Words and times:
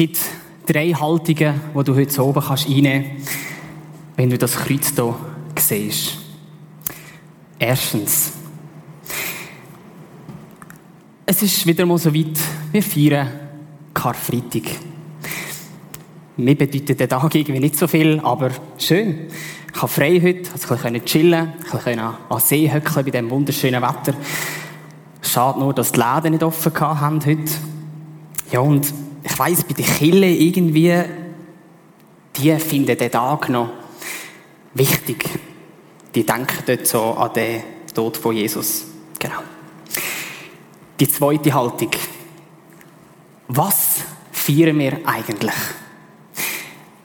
Gibt 0.00 0.18
drei 0.64 0.94
Haltungen, 0.94 1.60
die 1.76 1.84
du 1.84 1.94
heute 1.94 2.24
oben 2.24 2.42
kannst 2.42 2.66
einnehmen 2.66 3.18
kannst, 3.18 3.32
wenn 4.16 4.30
du 4.30 4.38
das 4.38 4.56
Kreuz 4.56 4.94
hier 4.94 5.14
siehst. 5.58 6.16
Erstens. 7.58 8.32
Es 11.26 11.42
ist 11.42 11.66
wieder 11.66 11.84
mal 11.84 11.98
so 11.98 12.14
weit, 12.14 12.38
wir 12.72 12.82
feiern 12.82 13.28
Karfreitag. 13.92 14.70
Mir 16.38 16.56
bedeutet 16.56 16.98
der 16.98 17.06
Tag 17.06 17.34
irgendwie 17.34 17.60
nicht 17.60 17.76
so 17.76 17.86
viel, 17.86 18.20
aber 18.20 18.52
schön. 18.78 19.26
Ich 19.70 19.82
habe 19.82 19.92
frei 19.92 20.18
heute, 20.18 20.50
also 20.50 20.76
ich 20.76 20.80
konnte 20.80 21.04
chillen, 21.04 21.52
ich 21.62 21.70
konnte 21.70 22.00
an 22.00 22.40
See 22.40 22.72
hückeln 22.72 23.04
bei 23.04 23.10
diesem 23.10 23.28
wunderschönen 23.28 23.82
Wetter. 23.82 24.14
Schade 25.20 25.58
nur, 25.58 25.74
dass 25.74 25.92
die 25.92 26.00
Läden 26.00 26.30
nicht 26.30 26.42
offen 26.42 26.72
haben 26.80 27.22
heute. 27.22 27.52
Ja, 28.50 28.60
und 28.60 28.94
ich 29.22 29.38
weiss, 29.38 29.64
bei 29.64 29.74
den 29.74 29.84
Killen 29.84 30.22
irgendwie, 30.22 31.02
die 32.36 32.56
finden 32.56 32.96
den 32.96 33.10
Tag 33.10 33.48
noch 33.48 33.70
wichtig. 34.74 35.24
Die 36.14 36.24
denken 36.24 36.62
dort 36.66 36.86
so 36.86 37.12
an 37.12 37.32
den 37.34 37.62
Tod 37.94 38.16
von 38.16 38.34
Jesus. 38.34 38.86
Genau. 39.18 39.42
Die 40.98 41.08
zweite 41.08 41.52
Haltung. 41.54 41.90
Was 43.48 44.02
feiern 44.32 44.78
wir 44.78 45.00
eigentlich? 45.04 45.54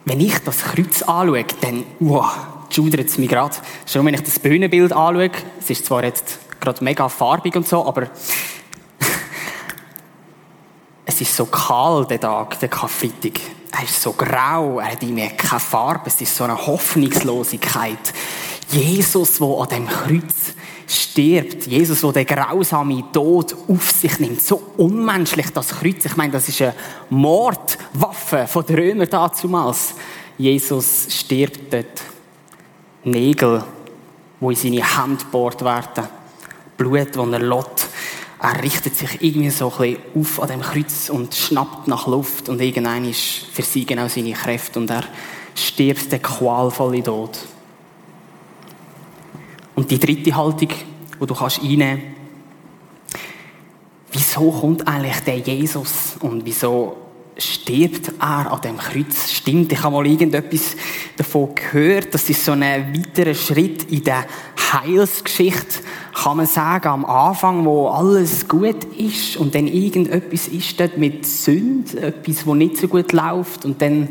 Wenn 0.06 0.20
ich 0.20 0.38
das 0.40 0.64
Kreuz 0.64 1.02
anschaue, 1.02 1.46
dann, 1.62 1.84
wow, 2.00 2.32
schudert 2.70 3.08
es 3.08 3.18
mich 3.18 3.30
gerade. 3.30 3.56
Schon 3.86 4.06
wenn 4.06 4.14
ich 4.14 4.22
das 4.22 4.40
Bühnenbild 4.40 4.94
anschaue, 4.94 5.32
es 5.60 5.70
ist 5.70 5.86
zwar 5.86 6.04
jetzt 6.04 6.40
gerade 6.60 6.84
mega 6.84 7.10
farbig 7.10 7.56
und 7.56 7.68
so, 7.68 7.86
aber 7.86 8.10
es 11.16 11.22
ist 11.22 11.38
so 11.38 11.46
kalt, 11.46 12.10
der 12.10 12.20
Tag, 12.20 12.60
der 12.60 12.68
Karfreitag. 12.68 13.40
Er 13.72 13.84
ist 13.84 14.02
so 14.02 14.12
grau, 14.12 14.80
er 14.80 14.92
hat 14.92 15.02
irgendwie 15.02 15.30
keine 15.30 15.62
Farbe, 15.62 16.08
es 16.08 16.20
ist 16.20 16.36
so 16.36 16.44
eine 16.44 16.58
Hoffnungslosigkeit. 16.68 18.14
Jesus, 18.70 19.38
der 19.38 19.48
an 19.48 19.70
dem 19.70 19.88
Kreuz 19.88 20.54
stirbt, 20.86 21.68
Jesus, 21.68 22.02
der 22.02 22.12
den 22.12 22.26
grausamen 22.26 23.14
Tod 23.14 23.56
auf 23.66 23.92
sich 23.92 24.20
nimmt, 24.20 24.42
so 24.42 24.62
unmenschlich 24.76 25.52
das 25.52 25.70
Kreuz. 25.70 26.04
Ich 26.04 26.18
meine, 26.18 26.34
das 26.34 26.50
ist 26.50 26.62
eine 26.62 26.74
Mordwaffe 27.10 28.46
von 28.48 28.66
den 28.66 28.76
Römern 28.76 29.10
damals. 29.10 29.96
Jesus 30.38 31.08
stirbt 31.10 31.72
dort. 31.72 32.02
Nägel, 33.06 33.64
wo 34.42 34.50
in 34.50 34.58
seine 34.58 34.98
Hand 34.98 35.22
gebohrt 35.22 35.64
werden. 35.64 36.10
Blut, 36.76 37.16
das 37.16 37.28
er 37.28 37.40
lässt. 37.40 37.85
Er 38.46 38.62
richtet 38.62 38.96
sich 38.96 39.24
irgendwie 39.24 39.50
so 39.50 39.74
ein 39.80 39.96
bisschen 39.96 40.22
auf 40.22 40.40
an 40.40 40.50
dem 40.50 40.62
Kreuz 40.62 41.10
und 41.10 41.34
schnappt 41.34 41.88
nach 41.88 42.06
Luft 42.06 42.48
und 42.48 42.62
irgendwann 42.62 43.12
versiegen 43.12 43.98
auch 43.98 44.08
seine 44.08 44.34
Kräfte 44.34 44.78
und 44.78 44.88
er 44.92 45.04
stirbt 45.56 46.12
den 46.12 46.22
qualvollen 46.22 47.04
Tod. 47.04 47.40
Und 49.74 49.90
die 49.90 49.98
dritte 49.98 50.36
Haltung, 50.36 50.70
die 50.70 51.26
du 51.26 51.34
kannst 51.34 51.60
einnehmen 51.60 52.04
kannst, 53.10 53.26
wieso 54.12 54.52
kommt 54.52 54.88
eigentlich 54.88 55.20
der 55.22 55.40
Jesus 55.40 56.16
und 56.20 56.46
wieso 56.46 56.98
stirbt 57.38 58.14
er 58.20 58.52
an 58.52 58.62
dem 58.62 58.78
Kreuz? 58.78 59.32
Stimmt, 59.32 59.72
ich 59.72 59.84
habe 59.84 59.96
mal 59.96 60.06
irgendetwas 60.06 60.76
davon 61.18 61.56
gehört, 61.56 62.14
das 62.14 62.30
ist 62.30 62.46
so 62.46 62.54
ein 62.54 62.62
weiterer 62.62 63.34
Schritt 63.34 63.92
in 63.92 64.04
der 64.04 64.26
Heilsgeschichte, 64.72 65.80
kann 66.14 66.38
man 66.38 66.46
sagen, 66.46 66.88
am 66.88 67.06
Anfang, 67.06 67.66
wo 67.66 67.88
alles 67.88 68.48
gut 68.48 68.84
ist 68.98 69.38
und 69.38 69.56
dann 69.56 69.68
irgendetwas 69.68 70.48
ist 70.48 70.80
dort 70.80 70.98
mit 70.98 71.26
Sünde, 71.26 72.02
etwas, 72.02 72.46
wo 72.46 72.56
nicht 72.56 72.78
so 72.78 72.88
gut 72.88 73.12
läuft 73.12 73.66
und 73.66 73.82
dann 73.82 74.10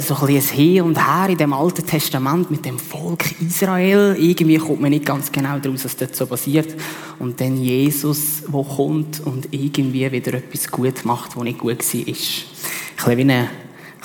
so 0.00 0.14
ein 0.14 0.26
bisschen 0.26 0.56
Hin 0.56 0.82
und 0.82 0.96
Her 0.98 1.28
in 1.28 1.36
dem 1.36 1.52
Alten 1.52 1.86
Testament 1.86 2.50
mit 2.50 2.64
dem 2.64 2.78
Volk 2.78 3.40
Israel. 3.40 4.16
Irgendwie 4.18 4.56
kommt 4.56 4.80
man 4.80 4.90
nicht 4.90 5.04
ganz 5.04 5.30
genau 5.30 5.58
daraus, 5.58 5.84
was 5.84 5.96
dort 5.96 6.16
so 6.16 6.26
passiert. 6.26 6.74
Und 7.18 7.40
dann 7.40 7.56
Jesus, 7.58 8.42
der 8.46 8.62
kommt 8.62 9.20
und 9.20 9.48
irgendwie 9.50 10.10
wieder 10.10 10.34
etwas 10.34 10.70
gut 10.70 11.04
macht, 11.04 11.36
was 11.36 11.44
nicht 11.44 11.58
gut 11.58 11.78
war. 11.78 12.00
Ein 12.00 12.04
bisschen 12.04 13.18
wie 13.18 13.32
ein 13.32 13.48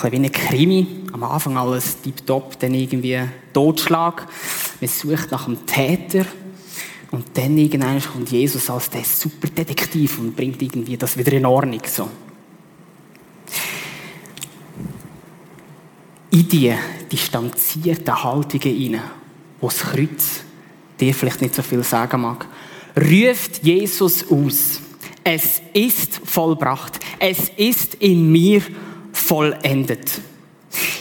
wie 0.04 0.16
eine 0.16 0.30
Krimi. 0.30 0.88
Am 1.14 1.24
Anfang 1.24 1.58
alles 1.58 2.02
tiptop, 2.02 2.60
dann 2.60 2.74
irgendwie 2.74 3.20
Totschlag. 3.54 4.28
Man 4.82 4.90
sucht 4.90 5.32
nach 5.32 5.48
einem 5.48 5.66
Täter. 5.66 6.26
Und 7.12 7.26
dann 7.36 7.58
irgendwann 7.58 8.02
kommt 8.02 8.30
Jesus 8.30 8.70
als 8.70 8.90
der 8.90 9.06
Superdetektiv 9.06 10.20
und 10.20 10.36
bringt 10.36 10.62
irgendwie 10.62 10.98
das 10.98 11.18
wieder 11.18 11.32
in 11.32 11.46
Ordnung. 11.46 11.80
So. 11.86 12.10
In 16.36 16.50
die 16.50 16.74
distanzierten 17.10 18.24
Haltungen 18.24 18.76
hinein, 18.76 19.02
wo 19.62 19.68
das 19.68 19.80
Kreuz 19.80 20.44
dir 21.00 21.14
vielleicht 21.14 21.42
nicht 21.42 21.56
so 21.56 21.62
viel 21.62 21.82
sagen 21.82 22.22
mag, 22.22 22.46
ruft 22.98 23.64
Jesus 23.64 24.30
aus. 24.30 24.82
Es 25.24 25.62
ist 25.74 26.20
vollbracht. 26.26 27.00
Es 27.20 27.50
ist 27.56 27.96
in 27.96 28.32
mir 28.32 28.62
vollendet. 29.14 30.20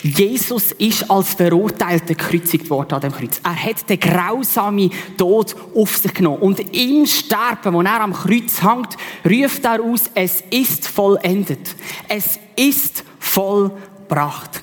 Jesus 0.05 0.71
ist 0.73 1.11
als 1.11 1.35
Verurteilter 1.35 2.15
gekreuzigt 2.15 2.71
worden 2.71 2.95
an 2.95 3.01
dem 3.01 3.13
Kreuz. 3.13 3.41
Er 3.43 3.61
hat 3.61 3.91
den 3.91 3.99
grausamen 3.99 4.93
Tod 5.17 5.57
auf 5.75 5.97
sich 5.97 6.15
genommen. 6.15 6.43
Und 6.43 6.61
im 6.61 7.07
Sterben, 7.07 7.75
wo 7.75 7.83
er 7.83 8.01
am 8.01 8.13
Kreuz 8.13 8.63
hängt, 8.63 8.97
ruft 9.25 9.65
er 9.65 9.83
aus, 9.83 10.03
es 10.15 10.45
ist 10.51 10.87
vollendet. 10.87 11.75
Es 12.09 12.39
ist 12.55 13.03
vollbracht. 13.19 14.63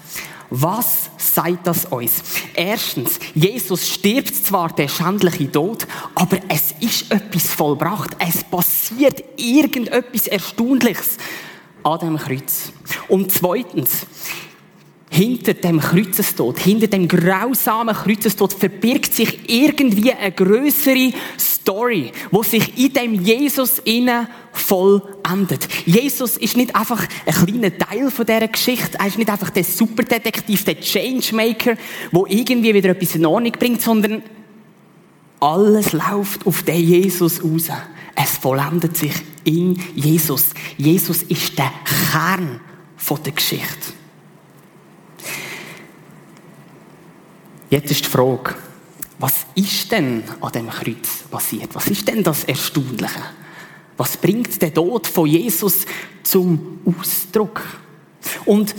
Was 0.53 1.09
sagt 1.15 1.65
das 1.65 1.85
uns? 1.85 2.21
Erstens, 2.53 3.19
Jesus 3.33 3.87
stirbt 3.87 4.35
zwar 4.35 4.73
der 4.73 4.89
schändliche 4.89 5.49
Tod, 5.49 5.87
aber 6.13 6.39
es 6.49 6.73
ist 6.81 7.09
etwas 7.09 7.47
vollbracht. 7.47 8.17
Es 8.19 8.43
passiert 8.43 9.23
irgendetwas 9.37 10.27
Erstaunliches 10.27 11.17
an 11.83 11.99
dem 11.99 12.17
Kreuz. 12.17 12.73
Und 13.07 13.31
zweitens, 13.31 14.05
hinter 15.09 15.53
dem 15.53 15.79
Kreuzestod, 15.79 16.59
hinter 16.59 16.87
dem 16.87 17.07
grausamen 17.07 17.95
Kreuzestod 17.95 18.51
verbirgt 18.51 19.13
sich 19.13 19.49
irgendwie 19.49 20.11
eine 20.11 20.33
größere 20.33 21.13
Story, 21.61 22.11
wo 22.31 22.43
sich 22.43 22.77
in 22.77 22.93
dem 22.93 23.13
Jesus 23.13 23.79
innen 23.79 24.27
vollendet. 24.51 25.67
Jesus 25.85 26.37
ist 26.37 26.57
nicht 26.57 26.75
einfach 26.75 27.05
ein 27.25 27.33
kleiner 27.33 27.77
Teil 27.77 28.09
von 28.09 28.25
dieser 28.25 28.47
Geschichte. 28.47 28.97
Er 28.99 29.07
ist 29.07 29.17
nicht 29.17 29.29
einfach 29.29 29.51
der 29.51 29.63
Superdetektiv, 29.63 30.65
der 30.65 30.79
Changemaker, 30.79 31.75
der 32.11 32.23
irgendwie 32.27 32.73
wieder 32.73 32.89
etwas 32.89 33.15
in 33.15 33.25
Ordnung 33.25 33.51
bringt, 33.53 33.81
sondern 33.81 34.23
alles 35.39 35.93
läuft 35.93 36.45
auf 36.45 36.63
den 36.63 36.81
Jesus 36.81 37.43
raus. 37.43 37.69
Es 38.15 38.37
vollendet 38.37 38.97
sich 38.97 39.13
in 39.43 39.79
Jesus. 39.95 40.49
Jesus 40.77 41.23
ist 41.23 41.57
der 41.57 41.71
Kern 42.11 42.59
der 43.25 43.33
Geschichte. 43.33 43.93
Jetzt 47.69 47.91
ist 47.91 48.05
die 48.05 48.09
Frage, 48.09 48.55
was 49.21 49.45
ist 49.53 49.91
denn 49.91 50.23
an 50.41 50.51
dem 50.51 50.69
Kreuz 50.69 51.23
passiert? 51.29 51.73
Was 51.73 51.87
ist 51.87 52.07
denn 52.07 52.23
das 52.23 52.43
Erstaunliche? 52.43 53.21
Was 53.95 54.17
bringt 54.17 54.59
der 54.61 54.73
Tod 54.73 55.05
von 55.05 55.27
Jesus 55.27 55.85
zum 56.23 56.79
Ausdruck? 56.85 57.61
Und 58.45 58.73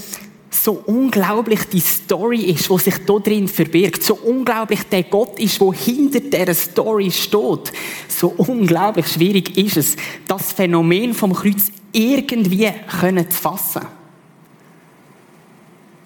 so 0.50 0.82
unglaublich 0.86 1.60
die 1.72 1.80
Story 1.80 2.40
ist, 2.42 2.68
wo 2.70 2.78
sich 2.78 2.96
da 3.06 3.18
drin 3.18 3.46
verbirgt, 3.46 4.02
so 4.02 4.14
unglaublich 4.14 4.82
der 4.84 5.04
Gott 5.04 5.38
ist, 5.38 5.60
wo 5.60 5.72
hinter 5.72 6.20
der 6.20 6.54
Story 6.54 7.10
steht, 7.10 7.72
so 8.08 8.34
unglaublich 8.36 9.06
schwierig 9.08 9.56
ist 9.56 9.76
es, 9.76 9.96
das 10.26 10.52
Phänomen 10.52 11.14
vom 11.14 11.32
Kreuz 11.32 11.70
irgendwie 11.92 12.72
zu 13.28 13.36
fassen. 13.36 13.82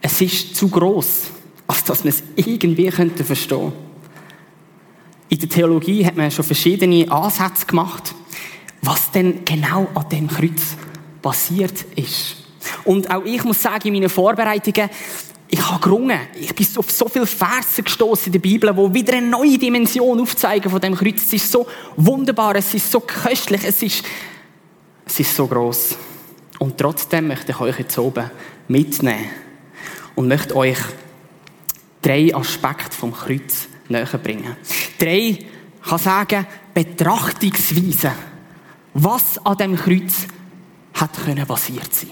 Es 0.00 0.20
ist 0.20 0.54
zu 0.54 0.68
groß, 0.68 1.22
als 1.66 1.84
dass 1.84 2.04
man 2.04 2.12
es 2.12 2.22
irgendwie 2.36 2.88
könnte 2.88 3.24
verstehen. 3.24 3.85
In 5.28 5.38
der 5.38 5.48
Theologie 5.48 6.06
hat 6.06 6.16
man 6.16 6.30
schon 6.30 6.44
verschiedene 6.44 7.10
Ansätze 7.10 7.66
gemacht 7.66 8.14
was 8.86 9.10
denn 9.10 9.44
genau 9.44 9.88
an 9.94 10.08
dem 10.08 10.28
Kreuz 10.28 10.76
passiert 11.20 11.84
ist. 11.96 12.36
Und 12.84 13.10
auch 13.10 13.24
ich 13.24 13.42
muss 13.44 13.60
sagen, 13.60 13.88
in 13.88 13.94
meinen 13.94 14.08
Vorbereitungen, 14.08 14.88
ich 15.48 15.70
habe 15.70 15.80
gerungen. 15.80 16.18
Ich 16.40 16.54
bin 16.54 16.66
auf 16.76 16.90
so 16.90 17.08
viele 17.08 17.26
Verse 17.26 17.82
gestoßen 17.82 18.26
in 18.26 18.32
der 18.32 18.38
Bibel, 18.40 18.76
wo 18.76 18.92
wieder 18.92 19.14
eine 19.14 19.26
neue 19.26 19.58
Dimension 19.58 20.20
aufzeigen 20.20 20.70
von 20.70 20.80
dem 20.80 20.94
Kreuz. 20.94 21.22
Es 21.22 21.32
ist 21.32 21.52
so 21.52 21.66
wunderbar, 21.96 22.56
es 22.56 22.74
ist 22.74 22.90
so 22.90 23.00
köstlich, 23.00 23.62
es 23.64 23.82
ist, 23.82 24.04
es 25.04 25.20
ist 25.20 25.36
so 25.36 25.46
groß. 25.46 25.96
Und 26.58 26.78
trotzdem 26.78 27.28
möchte 27.28 27.52
ich 27.52 27.60
euch 27.60 27.78
jetzt 27.78 27.98
oben 27.98 28.30
mitnehmen 28.66 29.30
und 30.16 30.26
möchte 30.28 30.56
euch 30.56 30.78
drei 32.02 32.34
Aspekte 32.34 32.96
vom 32.96 33.12
Kreuz 33.12 33.68
näher 33.88 34.18
bringen. 34.18 34.56
Drei, 34.98 35.38
kann 35.82 35.98
sagen, 35.98 36.46
Betrachtungsweisen 36.74 38.12
was 38.98 39.44
an 39.44 39.58
dem 39.58 39.76
Kreuz 39.76 40.26
hat 40.94 41.12
können 41.24 41.46
basiert 41.46 41.94
sein. 41.94 42.10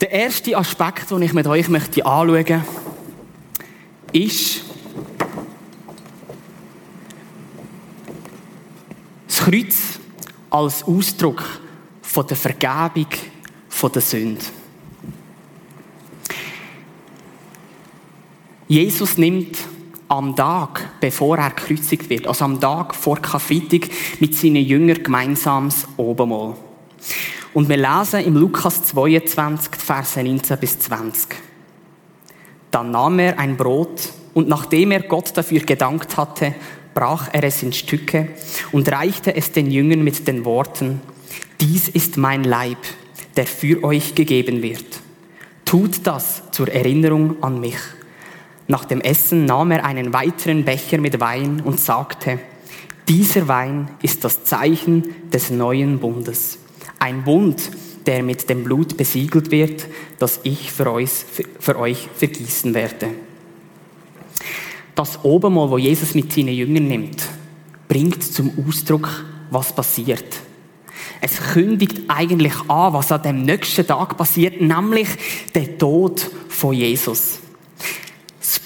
Der 0.00 0.10
erste 0.10 0.56
Aspekt, 0.56 1.10
den 1.10 1.22
ich 1.22 1.32
mit 1.32 1.46
euch 1.46 1.68
möchte 1.68 2.04
anschauen 2.04 2.30
möchte, 2.30 2.64
ist 4.12 4.64
das 9.26 9.38
Kreuz 9.38 9.98
als 10.50 10.84
Ausdruck 10.84 11.42
von 12.02 12.26
der 12.26 12.36
Vergebung 12.36 13.08
von 13.70 13.92
der 13.92 14.02
Sünde. 14.02 14.44
Jesus 18.68 19.16
nimmt 19.16 19.56
am 20.08 20.34
Tag, 20.34 21.00
bevor 21.00 21.38
er 21.38 21.50
gekreuzigt 21.50 22.08
wird, 22.08 22.26
also 22.26 22.44
am 22.44 22.60
Tag 22.60 22.94
vor 22.94 23.18
Karfreitag, 23.18 23.88
mit 24.20 24.34
seinen 24.34 24.64
Jüngern 24.64 25.02
gemeinsam 25.02 25.68
das 25.68 25.86
Obermahl. 25.96 26.56
Und 27.54 27.68
wir 27.68 27.76
lesen 27.76 28.24
im 28.24 28.36
Lukas 28.36 28.84
22, 28.84 29.76
Verse 29.76 30.22
19 30.22 30.58
bis 30.58 30.78
20. 30.78 31.28
Dann 32.70 32.90
nahm 32.90 33.18
er 33.18 33.38
ein 33.38 33.56
Brot 33.56 34.10
und 34.34 34.48
nachdem 34.48 34.90
er 34.92 35.02
Gott 35.02 35.36
dafür 35.36 35.60
gedankt 35.60 36.16
hatte, 36.16 36.54
brach 36.94 37.28
er 37.32 37.44
es 37.44 37.62
in 37.62 37.72
Stücke 37.72 38.28
und 38.72 38.90
reichte 38.90 39.34
es 39.34 39.52
den 39.52 39.70
Jüngern 39.70 40.02
mit 40.02 40.26
den 40.26 40.44
Worten, 40.44 41.00
dies 41.60 41.88
ist 41.88 42.16
mein 42.16 42.44
Leib, 42.44 42.78
der 43.36 43.46
für 43.46 43.82
euch 43.84 44.14
gegeben 44.14 44.62
wird. 44.62 45.00
Tut 45.64 46.06
das 46.06 46.42
zur 46.50 46.68
Erinnerung 46.68 47.42
an 47.42 47.60
mich. 47.60 47.76
Nach 48.70 48.84
dem 48.84 49.00
Essen 49.00 49.46
nahm 49.46 49.70
er 49.70 49.84
einen 49.84 50.12
weiteren 50.12 50.64
Becher 50.64 50.98
mit 50.98 51.20
Wein 51.20 51.62
und 51.64 51.80
sagte, 51.80 52.38
dieser 53.08 53.48
Wein 53.48 53.88
ist 54.02 54.22
das 54.24 54.44
Zeichen 54.44 55.30
des 55.32 55.48
neuen 55.48 55.98
Bundes. 55.98 56.58
Ein 56.98 57.24
Bund, 57.24 57.70
der 58.04 58.22
mit 58.22 58.50
dem 58.50 58.64
Blut 58.64 58.98
besiegelt 58.98 59.50
wird, 59.50 59.86
das 60.18 60.40
ich 60.42 60.70
für 60.70 60.92
euch, 60.92 61.10
für 61.58 61.78
euch 61.78 62.08
vergießen 62.14 62.74
werde. 62.74 63.08
Das 64.94 65.24
Obermal, 65.24 65.70
wo 65.70 65.78
Jesus 65.78 66.14
mit 66.14 66.30
seinen 66.30 66.54
Jüngern 66.54 66.88
nimmt, 66.88 67.22
bringt 67.88 68.22
zum 68.22 68.52
Ausdruck, 68.66 69.08
was 69.50 69.74
passiert. 69.74 70.40
Es 71.22 71.40
kündigt 71.54 72.02
eigentlich 72.08 72.54
an, 72.68 72.92
was 72.92 73.10
an 73.10 73.22
dem 73.22 73.42
nächsten 73.44 73.86
Tag 73.86 74.18
passiert, 74.18 74.60
nämlich 74.60 75.08
der 75.54 75.78
Tod 75.78 76.30
von 76.48 76.74
Jesus. 76.74 77.38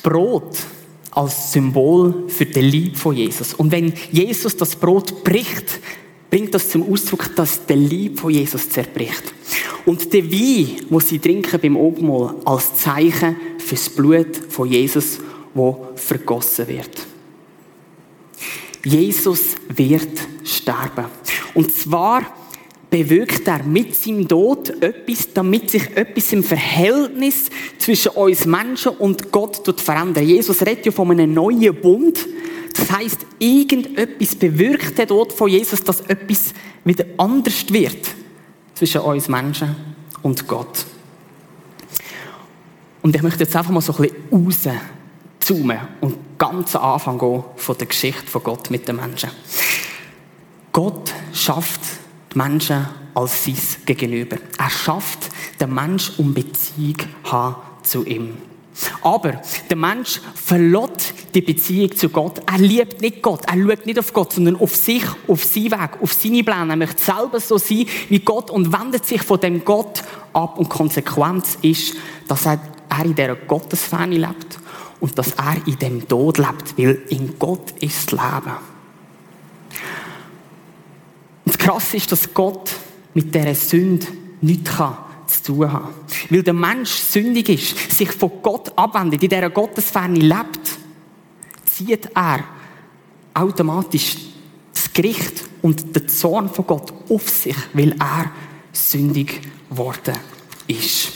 Das 0.03 0.13
Brot 0.13 0.57
als 1.13 1.53
Symbol 1.53 2.25
für 2.29 2.47
den 2.47 2.65
Lieb 2.65 2.97
von 2.97 3.17
Jesus. 3.17 3.55
Und 3.55 3.71
wenn 3.71 3.93
Jesus 4.11 4.57
das 4.57 4.75
Brot 4.75 5.23
bricht, 5.23 5.81
bringt 6.31 6.55
das 6.55 6.71
zum 6.71 6.91
Ausdruck, 6.91 7.37
dass 7.37 7.67
der 7.67 7.77
Lieb 7.77 8.19
von 8.19 8.33
Jesus 8.33 8.69
zerbricht. 8.69 9.33
Und 9.85 10.13
der 10.13 10.25
Wein, 10.25 10.77
wo 10.89 10.99
sie 11.01 11.19
trinken 11.19 11.61
beim 11.61 11.77
Obmahl, 11.77 12.35
als 12.45 12.75
Zeichen 12.75 13.37
fürs 13.59 13.91
Blut 13.91 14.37
von 14.49 14.69
Jesus, 14.69 15.19
wo 15.55 15.89
vergossen 15.95 16.69
wird. 16.69 17.07
Jesus 18.85 19.57
wird 19.69 20.19
sterben. 20.45 21.05
Und 21.55 21.73
zwar 21.73 22.25
bewirkt 22.93 23.49
er 23.49 23.63
mit 23.63 23.97
seinem 23.97 24.29
Tod 24.29 24.69
etwas, 24.83 25.33
damit 25.33 25.71
sich 25.71 25.97
etwas 25.97 26.31
im 26.35 26.45
Verhältnis 26.45 27.49
zwischen 27.79 28.11
uns 28.11 28.45
Menschen 28.45 28.93
und 28.99 29.33
Gott 29.33 29.81
verändert. 29.81 30.25
Jesus 30.25 30.61
redet 30.61 30.85
ja 30.85 30.93
von 30.93 31.11
einem 31.11 31.33
neuen 31.33 31.75
Bund. 31.81 32.29
Das 32.77 32.93
heißt, 32.93 33.25
irgendetwas 33.39 34.35
bewirkt 34.35 34.99
der 34.99 35.07
Tod 35.07 35.33
von 35.33 35.49
Jesus, 35.49 35.83
dass 35.83 36.03
etwas 36.03 36.53
wieder 36.85 37.07
anders 37.17 37.65
wird 37.71 38.11
zwischen 38.75 39.01
uns 39.01 39.27
Menschen 39.27 39.75
und 40.21 40.47
Gott. 40.47 40.85
Und 43.01 43.17
ich 43.17 43.23
möchte 43.23 43.45
jetzt 43.45 43.57
einfach 43.57 43.73
mal 43.73 43.81
so 43.81 43.95
ein 43.95 44.11
bisschen 44.29 44.79
rauszoomen 45.41 45.79
und 46.03 46.17
ganz 46.37 46.77
am 46.77 46.93
Anfang 46.93 47.19
gehen 47.19 47.43
von 47.57 47.79
der 47.79 47.87
Geschichte 47.87 48.27
von 48.27 48.43
Gott 48.43 48.71
mit 48.71 48.87
den 48.87 48.97
Menschen. 48.97 49.31
Gott 50.73 51.11
schafft 51.33 52.02
Menschen 52.37 52.87
als 53.15 53.45
sein 53.45 53.57
Gegenüber. 53.85 54.37
Er 54.59 54.71
schafft 54.71 55.31
den 55.61 55.75
Mensch, 55.75 56.13
um 56.19 56.35
Beziehung 56.35 56.97
haben 57.25 57.57
zu 57.83 58.05
ihm. 58.05 58.37
Aber 59.03 59.41
der 59.69 59.77
Mensch 59.77 60.21
verlässt 60.35 61.15
die 61.35 61.43
Beziehung 61.43 61.95
zu 61.95 62.09
Gott. 62.09 62.41
Er 62.51 62.59
liebt 62.59 63.01
nicht 63.01 63.23
Gott. 63.23 63.43
Er 63.47 63.55
schaut 63.55 63.87
nicht 63.87 63.99
auf 63.99 64.13
Gott, 64.13 64.33
sondern 64.33 64.57
auf 64.57 64.75
sich, 64.75 65.05
auf 65.29 65.45
seinen 65.45 65.73
Weg, 65.73 65.91
auf 66.01 66.13
seine 66.13 66.43
Pläne. 66.43 66.73
Er 66.73 66.77
möchte 66.77 67.03
selber 67.03 67.41
so 67.41 67.59
sein 67.59 67.87
wie 68.09 68.21
Gott 68.21 68.51
und 68.51 68.73
wendet 68.73 69.05
sich 69.05 69.23
von 69.23 69.41
dem 69.41 69.65
Gott 69.65 70.03
ab. 70.33 70.59
Und 70.59 70.69
Konsequenz 70.69 71.59
ist, 71.63 71.97
dass 72.29 72.47
er, 72.47 72.61
in 73.05 73.15
dieser 73.15 73.37
Gottesferne 73.37 74.19
lebt 74.19 74.59
und 75.01 75.19
dass 75.19 75.33
er 75.33 75.57
in 75.67 75.79
dem 75.79 76.09
Tod 76.09 76.39
lebt, 76.39 76.79
weil 76.79 77.03
in 77.09 77.39
Gott 77.39 77.73
ist 77.81 78.13
das 78.13 78.21
Leben. 78.21 78.72
Das 81.53 81.59
Krasse 81.59 81.99
ist, 81.99 82.11
dass 82.11 82.33
Gott 82.33 82.73
mit 83.13 83.35
dieser 83.35 83.55
Sünde 83.55 84.07
nichts 84.41 84.71
kann 84.71 84.97
zu 85.27 85.43
tun 85.43 85.71
haben. 85.71 85.95
Weil 86.31 86.43
der 86.43 86.55
Mensch 86.55 86.91
sündig 86.91 87.49
ist, 87.51 87.93
sich 87.93 88.11
von 88.11 88.33
Gott 88.43 88.73
abwendet, 88.77 89.23
in 89.23 89.29
dieser 89.29 89.51
Gottesferne 89.51 90.19
lebt, 90.19 90.79
zieht 91.67 92.09
er 92.15 92.45
automatisch 93.35 94.17
das 94.73 94.91
Gericht 94.93 95.45
und 95.61 95.95
den 95.95 96.09
Zorn 96.09 96.49
von 96.49 96.67
Gott 96.67 96.93
auf 97.11 97.29
sich, 97.29 97.57
weil 97.75 97.93
er 97.99 98.31
sündig 98.73 99.43
geworden 99.69 100.17
ist. 100.67 101.13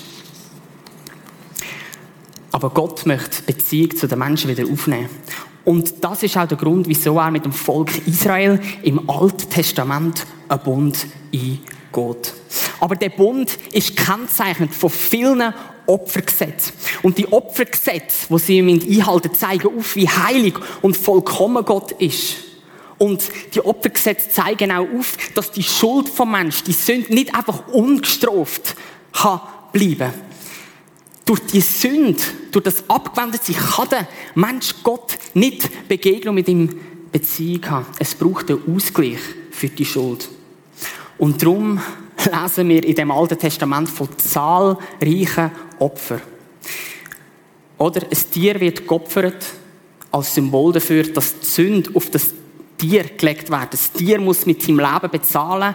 Aber 2.53 2.71
Gott 2.71 3.07
möchte 3.07 3.43
Beziehung 3.43 3.97
zu 3.97 4.07
den 4.07 4.19
Menschen 4.19 4.51
wieder 4.51 4.71
aufnehmen. 4.71 5.09
Und 5.67 6.05
das 6.05 6.23
ist 6.23 6.37
auch 6.37 6.47
der 6.47 6.57
Grund, 6.57 6.87
wieso 6.87 7.19
er 7.19 7.33
mit 7.33 7.45
dem 7.45 7.51
Volk 7.51 7.91
Israel 8.07 8.61
im 8.83 9.11
Alten 9.11 9.51
Testament 9.51 10.25
einen 10.49 10.63
Bund 10.63 11.07
eingeht. 11.35 12.35
Aber 12.79 12.95
der 12.95 13.09
Bund 13.09 13.59
ist 13.73 13.97
kennzeichnet 13.97 14.73
von 14.73 14.91
vielen 14.91 15.53
Opfergesetzen. 15.89 16.73
Und 17.03 17.19
die 17.19 17.27
Opfergesetze, 17.33 18.29
die 18.31 18.39
sie 18.39 18.61
einhalten, 18.61 19.35
zeigen 19.35 19.77
auf, 19.77 19.97
wie 19.97 20.09
heilig 20.09 20.55
und 20.83 20.97
vollkommen 20.97 21.65
Gott 21.65 21.91
ist. 22.01 22.37
Und 22.99 23.25
die 23.53 23.61
Opfergesetze 23.61 24.31
zeigen 24.31 24.71
auch 24.71 24.87
auf, 24.97 25.17
dass 25.35 25.51
die 25.51 25.65
Schuld 25.65 26.09
vom 26.09 26.31
Menschen, 26.31 26.65
die 26.67 26.75
Sünde 26.75 27.13
nicht 27.13 27.35
einfach 27.35 27.67
ungestraft 27.67 28.77
kann 29.13 29.41
bleiben. 29.73 30.13
Durch 31.27 31.41
die 31.41 31.61
Sünde, 31.61 32.23
durch 32.53 32.65
das 32.65 32.89
Abgewendete 32.89 33.53
kann 33.53 33.89
der 33.89 34.09
Mensch 34.37 34.75
Gott 34.83 35.19
nicht 35.35 35.89
begegnen 35.89 36.35
mit 36.35 36.49
ihm 36.49 36.81
Beziehung 37.11 37.69
haben. 37.69 37.87
Es 37.99 38.15
braucht 38.15 38.49
einen 38.49 38.63
Ausgleich 38.75 39.19
für 39.51 39.69
die 39.69 39.85
Schuld. 39.85 40.29
Und 41.19 41.43
darum 41.43 41.81
lesen 42.25 42.69
wir 42.69 42.85
in 42.85 42.95
dem 42.95 43.11
Alten 43.11 43.39
Testament 43.39 43.89
von 43.89 44.09
zahlreichen 44.17 45.51
Opfern. 45.81 46.23
Oder 47.79 48.03
ein 48.03 48.31
Tier 48.31 48.61
wird 48.61 48.87
geopfert 48.87 49.45
als 50.13 50.35
Symbol 50.35 50.73
dafür, 50.73 51.03
dass 51.05 51.39
die 51.41 51.47
Sünde 51.47 51.91
auf 51.95 52.09
das 52.11 52.33
Tier 52.79 53.05
gelegt 53.05 53.51
wird. 53.51 53.73
Das 53.73 53.93
Tier 53.93 54.21
muss 54.21 54.47
mit 54.47 54.63
seinem 54.63 54.79
Leben 54.79 55.11
bezahlen, 55.11 55.75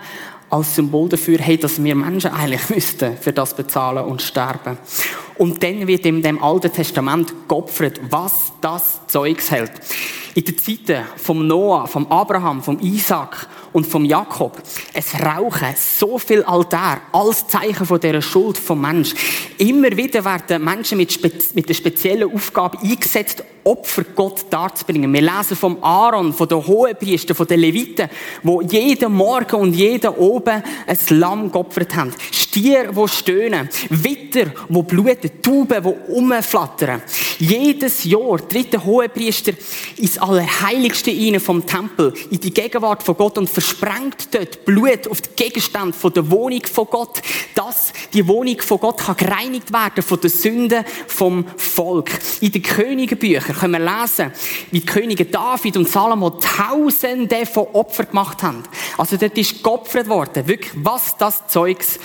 als 0.50 0.76
Symbol 0.76 1.08
dafür, 1.10 1.38
hey, 1.40 1.58
dass 1.58 1.82
wir 1.82 1.96
Menschen 1.96 2.32
eigentlich 2.32 2.70
müssten 2.76 3.18
für 3.18 3.34
das 3.34 3.56
bezahlen 3.56 4.06
und 4.06 4.22
sterben. 4.22 4.78
Und 5.42 5.64
dann 5.64 5.88
wird 5.88 6.06
in 6.06 6.22
dem 6.22 6.44
Alten 6.44 6.72
Testament 6.72 7.34
geopfert, 7.48 8.00
was 8.12 8.54
das 8.62 9.02
Zeugs 9.08 9.50
hält. 9.50 9.72
In 10.36 10.46
den 10.46 10.56
Zeiten 10.56 11.04
vom 11.16 11.48
Noah, 11.48 11.88
vom 11.88 12.06
Abraham, 12.12 12.62
vom 12.62 12.80
Isaac 12.80 13.48
und 13.74 13.88
vom 13.88 14.06
Jakob. 14.06 14.62
Es 14.94 15.20
rauchen 15.20 15.74
so 15.76 16.20
viel 16.20 16.44
Altar 16.44 17.02
als 17.12 17.48
Zeichen 17.48 17.88
von 17.88 18.00
dieser 18.00 18.22
Schuld 18.22 18.56
vom 18.56 18.82
Mensch. 18.82 19.16
Immer 19.58 19.98
wieder 19.98 20.24
werden 20.24 20.64
Menschen 20.64 21.00
mit, 21.00 21.20
mit 21.56 21.68
der 21.68 21.74
speziellen 21.74 22.32
Aufgabe 22.32 22.78
eingesetzt, 22.80 23.44
Opfer 23.64 24.04
Gott 24.16 24.46
darzubringen. 24.50 25.14
Wir 25.14 25.22
lesen 25.22 25.56
vom 25.56 25.84
Aaron, 25.84 26.34
von 26.34 26.48
den 26.48 26.66
Hohenpriestern, 26.66 27.36
von 27.36 27.46
den 27.46 27.60
Leviten, 27.60 28.10
wo 28.42 28.62
jeden 28.62 29.14
Morgen 29.14 29.56
und 29.56 29.74
jeden 29.74 30.10
oben 30.10 30.64
ein 30.88 30.98
Lamm 31.10 31.52
geopfert 31.52 31.96
haben. 31.96 32.12
Stier, 32.32 32.90
wo 32.94 33.06
stöhnen, 33.08 33.70
Witter, 33.90 34.52
wo 34.68 34.82
bluten, 34.82 35.31
Tauben, 35.42 35.84
wo 35.84 35.90
umflattern. 36.08 37.02
Jedes 37.40 38.04
Jahr 38.04 38.38
tritt 38.48 38.74
der 38.74 38.84
Hohenpriester 38.86 39.54
ins 39.98 40.18
Allerheiligste 40.18 41.12
rein 41.12 41.40
vom 41.40 41.66
Tempel, 41.66 42.14
in 42.30 42.40
die 42.40 42.54
Gegenwart 42.54 43.04
von 43.04 43.16
Gott 43.16 43.38
und 43.38 43.50
versprengt 43.50 44.34
dort 44.34 44.66
Blut 44.66 45.08
auf 45.10 45.22
den 45.22 45.36
Gegenstand 45.36 45.96
von 45.96 46.14
der 46.14 46.30
Wohnung 46.30 46.64
von 46.72 46.86
Gott, 46.86 47.22
dass 47.56 47.94
die 48.14 48.28
Wohnung 48.28 48.60
von 48.62 48.80
Gott 48.80 49.00
kann 49.00 49.18
gereinigt 49.18 49.74
werden 49.74 50.04
von 50.04 50.20
den 50.20 50.30
Sünden 50.30 50.86
vom 51.08 51.46
Volk. 51.58 52.12
In 52.42 52.52
den 52.52 52.62
Königenbüchern 52.62 53.56
können 53.56 53.74
wir 53.74 54.02
lesen, 54.02 54.32
wie 54.72 54.80
die 54.80 54.86
Könige 54.86 55.26
David 55.26 55.78
und 55.78 55.90
Salomo 55.90 56.32
Tausende 56.32 57.46
von 57.46 57.68
Opfern 57.74 58.08
gemacht 58.08 58.44
haben. 58.44 58.64
Also 58.98 59.18
dort 59.18 59.38
ist 59.38 59.64
geopfert 59.64 60.08
worden, 60.08 60.48
wirklich, 60.48 60.74
was 60.76 61.18
das 61.18 61.48
Zeugs 61.48 62.00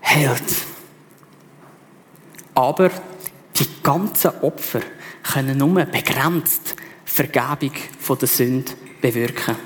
hält. 0.00 0.73
Aber 2.54 2.90
die 3.56 3.66
ganzen 3.82 4.30
Opfer 4.42 4.80
können 5.22 5.58
nur 5.58 5.84
begrenzt 5.84 6.76
Vergebung 7.04 7.72
von 7.98 8.18
der 8.18 8.28
Sünde 8.28 8.72
bewirken. 9.00 9.56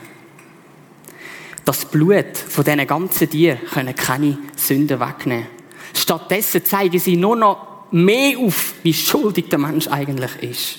Das 1.65 1.85
Blut 1.85 2.37
von 2.37 2.65
diesen 2.65 2.87
ganzen 2.87 3.31
Tieren 3.31 3.59
können 3.73 3.95
keine 3.95 4.39
Sünden 4.57 5.01
wegnehmen. 5.01 5.47
Stattdessen 5.95 6.65
zeigen 6.65 6.99
sie 6.99 7.17
nur 7.17 7.37
noch 7.37 7.69
mehr 7.91 8.39
auf, 8.39 8.75
wie 8.83 8.95
schuldig 8.95 9.49
der 9.49 9.59
Mensch 9.59 9.89
eigentlich 9.89 10.43
ist. 10.43 10.79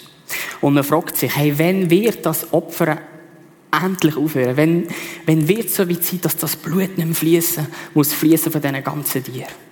Und 0.62 0.74
man 0.76 0.84
fragt 0.84 1.18
sich, 1.18 1.36
hey, 1.36 1.58
wenn 1.58 1.90
wird 1.90 2.26
das 2.26 2.54
Opfer 2.54 3.00
endlich 3.72 4.16
aufhören? 4.16 4.58
Wenn, 4.58 4.88
wenn 5.26 5.48
wird 5.48 5.68
es 5.68 5.76
so 5.76 5.90
weit 5.90 6.04
sein, 6.04 6.22
dass 6.22 6.38
das 6.38 6.56
Blut 6.56 6.98
nicht 6.98 6.98
mehr 6.98 7.16
fließen 7.16 7.68
muss, 7.94 8.14
fließen 8.14 8.52
von 8.52 8.62
diesen 8.62 8.84
ganzen 8.84 9.24
Tieren? 9.24 9.69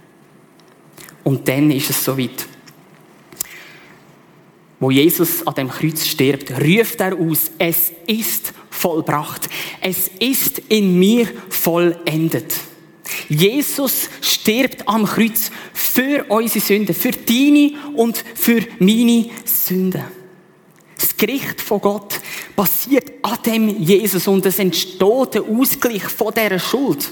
Und 1.27 1.45
dann 1.45 1.71
ist 1.71 1.89
es 1.89 2.05
so 2.05 2.17
weit. 2.17 2.47
Wo 4.79 4.91
Jesus 4.91 5.45
an 5.45 5.55
dem 5.55 5.69
Kreuz 5.69 6.05
stirbt, 6.05 6.51
ruft 6.51 7.01
er 7.01 7.19
aus, 7.19 7.51
es 7.57 7.91
ist 8.07 8.53
vollbracht. 8.69 9.49
Es 9.81 10.07
ist 10.21 10.59
in 10.69 10.97
mir 10.97 11.27
vollendet. 11.49 12.53
Jesus 13.27 14.09
stirbt 14.21 14.87
am 14.87 15.05
Kreuz 15.05 15.51
für 15.73 16.23
unsere 16.29 16.65
Sünden, 16.65 16.95
für 16.95 17.11
deine 17.11 17.73
und 17.93 18.23
für 18.33 18.61
meine 18.79 19.29
Sünden. 19.43 20.05
Das 20.97 21.17
Gericht 21.17 21.59
von 21.59 21.81
Gott 21.81 22.21
passiert 22.55 23.11
an 23.21 23.39
dem 23.45 23.67
Jesus 23.67 24.29
und 24.29 24.45
es 24.45 24.59
entsteht 24.59 25.33
der 25.33 25.43
Ausgleich 25.43 26.03
von 26.03 26.33
dieser 26.33 26.57
Schuld. 26.57 27.11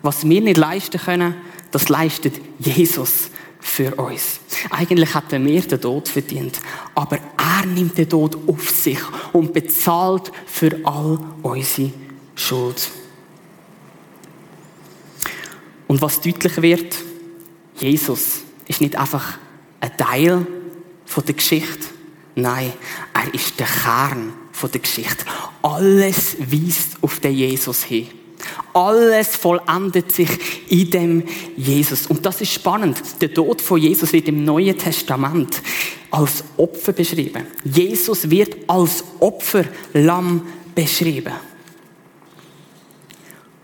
Was 0.00 0.26
wir 0.26 0.40
nicht 0.40 0.56
leisten 0.56 0.98
können, 0.98 1.34
das 1.76 1.90
leistet 1.90 2.40
Jesus 2.58 3.28
für 3.60 3.94
uns. 3.96 4.40
Eigentlich 4.70 5.14
hätten 5.14 5.44
wir 5.44 5.60
den 5.60 5.78
Tod 5.78 6.08
verdient, 6.08 6.58
aber 6.94 7.18
er 7.36 7.66
nimmt 7.66 7.98
den 7.98 8.08
Tod 8.08 8.34
auf 8.48 8.70
sich 8.70 8.98
und 9.34 9.52
bezahlt 9.52 10.32
für 10.46 10.80
all 10.84 11.18
unsere 11.42 11.92
Schuld. 12.34 12.90
Und 15.86 16.00
was 16.00 16.18
deutlich 16.22 16.62
wird, 16.62 16.96
Jesus 17.74 18.40
ist 18.66 18.80
nicht 18.80 18.96
einfach 18.96 19.36
ein 19.80 19.94
Teil 19.98 20.46
von 21.04 21.26
der 21.26 21.34
Geschichte. 21.34 21.88
Nein, 22.36 22.72
er 23.12 23.34
ist 23.34 23.60
der 23.60 23.66
Kern 23.66 24.32
von 24.50 24.70
der 24.70 24.80
Geschichte. 24.80 25.26
Alles 25.60 26.38
weist 26.38 26.96
auf 27.02 27.20
den 27.20 27.34
Jesus 27.34 27.84
hin. 27.84 28.08
Alles 28.72 29.36
vollendet 29.36 30.12
sich 30.12 30.28
in 30.68 30.90
dem 30.90 31.22
Jesus. 31.56 32.06
Und 32.06 32.24
das 32.24 32.40
ist 32.40 32.52
spannend. 32.52 33.00
Der 33.20 33.32
Tod 33.32 33.62
von 33.62 33.80
Jesus 33.80 34.12
wird 34.12 34.28
im 34.28 34.44
Neuen 34.44 34.76
Testament 34.76 35.62
als 36.10 36.44
Opfer 36.56 36.92
beschrieben. 36.92 37.46
Jesus 37.64 38.28
wird 38.30 38.56
als 38.66 39.04
Opferlamm 39.20 40.42
beschrieben. 40.74 41.34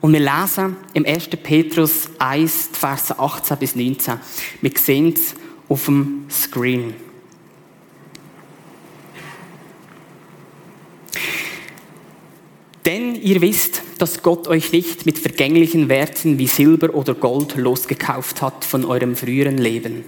Und 0.01 0.13
wir 0.13 0.21
lesen 0.21 0.77
im 0.95 1.07
1. 1.07 1.29
Petrus 1.43 2.09
1, 2.19 2.71
Verse 2.73 3.17
18 3.17 3.57
bis 3.57 3.77
19. 3.77 4.15
Wir 4.61 4.73
sehen 4.77 5.15
es 5.15 5.35
auf 5.69 5.85
dem 5.87 6.27
Screen. 6.29 6.95
Denn 12.85 13.15
ihr 13.15 13.41
wisst, 13.41 13.83
dass 14.03 14.21
Gott 14.21 14.49
euch 14.49 14.73
nicht 14.73 15.07
mit 15.07 15.17
vergänglichen 15.17 15.89
Werten 15.89 16.37
wie 16.37 16.49
Silber 16.49 16.93
oder 16.93 17.15
Gold 17.15 17.55
losgekauft 17.55 18.43
hat 18.43 18.65
von 18.65 18.85
eurem 18.85 19.15
früheren 19.15 19.59
Leben, 19.59 20.03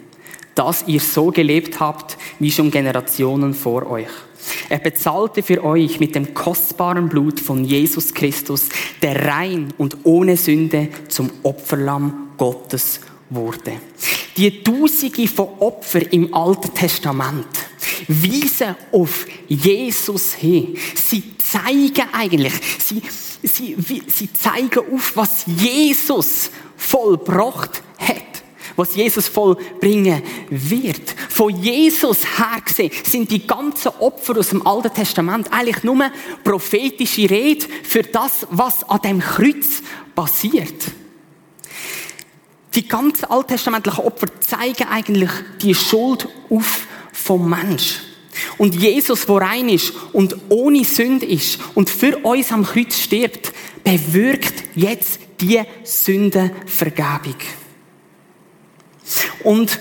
dass 0.56 0.88
ihr 0.88 0.98
so 0.98 1.30
gelebt 1.30 1.78
habt 1.78 2.18
wie 2.40 2.50
schon 2.50 2.72
Generationen 2.72 3.54
vor 3.54 3.88
euch. 3.88 4.08
Er 4.68 4.78
bezahlte 4.78 5.44
für 5.44 5.62
euch 5.62 6.00
mit 6.00 6.16
dem 6.16 6.34
kostbaren 6.34 7.08
Blut 7.08 7.38
von 7.38 7.64
Jesus 7.64 8.12
Christus, 8.12 8.68
der 9.00 9.26
rein 9.26 9.72
und 9.78 9.98
ohne 10.02 10.36
Sünde 10.36 10.88
zum 11.06 11.30
Opferlamm 11.44 12.30
Gottes 12.36 12.98
wurde. 13.34 13.80
Die 14.36 14.62
Tausende 14.62 15.28
von 15.28 15.48
Opfern 15.60 16.02
im 16.10 16.34
Alten 16.34 16.74
Testament 16.74 17.46
weisen 18.08 18.74
auf 18.92 19.26
Jesus 19.46 20.34
hin. 20.34 20.76
Sie 20.94 21.36
zeigen 21.38 22.08
eigentlich, 22.12 22.52
sie, 22.78 23.02
sie, 23.42 23.76
sie 24.06 24.32
zeigen 24.32 24.80
auf, 24.92 25.16
was 25.16 25.44
Jesus 25.46 26.50
vollbracht 26.76 27.82
hat. 27.98 28.22
Was 28.76 28.96
Jesus 28.96 29.28
vollbringen 29.28 30.20
wird. 30.50 31.14
Von 31.28 31.56
Jesus 31.62 32.22
her 32.38 32.60
gesehen 32.64 32.90
sind 33.04 33.30
die 33.30 33.46
ganzen 33.46 33.92
Opfer 34.00 34.36
aus 34.36 34.48
dem 34.48 34.66
Alten 34.66 34.92
Testament 34.92 35.52
eigentlich 35.52 35.84
nur 35.84 36.10
prophetische 36.42 37.30
Rede 37.30 37.66
für 37.84 38.02
das, 38.02 38.48
was 38.50 38.82
an 38.88 39.00
dem 39.02 39.20
Kreuz 39.20 39.80
passiert. 40.16 40.74
Die 42.74 42.88
ganzen 42.88 43.26
alttestamentlichen 43.26 44.04
Opfer 44.04 44.26
zeigen 44.40 44.88
eigentlich 44.88 45.30
die 45.62 45.74
Schuld 45.74 46.28
auf 46.50 46.86
vom 47.12 47.48
Mensch. 47.48 48.00
Und 48.58 48.74
Jesus, 48.74 49.28
wo 49.28 49.36
rein 49.36 49.68
ist 49.68 49.92
und 50.12 50.36
ohne 50.48 50.84
Sünde 50.84 51.26
ist 51.26 51.60
und 51.74 51.88
für 51.88 52.18
uns 52.18 52.50
am 52.50 52.64
Kreuz 52.64 52.98
stirbt, 52.98 53.52
bewirkt 53.84 54.64
jetzt 54.74 55.20
die 55.40 55.60
Sündenvergebung. 55.84 57.36
Und 59.44 59.78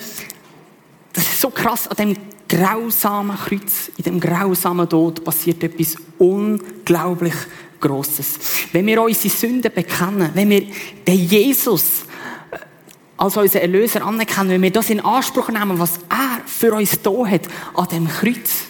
das 1.13 1.23
ist 1.23 1.41
so 1.41 1.49
krass, 1.49 1.87
an 1.87 1.97
dem 1.97 2.15
grausamen 2.47 3.37
Kreuz, 3.37 3.91
in 3.97 4.03
dem 4.03 4.19
grausamen 4.19 4.87
Tod 4.87 5.23
passiert 5.23 5.63
etwas 5.63 5.95
unglaublich 6.19 7.33
Grosses. 7.79 8.39
Wenn 8.71 8.85
wir 8.85 9.01
unsere 9.01 9.33
Sünden 9.33 9.71
bekennen, 9.73 10.29
wenn 10.33 10.49
wir 10.49 10.67
den 11.05 11.27
Jesus 11.27 12.03
als 13.17 13.37
unseren 13.37 13.61
Erlöser 13.61 14.05
anerkennen, 14.05 14.49
wenn 14.49 14.61
wir 14.61 14.71
das 14.71 14.89
in 14.89 14.99
Anspruch 14.99 15.49
nehmen, 15.49 15.79
was 15.79 15.99
er 16.09 16.41
für 16.45 16.73
uns 16.73 17.01
da 17.01 17.25
hat, 17.25 17.47
an 17.73 17.87
dem 17.87 18.07
Kreuz, 18.07 18.65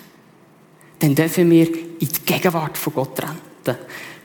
dann 0.99 1.15
dürfen 1.15 1.49
wir 1.49 1.67
in 1.67 2.07
die 2.07 2.25
Gegenwart 2.25 2.77
von 2.77 2.93
Gott 2.93 3.15
treten. 3.15 3.79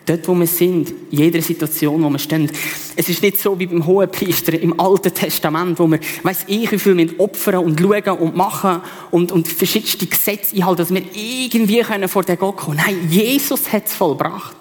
Dort, 0.08 0.26
wo 0.26 0.34
wir 0.34 0.46
sind, 0.46 0.90
in 1.10 1.18
jeder 1.18 1.42
Situation, 1.42 2.02
wo 2.02 2.08
wir 2.08 2.18
stehen. 2.18 2.50
Es 2.96 3.10
ist 3.10 3.22
nicht 3.22 3.38
so 3.38 3.58
wie 3.58 3.66
beim 3.66 3.86
Hohenpriester 3.86 4.58
im 4.58 4.80
Alten 4.80 5.12
Testament, 5.12 5.78
wo 5.78 5.86
wir, 5.86 6.00
weiss 6.22 6.44
ich, 6.46 6.72
wie 6.72 6.78
viel 6.78 6.96
wir 6.96 7.20
opfern 7.20 7.56
und 7.56 7.78
schauen 7.78 8.18
und 8.18 8.34
machen 8.34 8.80
und, 9.10 9.32
und 9.32 9.46
verschiedenste 9.48 10.06
Gesetze 10.06 10.56
einhalten, 10.56 10.78
dass 10.78 10.94
wir 10.94 11.02
irgendwie 11.12 11.80
können 11.80 12.08
vor 12.08 12.22
den 12.22 12.38
Gott 12.38 12.56
kommen. 12.56 12.78
Nein, 12.78 13.06
Jesus 13.10 13.70
hat 13.70 13.86
es 13.86 13.92
vollbracht. 13.92 14.56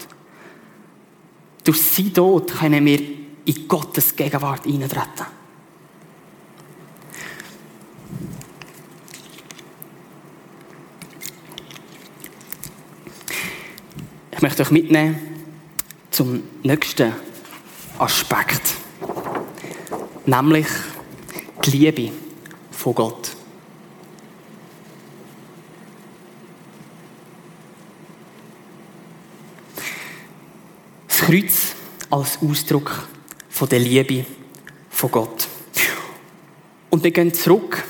Durch 1.64 1.82
sein 1.82 2.14
Tod 2.14 2.54
können 2.54 2.86
wir 2.86 3.00
in 3.46 3.68
Gottes 3.70 4.18
Gegenwart 4.18 4.66
eintreten. 4.66 5.37
Ich 14.38 14.44
möchte 14.44 14.62
euch 14.62 14.70
mitnehmen 14.70 15.18
zum 16.12 16.44
nächsten 16.62 17.12
Aspekt, 17.98 18.62
nämlich 20.28 20.68
die 21.66 21.72
Liebe 21.72 22.12
von 22.70 22.94
Gott. 22.94 23.36
Das 31.08 31.18
Kreuz 31.18 31.74
als 32.12 32.38
Ausdruck 32.40 33.08
von 33.50 33.68
der 33.70 33.80
Liebe 33.80 34.24
von 34.92 35.10
Gott. 35.10 35.48
Und 36.92 37.04
wir 37.04 37.10
gehen 37.10 37.34
zurück 37.34 37.84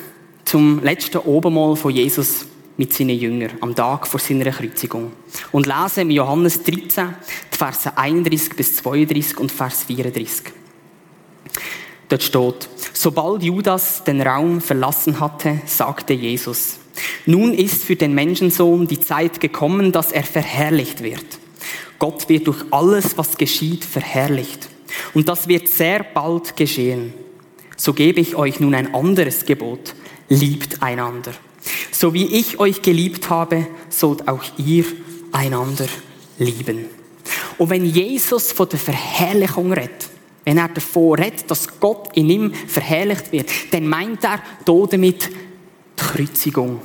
zum 0.45 0.81
letzten 0.81 1.17
Obermal 1.17 1.75
von 1.75 1.91
Jesus 1.91 2.45
mit 2.77 2.93
seinen 2.93 3.17
Jüngern 3.17 3.51
am 3.61 3.75
Tag 3.75 4.07
vor 4.07 4.19
seiner 4.19 4.51
Kreuzigung. 4.51 5.11
Und 5.51 5.65
lesen 5.65 6.01
im 6.01 6.11
Johannes 6.11 6.63
13, 6.63 7.15
die 7.53 7.57
Verse 7.57 7.97
31 7.97 8.55
bis 8.55 8.75
32 8.77 9.37
und 9.39 9.51
Vers 9.51 9.83
34. 9.85 10.53
Dort 12.09 12.23
steht, 12.23 12.69
sobald 12.93 13.43
Judas 13.43 14.03
den 14.03 14.21
Raum 14.21 14.61
verlassen 14.61 15.19
hatte, 15.19 15.61
sagte 15.65 16.13
Jesus, 16.13 16.77
nun 17.25 17.53
ist 17.53 17.83
für 17.83 17.95
den 17.95 18.13
Menschensohn 18.13 18.87
die 18.87 18.99
Zeit 18.99 19.41
gekommen, 19.41 19.91
dass 19.91 20.11
er 20.11 20.23
verherrlicht 20.23 21.03
wird. 21.03 21.25
Gott 21.99 22.29
wird 22.29 22.47
durch 22.47 22.63
alles, 22.71 23.17
was 23.17 23.37
geschieht, 23.37 23.83
verherrlicht. 23.83 24.69
Und 25.13 25.27
das 25.27 25.47
wird 25.47 25.67
sehr 25.67 26.03
bald 26.03 26.55
geschehen. 26.55 27.13
So 27.75 27.93
gebe 27.93 28.21
ich 28.21 28.35
euch 28.35 28.59
nun 28.59 28.73
ein 28.73 28.93
anderes 28.93 29.45
Gebot. 29.45 29.93
Liebt 30.29 30.81
einander. 30.81 31.33
So 31.91 32.13
wie 32.13 32.25
ich 32.25 32.59
euch 32.59 32.81
geliebt 32.81 33.29
habe, 33.29 33.67
sollt 33.89 34.27
auch 34.27 34.43
ihr 34.57 34.85
einander 35.31 35.87
lieben. 36.37 36.85
Und 37.57 37.69
wenn 37.69 37.85
Jesus 37.85 38.51
von 38.51 38.69
der 38.69 38.79
Verherrlichung 38.79 39.71
redet, 39.71 40.09
wenn 40.45 40.57
er 40.57 40.69
davon 40.69 41.19
redet, 41.19 41.49
dass 41.51 41.79
Gott 41.79 42.15
in 42.15 42.29
ihm 42.29 42.53
verherrlicht 42.53 43.31
wird, 43.31 43.49
dann 43.71 43.87
meint 43.87 44.23
er 44.23 44.41
damit 44.63 45.29
die 45.29 46.03
Kreuzigung. 46.03 46.79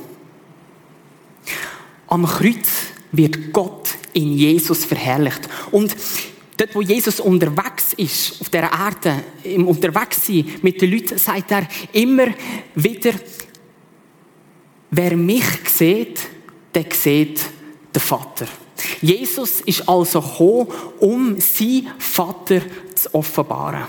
Am 2.07 2.25
Kreuz 2.25 2.67
wird 3.11 3.53
Gott 3.53 3.89
in 4.13 4.33
Jesus 4.33 4.85
verherrlicht. 4.85 5.47
Und 5.71 5.95
dort, 6.57 6.75
wo 6.75 6.81
Jesus 6.81 7.19
unterwegs 7.19 7.93
ist, 7.95 8.41
auf 8.41 8.49
der 8.49 8.63
Erde, 8.63 9.23
im 9.43 9.67
Unterwegssein 9.67 10.45
mit 10.61 10.81
den 10.81 10.91
Leuten, 10.91 11.17
sagt 11.17 11.51
er 11.51 11.67
immer 11.93 12.27
wieder, 12.75 13.13
wer 14.95 15.17
mich 15.17 15.45
sieht, 15.67 16.21
der 16.73 16.85
sieht 16.91 17.41
den 17.93 18.01
Vater. 18.01 18.45
Jesus 19.01 19.61
ist 19.61 19.87
also 19.87 20.21
gekommen, 20.21 20.67
um 20.99 21.39
sein 21.39 21.87
Vater 21.97 22.61
zu 22.95 23.13
offenbaren. 23.13 23.83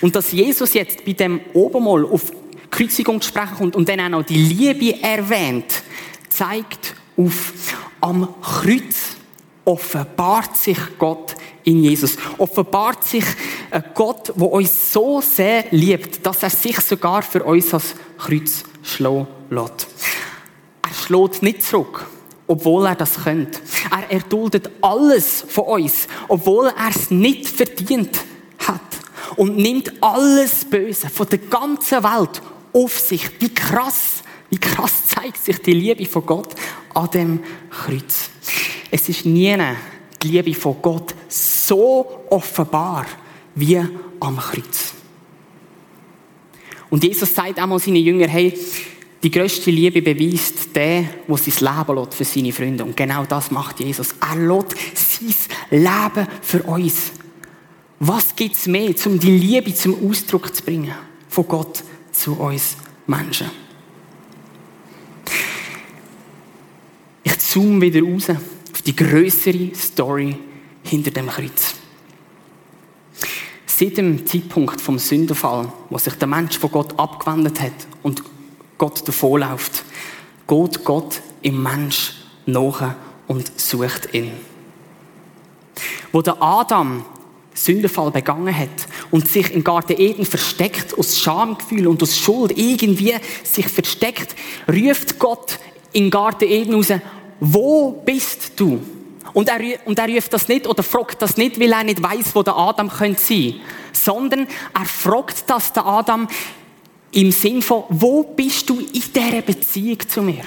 Und 0.00 0.14
dass 0.16 0.32
Jesus 0.32 0.74
jetzt 0.74 1.04
bei 1.04 1.12
dem 1.12 1.40
Obermal 1.54 2.04
auf 2.04 2.32
Kreuzigung 2.70 3.22
sprechen 3.22 3.56
kommt 3.56 3.76
und 3.76 3.88
dann 3.88 4.00
auch 4.00 4.08
noch 4.08 4.22
die 4.24 4.36
Liebe 4.36 5.02
erwähnt, 5.02 5.82
zeigt 6.28 6.94
auf, 7.16 7.52
am 8.00 8.34
Kreuz 8.40 9.16
offenbart 9.64 10.56
sich 10.56 10.78
Gott 10.98 11.36
in 11.64 11.82
Jesus. 11.82 12.16
Offenbart 12.38 13.04
sich 13.04 13.24
ein 13.70 13.84
Gott, 13.94 14.32
der 14.34 14.50
uns 14.50 14.92
so 14.92 15.20
sehr 15.20 15.66
liebt, 15.70 16.24
dass 16.24 16.42
er 16.42 16.50
sich 16.50 16.80
sogar 16.80 17.22
für 17.22 17.44
uns 17.44 17.74
als 17.74 17.94
Kreuz 18.16 18.64
schlagen 18.82 19.26
lässt. 19.50 19.88
Er 20.88 20.94
schlägt 20.94 21.42
nicht 21.42 21.62
zurück, 21.62 22.06
obwohl 22.46 22.86
er 22.86 22.94
das 22.94 23.24
könnte. 23.24 23.60
Er 23.90 24.10
erduldet 24.10 24.70
alles 24.80 25.44
von 25.48 25.64
uns, 25.64 26.08
obwohl 26.28 26.68
er 26.68 26.90
es 26.90 27.10
nicht 27.10 27.46
verdient 27.48 28.20
hat. 28.58 28.80
Und 29.36 29.56
nimmt 29.56 29.92
alles 30.02 30.64
Böse 30.64 31.08
von 31.10 31.28
der 31.28 31.38
ganzen 31.38 32.02
Welt 32.02 32.40
auf 32.72 32.98
sich. 32.98 33.28
Wie 33.40 33.52
krass, 33.52 34.22
wie 34.48 34.58
krass 34.58 35.06
zeigt 35.06 35.44
sich 35.44 35.58
die 35.60 35.74
Liebe 35.74 36.06
von 36.06 36.24
Gott 36.24 36.54
an 36.94 37.10
dem 37.10 37.40
Kreuz. 37.70 38.30
Es 38.90 39.08
ist 39.08 39.26
nie 39.26 39.56
die 40.22 40.28
Liebe 40.28 40.54
von 40.54 40.76
Gott 40.80 41.14
so 41.28 42.24
offenbar 42.30 43.06
wie 43.54 43.78
am 44.20 44.36
Kreuz. 44.38 44.94
Und 46.90 47.04
Jesus 47.04 47.34
sagt 47.34 47.58
einmal 47.58 47.78
seinen 47.78 47.96
Jüngern, 47.96 48.30
hey, 48.30 48.58
die 49.22 49.30
größte 49.30 49.70
Liebe 49.70 50.00
beweist 50.00 50.74
der, 50.76 51.02
der 51.26 51.36
sein 51.36 51.76
Leben 51.76 51.96
lässt 51.96 52.14
für 52.14 52.24
seine 52.24 52.52
Freunde. 52.52 52.84
Und 52.84 52.96
genau 52.96 53.24
das 53.24 53.50
macht 53.50 53.80
Jesus. 53.80 54.14
Er 54.20 54.36
lässt 54.36 54.76
sein 54.94 55.34
Leben 55.70 56.28
für 56.40 56.62
uns. 56.62 57.12
Was 57.98 58.36
gibt 58.36 58.54
es 58.54 58.66
mehr, 58.66 58.94
um 59.06 59.18
die 59.18 59.36
Liebe 59.36 59.74
zum 59.74 60.08
Ausdruck 60.08 60.54
zu 60.54 60.62
bringen? 60.62 60.94
Von 61.28 61.48
Gott 61.48 61.82
zu 62.12 62.34
uns 62.34 62.76
Menschen. 63.06 63.50
Ich 67.24 67.38
zoome 67.38 67.80
wieder 67.80 68.06
raus 68.06 68.30
auf 68.30 68.82
die 68.82 68.94
größere 68.94 69.74
Story 69.74 70.36
hinter 70.84 71.10
dem 71.10 71.26
Kreuz. 71.26 71.74
Seit 73.66 73.96
dem 73.96 74.24
Zeitpunkt 74.26 74.80
vom 74.80 74.98
Sündenfall, 74.98 75.72
wo 75.90 75.98
sich 75.98 76.14
der 76.14 76.28
Mensch 76.28 76.58
von 76.58 76.70
Gott 76.70 76.98
abgewendet 76.98 77.60
hat 77.60 77.86
und 78.02 78.22
Gott 78.78 79.06
davonläuft, 79.06 79.84
geht 80.46 80.84
Gott 80.84 81.20
im 81.42 81.62
Mensch 81.62 82.14
nach 82.46 82.94
und 83.26 83.60
sucht 83.60 84.14
ihn. 84.14 84.32
Wo 86.12 86.22
der 86.22 86.40
Adam 86.42 87.04
Sündenfall 87.58 88.10
begangen 88.10 88.56
hat 88.56 88.68
und 89.10 89.28
sich 89.28 89.52
im 89.52 89.64
Garten 89.64 90.00
Eden 90.00 90.24
versteckt, 90.24 90.96
aus 90.96 91.18
Schamgefühl 91.18 91.88
und 91.88 92.02
aus 92.02 92.16
Schuld 92.16 92.56
irgendwie 92.56 93.14
sich 93.42 93.68
versteckt, 93.68 94.34
ruft 94.68 95.18
Gott 95.18 95.58
in 95.92 96.10
Garten 96.10 96.48
Eden 96.48 96.74
raus, 96.74 96.92
wo 97.40 97.90
bist 98.04 98.52
du? 98.56 98.80
Und 99.34 99.48
er, 99.48 99.60
und 99.84 99.98
er 99.98 100.08
ruft 100.08 100.32
das 100.32 100.48
nicht 100.48 100.66
oder 100.66 100.82
fragt 100.82 101.20
das 101.20 101.36
nicht, 101.36 101.60
weil 101.60 101.72
er 101.72 101.84
nicht 101.84 102.02
weiß, 102.02 102.34
wo 102.34 102.42
der 102.42 102.56
Adam 102.56 102.88
könnte 102.88 103.20
sein, 103.20 103.60
sondern 103.92 104.48
er 104.74 104.84
fragt 104.84 105.44
das 105.48 105.72
der 105.72 105.86
Adam 105.86 106.28
im 107.12 107.32
Sinn 107.32 107.62
von, 107.62 107.84
wo 107.88 108.22
bist 108.22 108.68
du 108.68 108.80
in 108.80 109.02
dieser 109.14 109.42
Beziehung 109.42 109.98
zu 110.08 110.22
mir? 110.22 110.44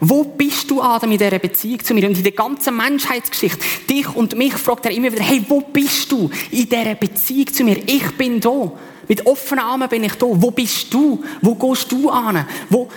Wo 0.00 0.24
bist 0.24 0.68
du, 0.68 0.82
Adam, 0.82 1.12
in 1.12 1.18
dieser 1.18 1.38
Beziehung 1.38 1.78
zu 1.84 1.94
mir? 1.94 2.08
Und 2.08 2.16
in 2.16 2.24
der 2.24 2.32
ganzen 2.32 2.76
Menschheitsgeschichte, 2.76 3.64
dich 3.88 4.08
und 4.16 4.36
mich, 4.36 4.54
fragt 4.54 4.84
er 4.86 4.90
immer 4.90 5.12
wieder, 5.12 5.22
hey, 5.22 5.44
wo 5.48 5.60
bist 5.60 6.10
du 6.10 6.28
in 6.50 6.68
dieser 6.68 6.96
Beziehung 6.96 7.46
zu 7.52 7.62
mir? 7.62 7.78
Ich 7.86 8.10
bin 8.16 8.40
da. 8.40 8.72
Mit 9.06 9.24
offenen 9.26 9.64
Armen 9.64 9.88
bin 9.88 10.04
ich 10.04 10.14
da. 10.14 10.26
Wo 10.28 10.50
bist 10.50 10.92
du? 10.92 11.22
Wo 11.40 11.54
gehst 11.54 11.92
du 11.92 12.10
an? 12.10 12.46
Wo 12.68 12.88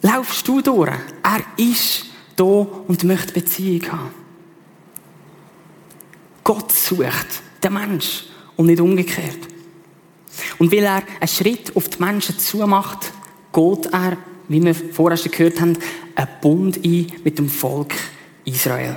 laufst 0.00 0.48
du 0.48 0.62
durch? 0.62 0.92
Er 1.22 1.42
ist 1.58 2.06
da 2.36 2.44
und 2.44 3.04
möchte 3.04 3.32
Beziehung 3.32 3.92
haben. 3.92 4.10
Gott 6.44 6.72
sucht 6.72 7.42
den 7.62 7.72
Mensch 7.72 8.24
und 8.56 8.66
nicht 8.66 8.80
umgekehrt. 8.80 9.55
Und 10.58 10.72
weil 10.72 10.84
er 10.84 11.02
einen 11.20 11.28
Schritt 11.28 11.74
auf 11.76 11.88
die 11.88 12.02
Menschen 12.02 12.38
zumacht, 12.38 13.12
geht 13.52 13.86
er, 13.92 14.16
wie 14.48 14.62
wir 14.62 14.74
vorher 14.74 15.16
schon 15.16 15.32
gehört 15.32 15.60
haben, 15.60 15.78
einen 16.14 16.28
Bund 16.40 16.84
ein 16.84 17.12
mit 17.24 17.38
dem 17.38 17.48
Volk 17.48 17.94
Israel. 18.44 18.96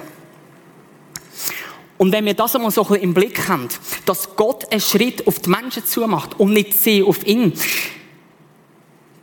Und 1.97 2.13
wenn 2.13 2.25
wir 2.25 2.33
das 2.33 2.55
einmal 2.55 2.71
so 2.71 2.83
ein 2.83 2.87
bisschen 2.87 3.03
im 3.03 3.13
Blick 3.13 3.49
haben, 3.49 3.67
dass 4.05 4.35
Gott 4.37 4.71
einen 4.71 4.79
Schritt 4.79 5.27
auf 5.27 5.39
die 5.39 5.49
Menschen 5.49 5.85
zumacht 5.85 6.39
und 6.39 6.53
nicht 6.53 6.73
sie 6.73 7.03
auf 7.03 7.27
ihn, 7.27 7.53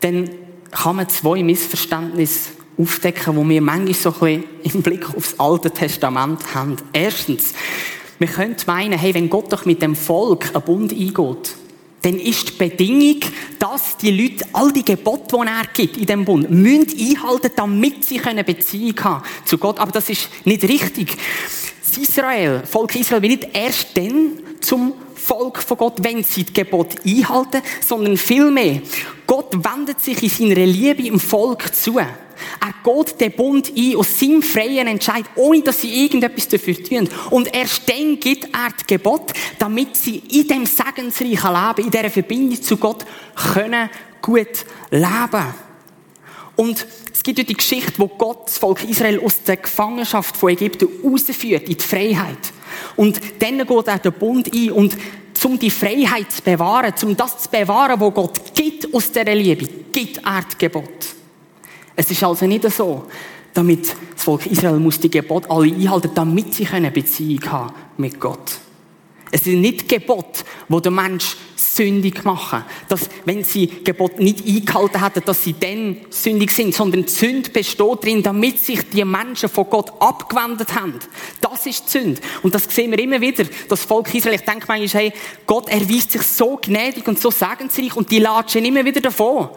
dann 0.01 0.29
kann 0.71 0.97
man 0.97 1.09
zwei 1.09 1.43
Missverständnisse 1.43 2.51
aufdecken, 2.79 3.37
wo 3.37 3.49
wir 3.49 3.63
manchmal 3.63 3.95
so 3.95 4.13
ein 4.21 4.43
bisschen 4.63 4.75
im 4.75 4.83
Blick 4.83 5.09
aufs 5.17 5.41
Alte 5.41 5.71
Testament 5.71 6.55
haben. 6.55 6.77
Erstens, 6.93 7.55
wir 8.19 8.29
können 8.29 8.57
meinen, 8.67 8.99
hey, 8.99 9.15
wenn 9.15 9.31
Gott 9.31 9.53
doch 9.53 9.65
mit 9.65 9.81
dem 9.81 9.97
Volk 9.97 10.55
einen 10.55 10.65
Bund 10.65 10.93
eingeht, 10.93 11.57
dann 12.03 12.19
ist 12.19 12.49
die 12.49 12.53
Bedingung, 12.53 13.21
dass 13.59 13.97
die 13.97 14.11
Leute 14.11 14.45
all 14.53 14.73
die 14.73 14.85
Gebote, 14.85 15.37
die 15.37 15.47
er 15.47 15.67
gibt 15.73 15.97
in 15.97 16.07
dem 16.07 16.25
Bund, 16.25 16.51
müssen 16.51 16.95
einhalten, 16.99 17.51
damit 17.57 18.05
sie 18.05 18.21
eine 18.21 18.45
Beziehung 18.45 18.95
haben 19.03 19.25
zu 19.45 19.59
Gott. 19.59 19.79
Aber 19.79 19.93
das 19.93 20.09
ist 20.09 20.29
nicht 20.45 20.63
richtig. 20.65 21.17
Das 21.85 21.99
Israel, 21.99 22.63
Volk 22.65 22.95
Israel, 22.97 23.23
will 23.23 23.31
nicht 23.31 23.49
erst 23.53 23.97
dann 23.97 24.39
zum 24.61 24.93
Volk 25.15 25.63
von 25.63 25.77
Gott, 25.77 25.95
wenn 26.03 26.23
sie 26.23 26.45
die 26.45 26.53
Gebote 26.53 26.97
einhalten, 27.05 27.63
sondern 27.85 28.17
vielmehr, 28.17 28.83
Gott 29.27 29.53
wendet 29.53 30.01
sich 30.01 30.23
in 30.23 30.29
seiner 30.29 30.67
Liebe 30.67 31.03
im 31.03 31.19
Volk 31.19 31.75
zu. 31.75 31.99
Er 32.61 32.75
geht 32.83 33.21
den 33.21 33.33
Bund 33.33 33.73
ein 33.77 33.97
aus 33.97 34.19
seinem 34.19 34.42
freien 34.42 34.87
Entscheid, 34.87 35.25
ohne 35.37 35.62
dass 35.62 35.81
sie 35.81 36.05
irgendetwas 36.05 36.49
dafür 36.49 36.83
tun. 36.83 37.09
Und 37.31 37.55
erst 37.55 37.88
dann 37.88 38.19
gibt 38.19 38.45
er 38.45 38.71
die 38.81 38.95
Gebot, 38.95 39.33
damit 39.59 39.97
sie 39.97 40.23
in 40.31 40.49
dem 40.49 40.66
segensreichen 40.66 41.53
Leben, 41.53 41.85
in 41.85 41.90
dieser 41.90 42.11
Verbindung 42.11 42.62
zu 42.62 42.77
Gott, 42.77 43.05
können 43.35 43.90
gut 44.23 44.64
leben. 44.90 45.55
Und 46.57 46.87
es 47.12 47.23
gibt 47.23 47.38
ja 47.38 47.45
die 47.45 47.55
Geschichte, 47.55 47.92
wo 47.99 48.09
Gott 48.09 48.47
das 48.47 48.59
Volk 48.59 48.83
Israel 48.85 49.21
aus 49.21 49.42
der 49.42 49.59
Gefangenschaft 49.59 50.37
von 50.37 50.51
Ägypten 50.51 50.88
rausführt, 51.05 51.69
in 51.69 51.77
die 51.77 51.85
Freiheit. 51.85 52.38
Und 52.97 53.21
dann 53.40 53.66
geht 53.66 53.88
er 53.88 53.99
den 53.99 54.12
Bund 54.12 54.53
ein 54.53 54.73
und 54.73 54.97
um 55.45 55.59
die 55.59 55.71
Freiheit 55.71 56.33
zu 56.33 56.42
bewahren, 56.42 56.92
um 57.05 57.16
das 57.16 57.38
zu 57.38 57.49
bewahren, 57.49 58.01
wo 58.01 58.11
Gott 58.11 58.53
gibt 58.53 58.92
aus 58.92 59.12
dieser 59.12 59.35
Liebe, 59.35 59.69
gibt 59.92 60.19
er 60.19 60.42
die 60.42 60.59
Gebot. 60.59 61.16
Es 61.97 62.11
ist 62.11 62.23
also 62.23 62.47
nicht 62.47 62.71
so, 62.71 63.07
damit 63.55 63.89
das 64.15 64.23
Volk 64.23 64.47
Israel 64.47 64.79
muss 64.79 65.01
die 65.01 65.11
Gebote 65.11 65.51
alle 65.51 65.73
einhalten, 65.73 66.11
damit 66.15 66.55
sie 66.55 66.67
eine 66.67 66.91
Beziehung 66.91 67.51
haben 67.51 67.75
mit 67.97 68.21
Gott. 68.21 68.61
Es 69.31 69.43
sind 69.45 69.61
nicht 69.61 69.89
Gebote, 69.89 70.45
wo 70.69 70.79
der 70.79 70.93
Mensch 70.93 71.37
sündig 71.57 72.25
machen. 72.25 72.65
Dass, 72.89 73.09
wenn 73.25 73.43
sie 73.43 73.67
Gebot 73.67 74.19
nicht 74.21 74.47
eingehalten 74.47 75.03
hätten, 75.03 75.25
dass 75.25 75.43
sie 75.43 75.55
dann 75.59 75.97
sündig 76.11 76.53
sind, 76.53 76.75
sondern 76.75 77.05
die 77.05 77.13
Sünde 77.13 77.51
besteht 77.51 77.81
darin, 77.81 78.23
damit 78.23 78.59
sich 78.61 78.89
die 78.89 79.05
Menschen 79.05 79.49
von 79.49 79.69
Gott 79.69 79.93
abgewendet 80.01 80.75
haben. 80.75 80.95
Das 81.41 81.67
ist 81.67 81.87
die 81.87 81.99
Sünde. 81.99 82.21
Und 82.43 82.55
das 82.55 82.65
sehen 82.65 82.93
wir 82.93 82.99
immer 82.99 83.21
wieder. 83.21 83.45
Das 83.69 83.85
Volk 83.85 84.15
Israel, 84.15 84.37
ich 84.37 84.43
denke 84.43 84.67
manchmal, 84.69 85.03
hey, 85.03 85.13
Gott 85.47 85.69
erweist 85.69 86.13
sich 86.13 86.23
so 86.23 86.59
gnädig 86.63 87.07
und 87.09 87.19
so 87.19 87.31
segensreich 87.31 87.97
und 87.97 88.11
die 88.11 88.21
latschen 88.21 88.65
immer 88.65 88.85
wieder 88.85 89.01
davon 89.01 89.51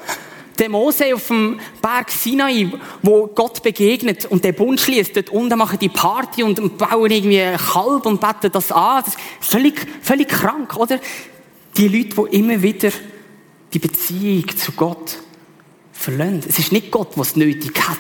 der 0.60 0.70
Mose 0.70 1.14
auf 1.14 1.28
dem 1.28 1.60
Berg 1.82 2.12
Sinai, 2.12 2.70
wo 3.02 3.28
Gott 3.28 3.64
begegnet 3.64 4.26
und 4.26 4.44
der 4.44 4.52
Bund 4.52 4.80
schließt, 4.80 5.16
dort 5.16 5.30
unten 5.30 5.58
machen 5.58 5.80
die 5.80 5.90
Party 5.90 6.44
und 6.44 6.78
bauen 6.78 7.10
irgendwie 7.10 7.42
ein 7.42 7.58
Kalb 7.58 8.06
und 8.06 8.20
beten 8.20 8.52
das 8.52 8.72
an. 8.72 9.04
Das 9.04 9.16
ist 9.16 9.20
völlig, 9.40 9.88
völlig 10.02 10.28
krank, 10.28 10.76
oder? 10.76 11.00
Die 11.78 11.88
Leute, 11.88 12.28
die 12.30 12.38
immer 12.38 12.62
wieder 12.62 12.92
die 13.74 13.80
Beziehung 13.80 14.48
zu 14.58 14.72
Gott 14.74 15.18
verlassen. 15.94 16.44
Es 16.48 16.60
ist 16.60 16.72
nicht 16.72 16.92
Gott, 16.92 17.12
was 17.16 17.36
nötig 17.36 17.80
hat, 17.88 17.98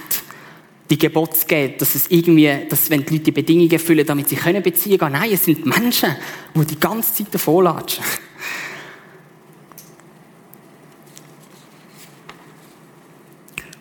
die 0.89 0.97
Gebote 0.97 1.45
geben, 1.47 1.75
dass 1.77 1.95
es 1.95 2.07
irgendwie, 2.09 2.51
dass 2.67 2.89
wenn 2.89 3.05
die 3.05 3.13
Leute 3.13 3.25
die 3.25 3.31
Bedingungen 3.31 3.71
erfüllen, 3.71 4.05
damit 4.05 4.29
sie 4.29 4.35
können 4.35 4.63
Beziehung 4.63 5.01
haben. 5.01 5.13
Nein, 5.13 5.31
es 5.31 5.45
sind 5.45 5.65
Menschen, 5.65 6.15
die 6.55 6.65
die 6.65 6.79
ganze 6.79 7.13
Zeit 7.13 7.33
davon 7.33 7.65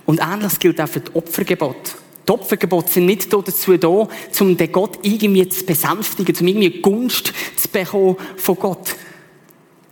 Und 0.09 0.23
ähnliches 0.23 0.59
gilt 0.59 0.81
auch 0.81 0.89
für 0.89 1.01
die 1.01 1.15
Opfergebote. 1.15 1.93
Die 2.27 2.33
Opfergebote 2.33 2.91
sind 2.91 3.05
nicht 3.05 3.31
dazu 3.31 3.77
da, 3.77 4.09
um 4.41 4.57
den 4.57 4.73
Gott 4.73 4.99
irgendwie 5.03 5.47
zu 5.51 5.67
besänftigen, 5.67 6.35
um 6.41 6.47
irgendwie 6.47 6.81
Gunst 6.81 7.35
zu 7.57 7.69
bekommen 7.69 8.17
von 8.39 8.57
Gott. 8.57 8.97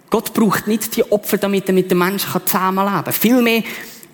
Gott 0.08 0.32
braucht 0.32 0.68
nicht 0.68 0.96
die 0.96 1.04
Opfer, 1.12 1.36
damit 1.36 1.68
er 1.68 1.74
mit 1.74 1.90
den 1.90 1.98
Menschen 1.98 2.30
zusammenleben 2.46 3.04
kann. 3.04 3.12
Vielmehr 3.12 3.62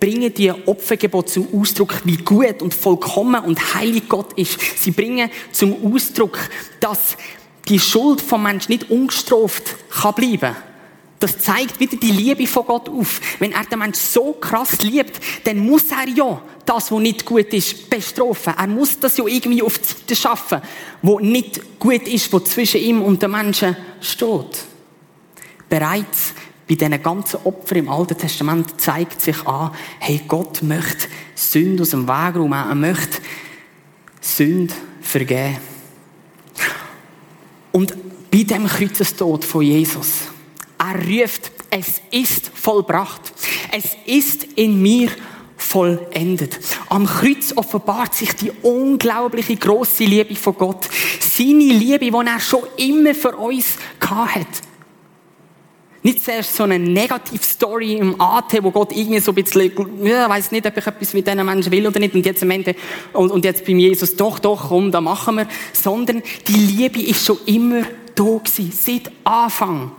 bringen 0.00 0.34
die 0.34 0.50
Opfergebote 0.50 1.34
zum 1.34 1.46
Ausdruck, 1.54 1.94
wie 2.02 2.16
gut 2.16 2.62
und 2.62 2.74
vollkommen 2.74 3.44
und 3.44 3.74
heilig 3.76 4.08
Gott 4.08 4.32
ist. 4.32 4.58
Sie 4.78 4.90
bringen 4.90 5.30
zum 5.52 5.94
Ausdruck, 5.94 6.36
dass 6.80 7.16
die 7.68 7.78
Schuld 7.78 8.20
vom 8.20 8.42
Menschen 8.42 8.72
nicht 8.72 8.90
ungestraft 8.90 9.76
kann 9.88 10.14
bleiben 10.14 10.56
das 11.22 11.38
zeigt 11.38 11.78
wieder 11.78 11.96
die 11.96 12.10
Liebe 12.10 12.46
von 12.46 12.66
Gott 12.66 12.88
auf. 12.88 13.20
Wenn 13.38 13.52
er 13.52 13.64
den 13.64 13.78
Menschen 13.78 14.02
so 14.02 14.32
krass 14.32 14.82
liebt, 14.82 15.20
dann 15.44 15.58
muss 15.58 15.84
er 15.90 16.08
ja 16.08 16.42
das, 16.66 16.90
was 16.90 17.00
nicht 17.00 17.24
gut 17.24 17.52
ist, 17.52 17.88
bestrafen. 17.88 18.54
Er 18.56 18.66
muss 18.66 18.98
das 18.98 19.16
ja 19.16 19.26
irgendwie 19.26 19.62
auf 19.62 19.76
Seite 19.76 20.16
schaffen, 20.16 20.60
wo 21.00 21.20
nicht 21.20 21.78
gut 21.78 22.08
ist, 22.08 22.32
wo 22.32 22.40
zwischen 22.40 22.80
ihm 22.80 23.02
und 23.02 23.22
den 23.22 23.30
Menschen 23.30 23.76
steht. 24.00 24.64
Bereits 25.68 26.34
bei 26.68 26.74
diesen 26.74 27.02
ganzen 27.02 27.40
Opfern 27.44 27.78
im 27.78 27.88
Alten 27.88 28.18
Testament 28.18 28.80
zeigt 28.80 29.20
sich 29.20 29.46
an, 29.46 29.72
hey, 30.00 30.22
Gott 30.26 30.62
möchte 30.62 31.06
Sünde 31.34 31.82
aus 31.82 31.90
dem 31.90 32.08
Weg 32.08 32.36
räumen. 32.36 32.52
Er 32.52 32.74
möchte 32.74 33.18
Sünde 34.20 34.74
vergeben. 35.00 35.58
Und 37.72 37.94
bei 38.30 38.42
dem 38.42 38.66
Kreuzestod 38.66 39.44
von 39.44 39.62
Jesus, 39.62 40.22
er 40.82 40.96
ruft, 40.96 41.52
es 41.70 42.00
ist 42.10 42.50
vollbracht. 42.54 43.32
Es 43.70 43.96
ist 44.04 44.44
in 44.56 44.82
mir 44.82 45.10
vollendet. 45.56 46.58
Am 46.88 47.06
Kreuz 47.06 47.52
offenbart 47.54 48.14
sich 48.14 48.34
die 48.34 48.50
unglaubliche 48.62 49.56
große 49.56 50.04
Liebe 50.04 50.34
von 50.34 50.56
Gott. 50.56 50.88
Seine 51.20 51.64
Liebe, 51.64 52.10
die 52.10 52.12
er 52.12 52.40
schon 52.40 52.62
immer 52.76 53.14
für 53.14 53.36
uns 53.36 53.76
hat. 54.00 54.46
Nicht 56.04 56.24
zuerst 56.24 56.56
so 56.56 56.64
eine 56.64 56.80
Negativ-Story 56.80 57.94
im 57.94 58.20
AT, 58.20 58.58
wo 58.60 58.72
Gott 58.72 58.90
irgendwie 58.90 59.20
so 59.20 59.30
ein 59.30 59.36
bisschen, 59.36 59.70
ja, 60.02 60.28
weiß 60.28 60.50
nicht, 60.50 60.66
ob 60.66 60.76
ich 60.76 60.84
etwas 60.84 61.14
mit 61.14 61.28
diesen 61.28 61.46
Menschen 61.46 61.70
will 61.70 61.86
oder 61.86 62.00
nicht, 62.00 62.12
und 62.12 62.26
jetzt 62.26 62.42
am 62.42 62.50
Ende, 62.50 62.74
und, 63.12 63.30
und 63.30 63.44
jetzt 63.44 63.64
beim 63.64 63.78
Jesus, 63.78 64.16
doch, 64.16 64.40
doch, 64.40 64.68
komm, 64.68 64.90
da 64.90 65.00
machen 65.00 65.36
wir. 65.36 65.46
Sondern 65.72 66.24
die 66.48 66.52
Liebe 66.52 67.00
ist 67.00 67.24
schon 67.24 67.38
immer 67.46 67.82
da 68.16 68.24
gewesen, 68.24 68.72
seit 68.72 69.12
Anfang. 69.22 69.92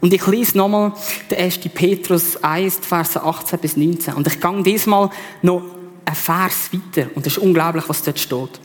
Und 0.00 0.12
ich 0.12 0.26
lese 0.26 0.56
nochmal 0.56 0.92
den 1.30 1.38
1. 1.38 1.58
Petrus 1.74 2.42
1, 2.42 2.78
Verse 2.82 3.22
18 3.22 3.58
bis 3.58 3.76
19. 3.76 4.14
Und 4.14 4.26
ich 4.26 4.40
gehe 4.40 4.62
diesmal 4.62 5.10
noch 5.42 5.62
einen 6.04 6.16
Vers 6.16 6.70
weiter. 6.72 7.10
Und 7.14 7.26
es 7.26 7.36
ist 7.36 7.42
unglaublich, 7.42 7.84
was 7.88 8.02
dort 8.02 8.18
steht. 8.18 8.60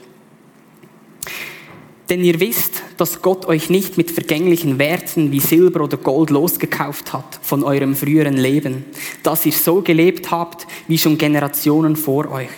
Denn 2.10 2.24
ihr 2.24 2.40
wisst, 2.40 2.84
dass 2.98 3.22
Gott 3.22 3.46
euch 3.46 3.70
nicht 3.70 3.98
mit 3.98 4.12
vergänglichen 4.12 4.78
Werten 4.78 5.32
wie 5.32 5.40
Silber 5.40 5.82
oder 5.82 5.98
Gold 5.98 6.30
losgekauft 6.30 7.14
hat 7.14 7.40
von 7.42 7.64
eurem 7.64 7.96
früheren 7.96 8.38
Leben, 8.38 8.86
dass 9.24 9.46
ihr 9.46 9.54
so 9.54 9.82
gelebt 9.82 10.30
habt 10.30 10.68
wie 10.88 10.98
schon 10.98 11.18
Generationen 11.18 11.96
vor 11.96 12.30
euch. 12.30 12.50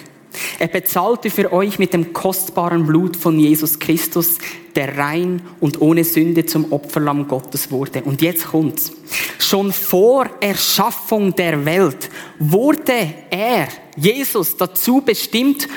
Er 0.59 0.67
bezahlte 0.67 1.29
für 1.29 1.51
euch 1.51 1.79
mit 1.79 1.93
dem 1.93 2.13
kostbaren 2.13 2.85
Blut 2.85 3.15
von 3.15 3.39
Jesus 3.39 3.79
Christus, 3.79 4.37
der 4.75 4.97
rein 4.97 5.41
und 5.59 5.81
ohne 5.81 6.03
Sünde 6.03 6.45
zum 6.45 6.71
Opferlamm 6.71 7.27
Gottes 7.27 7.71
wurde. 7.71 8.03
Und 8.03 8.21
jetzt 8.21 8.47
kommt's. 8.47 8.91
Schon 9.39 9.71
vor 9.71 10.29
Erschaffung 10.41 11.35
der 11.35 11.65
Welt 11.65 12.09
wurde 12.39 13.13
er, 13.29 13.67
Jesus, 13.95 14.57
dazu 14.57 15.01
bestimmt, 15.01 15.67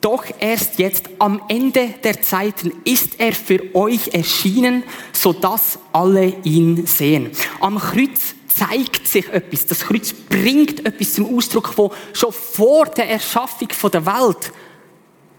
doch 0.00 0.24
erst 0.38 0.78
jetzt 0.78 1.10
am 1.18 1.42
Ende 1.48 1.94
der 2.02 2.22
Zeiten 2.22 2.72
ist 2.84 3.20
er 3.20 3.32
für 3.32 3.74
euch 3.74 4.08
erschienen, 4.14 4.82
so 5.12 5.32
dass 5.32 5.78
alle 5.92 6.32
ihn 6.42 6.86
sehen. 6.86 7.30
Am 7.60 7.78
Kreuz 7.78 8.34
zeigt 8.60 9.06
sich 9.06 9.28
etwas. 9.28 9.66
Das 9.66 9.80
Kreuz 9.80 10.12
bringt 10.12 10.84
etwas 10.84 11.14
zum 11.14 11.34
Ausdruck, 11.36 11.72
wo 11.76 11.92
schon 12.12 12.32
vor 12.32 12.86
der 12.86 13.08
Erschaffung 13.08 13.68
der 13.90 14.04
Welt 14.04 14.52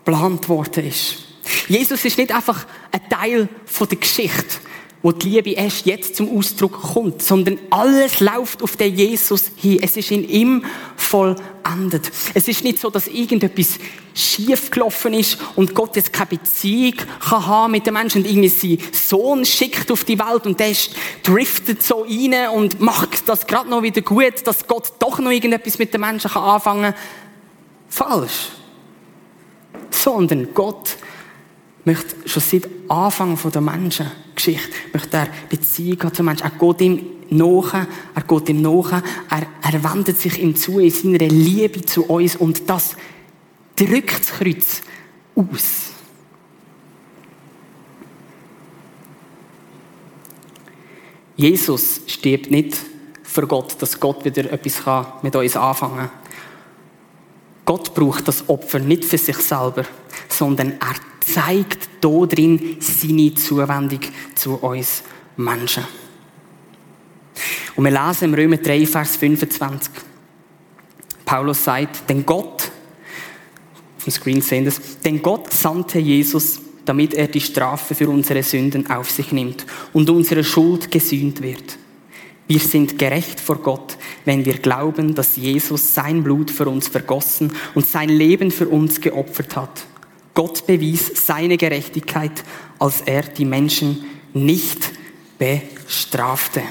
geplant 0.03 0.49
worden 0.49 0.87
ist. 0.87 1.25
Jesus 1.67 2.03
ist 2.05 2.17
nicht 2.17 2.33
einfach 2.33 2.65
ein 2.91 3.09
Teil 3.09 3.47
der 3.79 3.97
Geschichte, 3.97 4.57
wo 5.03 5.11
die 5.11 5.29
Liebe 5.29 5.51
erst 5.51 5.85
jetzt 5.85 6.15
zum 6.15 6.37
Ausdruck 6.37 6.73
kommt, 6.73 7.21
sondern 7.23 7.57
alles 7.71 8.19
läuft 8.19 8.61
auf 8.61 8.75
den 8.75 8.95
Jesus 8.95 9.51
hin. 9.55 9.79
Es 9.81 9.97
ist 9.97 10.11
in 10.11 10.27
ihm 10.27 10.63
vollendet. 10.95 12.11
Es 12.33 12.47
ist 12.47 12.63
nicht 12.63 12.79
so, 12.79 12.89
dass 12.89 13.07
irgendetwas 13.07 13.79
schief 14.13 14.69
gelaufen 14.69 15.13
ist 15.13 15.37
und 15.55 15.73
Gott 15.73 15.95
jetzt 15.95 16.13
keine 16.13 16.27
Beziehung 16.27 16.95
kann 17.19 17.47
haben 17.47 17.71
mit 17.71 17.85
den 17.85 17.93
Menschen 17.93 18.21
und 18.21 18.29
irgendwie 18.29 18.49
seinen 18.49 18.93
Sohn 18.93 19.45
schickt 19.45 19.89
auf 19.91 20.03
die 20.03 20.19
Welt 20.19 20.45
und 20.45 20.59
der 20.59 20.75
driftet 21.23 21.81
so 21.81 22.05
rein 22.07 22.49
und 22.49 22.79
macht 22.79 23.27
das 23.27 23.47
gerade 23.47 23.69
noch 23.69 23.81
wieder 23.81 24.01
gut, 24.01 24.45
dass 24.45 24.67
Gott 24.67 24.93
doch 24.99 25.19
noch 25.19 25.31
irgendetwas 25.31 25.79
mit 25.79 25.93
den 25.93 26.01
Menschen 26.01 26.29
kann 26.29 26.43
anfangen. 26.43 26.93
Falsch. 27.89 28.49
Sondern 29.89 30.53
Gott 30.53 30.97
möchte 31.85 32.15
schon 32.27 32.43
seit 32.43 32.69
Anfang 32.87 33.37
der 33.51 33.61
Menschengeschichte, 33.61 34.69
möchte 34.93 35.17
er 35.17 35.27
Beziehung 35.49 36.13
zum 36.13 36.25
Menschen. 36.25 36.43
Er 36.43 36.51
geht 36.51 36.81
ihm 36.81 37.05
nach, 37.29 37.73
er 37.73 38.23
geht 38.27 38.49
ihm 38.49 38.61
nach, 38.61 38.91
er, 38.91 39.47
er 39.61 39.83
wendet 39.83 40.19
sich 40.19 40.41
ihm 40.41 40.55
zu 40.55 40.79
in 40.79 40.91
seiner 40.91 41.27
Liebe 41.27 41.81
zu 41.81 42.05
uns 42.05 42.35
und 42.35 42.69
das 42.69 42.95
drückt 43.75 44.19
das 44.19 44.27
Kreuz 44.27 44.81
aus. 45.35 45.91
Jesus 51.35 52.01
stirbt 52.05 52.51
nicht 52.51 52.77
für 53.23 53.47
Gott, 53.47 53.75
dass 53.81 53.99
Gott 53.99 54.23
wieder 54.25 54.51
etwas 54.51 54.83
mit 55.23 55.35
uns 55.35 55.55
anfangen 55.55 55.97
kann. 55.97 56.09
Gott 57.65 57.93
braucht 57.95 58.27
das 58.27 58.47
Opfer 58.49 58.79
nicht 58.79 59.05
für 59.05 59.17
sich 59.17 59.37
selber, 59.37 59.85
sondern 60.27 60.73
er 60.73 61.10
zeigt 61.21 61.89
drin 62.01 62.77
seine 62.79 63.33
Zuwendung 63.35 63.99
zu 64.35 64.55
uns 64.55 65.03
Menschen. 65.37 65.83
Und 67.75 67.85
wir 67.85 67.91
lesen 67.91 68.25
im 68.25 68.33
Römer 68.33 68.57
3, 68.57 68.85
Vers 68.85 69.15
25. 69.15 69.91
Paulus 71.25 71.63
sagt, 71.63 72.09
denn 72.09 72.25
Gott, 72.25 72.69
auf 73.97 74.03
dem 74.03 74.11
Screen 74.11 74.41
sehen 74.41 74.65
das, 74.65 74.99
denn 75.03 75.21
Gott 75.21 75.53
sandte 75.53 75.99
Jesus, 75.99 76.59
damit 76.85 77.13
er 77.13 77.27
die 77.27 77.39
Strafe 77.39 77.95
für 77.95 78.09
unsere 78.09 78.43
Sünden 78.43 78.89
auf 78.89 79.09
sich 79.09 79.31
nimmt 79.31 79.65
und 79.93 80.09
unsere 80.09 80.43
Schuld 80.43 80.91
gesühnt 80.91 81.41
wird. 81.41 81.77
Wir 82.47 82.59
sind 82.59 82.99
gerecht 82.99 83.39
vor 83.39 83.57
Gott, 83.57 83.97
wenn 84.25 84.43
wir 84.43 84.57
glauben, 84.57 85.15
dass 85.15 85.37
Jesus 85.37 85.93
sein 85.93 86.21
Blut 86.23 86.51
für 86.51 86.67
uns 86.67 86.89
vergossen 86.89 87.53
und 87.75 87.87
sein 87.87 88.09
Leben 88.09 88.51
für 88.51 88.67
uns 88.67 88.99
geopfert 88.99 89.55
hat. 89.55 89.85
Gott 90.33 90.65
bewies 90.65 91.25
seine 91.25 91.57
Gerechtigkeit, 91.57 92.43
als 92.79 93.01
er 93.01 93.23
die 93.23 93.45
Menschen 93.45 94.05
nicht 94.33 94.91
bestrafte. 95.37 96.61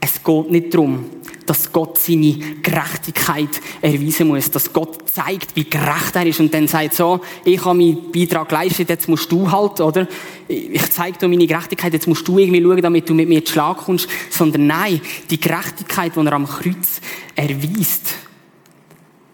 Es 0.00 0.22
geht 0.22 0.50
nicht 0.50 0.74
darum, 0.74 1.06
dass 1.46 1.72
Gott 1.72 1.98
seine 1.98 2.38
Gerechtigkeit 2.62 3.60
erweisen 3.80 4.28
muss, 4.28 4.50
dass 4.50 4.72
Gott 4.72 5.08
zeigt, 5.08 5.54
wie 5.56 5.64
gerecht 5.64 6.14
er 6.14 6.26
ist 6.26 6.40
und 6.40 6.52
dann 6.52 6.68
sagt 6.68 6.94
so, 6.94 7.20
ich 7.44 7.64
habe 7.64 7.78
meinen 7.78 8.10
Beitrag 8.10 8.48
geleistet, 8.48 8.88
jetzt 8.88 9.08
musst 9.08 9.30
du 9.30 9.50
halt, 9.50 9.80
oder? 9.80 10.08
Ich 10.48 10.90
zeige 10.90 11.18
dir 11.18 11.28
meine 11.28 11.46
Gerechtigkeit, 11.46 11.92
jetzt 11.92 12.06
musst 12.06 12.26
du 12.26 12.38
irgendwie 12.38 12.62
schauen, 12.62 12.82
damit 12.82 13.08
du 13.08 13.14
mit 13.14 13.28
mir 13.28 13.44
zu 13.44 13.52
Schlag 13.52 13.78
kommst. 13.78 14.08
Sondern 14.30 14.66
nein, 14.66 15.00
die 15.30 15.40
Gerechtigkeit, 15.40 16.16
die 16.16 16.20
er 16.20 16.32
am 16.32 16.46
Kreuz 16.46 17.00
erweist, 17.34 18.14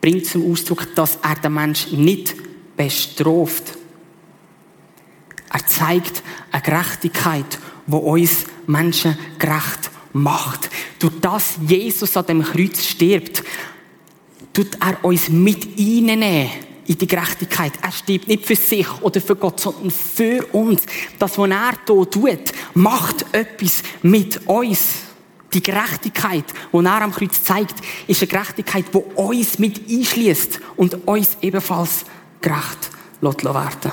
bringt 0.00 0.26
zum 0.26 0.50
Ausdruck, 0.50 0.94
dass 0.94 1.18
er 1.22 1.36
den 1.36 1.54
Menschen 1.54 2.04
nicht 2.04 2.34
bestraft. 2.80 3.76
Er 5.52 5.66
zeigt 5.66 6.22
eine 6.50 6.62
Gerechtigkeit, 6.62 7.58
wo 7.86 7.98
uns 7.98 8.46
Menschen 8.66 9.18
gerecht 9.38 9.90
macht. 10.14 10.70
Durch 10.98 11.12
das 11.20 11.58
Jesus 11.66 12.16
an 12.16 12.24
dem 12.26 12.42
Kreuz 12.42 12.82
stirbt, 12.86 13.44
tut 14.54 14.78
er 14.80 15.04
uns 15.04 15.28
mit 15.28 15.78
reinnehmen 15.78 16.48
in 16.86 16.96
die 16.96 17.06
Gerechtigkeit. 17.06 17.72
Er 17.82 17.92
stirbt 17.92 18.28
nicht 18.28 18.46
für 18.46 18.56
sich 18.56 18.88
oder 19.02 19.20
für 19.20 19.36
Gott, 19.36 19.60
sondern 19.60 19.90
für 19.90 20.46
uns. 20.52 20.82
Das, 21.18 21.36
was 21.36 21.50
er 21.50 21.72
hier 21.86 22.10
tut, 22.10 22.52
macht 22.72 23.26
etwas 23.32 23.82
mit 24.02 24.46
uns. 24.46 24.80
Die 25.52 25.62
Gerechtigkeit, 25.62 26.44
die 26.72 26.78
er 26.78 27.02
am 27.02 27.12
Kreuz 27.12 27.42
zeigt, 27.42 27.74
ist 28.06 28.22
eine 28.22 28.28
Gerechtigkeit, 28.28 28.86
die 28.94 28.98
uns 29.16 29.58
mit 29.58 29.82
einschließt 29.90 30.60
und 30.76 31.06
uns 31.06 31.36
ebenfalls 31.42 32.06
gerecht 32.40 32.90
werden 33.20 33.92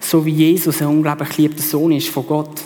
So 0.00 0.24
wie 0.24 0.30
Jesus 0.30 0.80
ein 0.80 0.88
unglaublich 0.88 1.30
geliebter 1.30 1.62
Sohn 1.62 1.92
ist 1.92 2.08
von 2.08 2.26
Gott, 2.26 2.62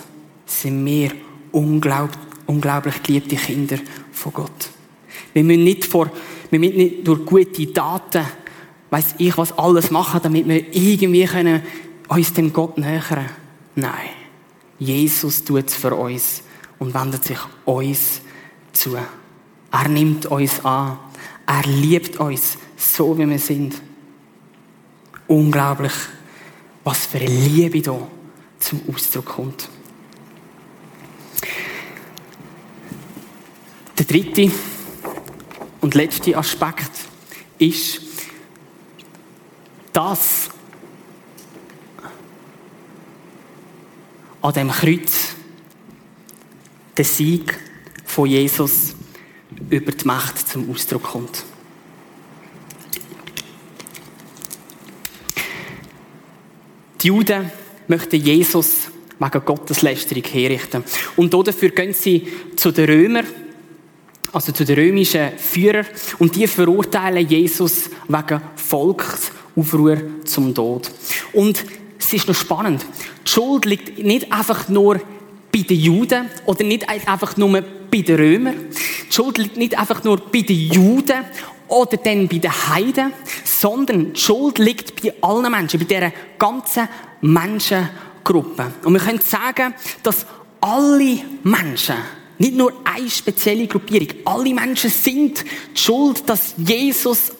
sind 0.46 0.84
wir 0.84 1.12
unglaublich, 1.52 3.02
geliebte 3.02 3.36
Kinder 3.36 3.78
von 4.12 4.32
Gott. 4.32 4.70
Wir 5.32 5.44
müssen 5.44 5.64
nicht, 5.64 5.84
vor, 5.84 6.10
wir 6.50 6.58
müssen 6.58 6.76
nicht 6.76 7.06
durch 7.06 7.24
gute 7.24 7.66
Daten, 7.66 8.24
weiß 8.90 9.14
ich 9.18 9.36
was, 9.36 9.56
alles 9.56 9.90
machen, 9.90 10.20
damit 10.22 10.48
wir 10.48 10.74
irgendwie 10.74 11.24
können 11.24 11.62
uns 12.08 12.32
dem 12.32 12.52
Gott 12.52 12.78
nähern. 12.78 13.26
Nein. 13.74 14.10
Jesus 14.78 15.44
tut 15.44 15.68
es 15.68 15.74
für 15.74 15.94
uns 15.94 16.42
und 16.78 16.94
wendet 16.94 17.24
sich 17.24 17.38
uns 17.64 18.20
zu. 18.72 18.96
Er 18.96 19.88
nimmt 19.88 20.26
uns 20.26 20.64
an. 20.64 20.98
Er 21.46 21.62
liebt 21.66 22.18
uns 22.18 22.58
so, 22.78 23.18
wie 23.18 23.28
wir 23.28 23.38
sind. 23.38 23.80
Unglaublich, 25.26 25.92
was 26.84 27.06
für 27.06 27.18
eine 27.18 27.26
Liebe 27.26 27.82
da 27.82 27.98
zum 28.60 28.80
Ausdruck 28.88 29.26
kommt. 29.26 29.68
Der 33.98 34.06
dritte 34.06 34.50
und 35.80 35.94
letzte 35.94 36.36
Aspekt 36.36 36.90
ist, 37.58 38.00
dass 39.92 40.48
an 44.40 44.52
dem 44.52 44.70
Kreuz 44.70 45.34
der 46.96 47.04
Sieg 47.04 47.58
von 48.04 48.28
Jesus 48.28 48.94
über 49.68 49.92
die 49.92 50.06
Macht 50.06 50.48
zum 50.48 50.70
Ausdruck 50.70 51.02
kommt. 51.02 51.44
Die 57.08 57.14
Juden 57.14 57.50
möchten 57.86 58.20
Jesus 58.20 58.90
wegen 59.18 59.44
Gotteslästerung 59.46 60.24
herrichten. 60.24 60.84
Und 61.16 61.32
dafür 61.32 61.70
gehen 61.70 61.94
sie 61.94 62.28
zu 62.54 62.70
den 62.70 62.84
Römern, 62.84 63.26
also 64.30 64.52
zu 64.52 64.66
den 64.66 64.78
römischen 64.78 65.30
Führern, 65.38 65.86
und 66.18 66.36
die 66.36 66.46
verurteilen 66.46 67.26
Jesus 67.26 67.88
wegen 68.08 68.42
Volksaufruhr 68.56 69.96
zum 70.26 70.54
Tod. 70.54 70.90
Und 71.32 71.64
es 71.98 72.12
ist 72.12 72.28
noch 72.28 72.34
spannend. 72.34 72.84
Die 73.26 73.30
Schuld 73.30 73.64
liegt 73.64 74.04
nicht 74.04 74.30
einfach 74.30 74.68
nur 74.68 75.00
bei 75.50 75.60
den 75.62 75.80
Juden 75.80 76.28
oder 76.44 76.62
nicht 76.62 76.90
einfach 76.90 77.38
nur 77.38 77.64
bei 77.90 78.02
den 78.02 78.16
Römern. 78.16 78.54
Die 79.08 79.14
Schuld 79.14 79.38
liegt 79.38 79.56
nicht 79.56 79.78
einfach 79.78 80.04
nur 80.04 80.18
bei 80.18 80.42
den 80.42 80.58
Juden 80.58 81.24
oder 81.68 81.96
dann 81.96 82.28
bei 82.28 82.36
den 82.36 82.52
Heiden, 82.52 83.14
sondern 83.60 84.12
die 84.12 84.20
Schuld 84.20 84.58
liegt 84.58 85.02
bei 85.02 85.12
allen 85.20 85.50
Menschen, 85.50 85.80
bei 85.80 85.86
dieser 85.86 86.12
ganzen 86.38 86.88
Menschengruppe. 87.20 88.72
Und 88.84 88.92
wir 88.92 89.00
können 89.00 89.20
sagen, 89.20 89.74
dass 90.02 90.26
alle 90.60 91.18
Menschen, 91.42 91.96
nicht 92.38 92.54
nur 92.54 92.72
eine 92.84 93.10
spezielle 93.10 93.66
Gruppierung, 93.66 94.08
alle 94.24 94.54
Menschen 94.54 94.90
sind 94.90 95.44
die 95.74 95.80
Schuld, 95.80 96.28
dass 96.28 96.54
Jesus 96.56 97.32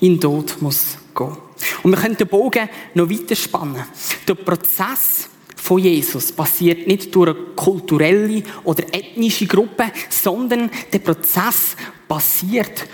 in 0.00 0.14
den 0.14 0.20
Tod 0.20 0.56
muss 0.60 0.96
gehen. 1.14 1.36
Und 1.82 1.90
wir 1.90 1.98
können 1.98 2.16
den 2.16 2.28
Bogen 2.28 2.68
noch 2.94 3.10
weiter 3.10 3.36
spannen. 3.36 3.84
Der 4.26 4.34
Prozess 4.34 5.28
von 5.56 5.78
Jesus 5.78 6.32
passiert 6.32 6.86
nicht 6.86 7.14
durch 7.14 7.30
eine 7.30 7.38
kulturelle 7.54 8.42
oder 8.64 8.82
ethnische 8.94 9.46
Gruppe, 9.46 9.84
sondern 10.08 10.70
der 10.92 10.98
Prozess 11.00 11.76
passiert 12.08 12.86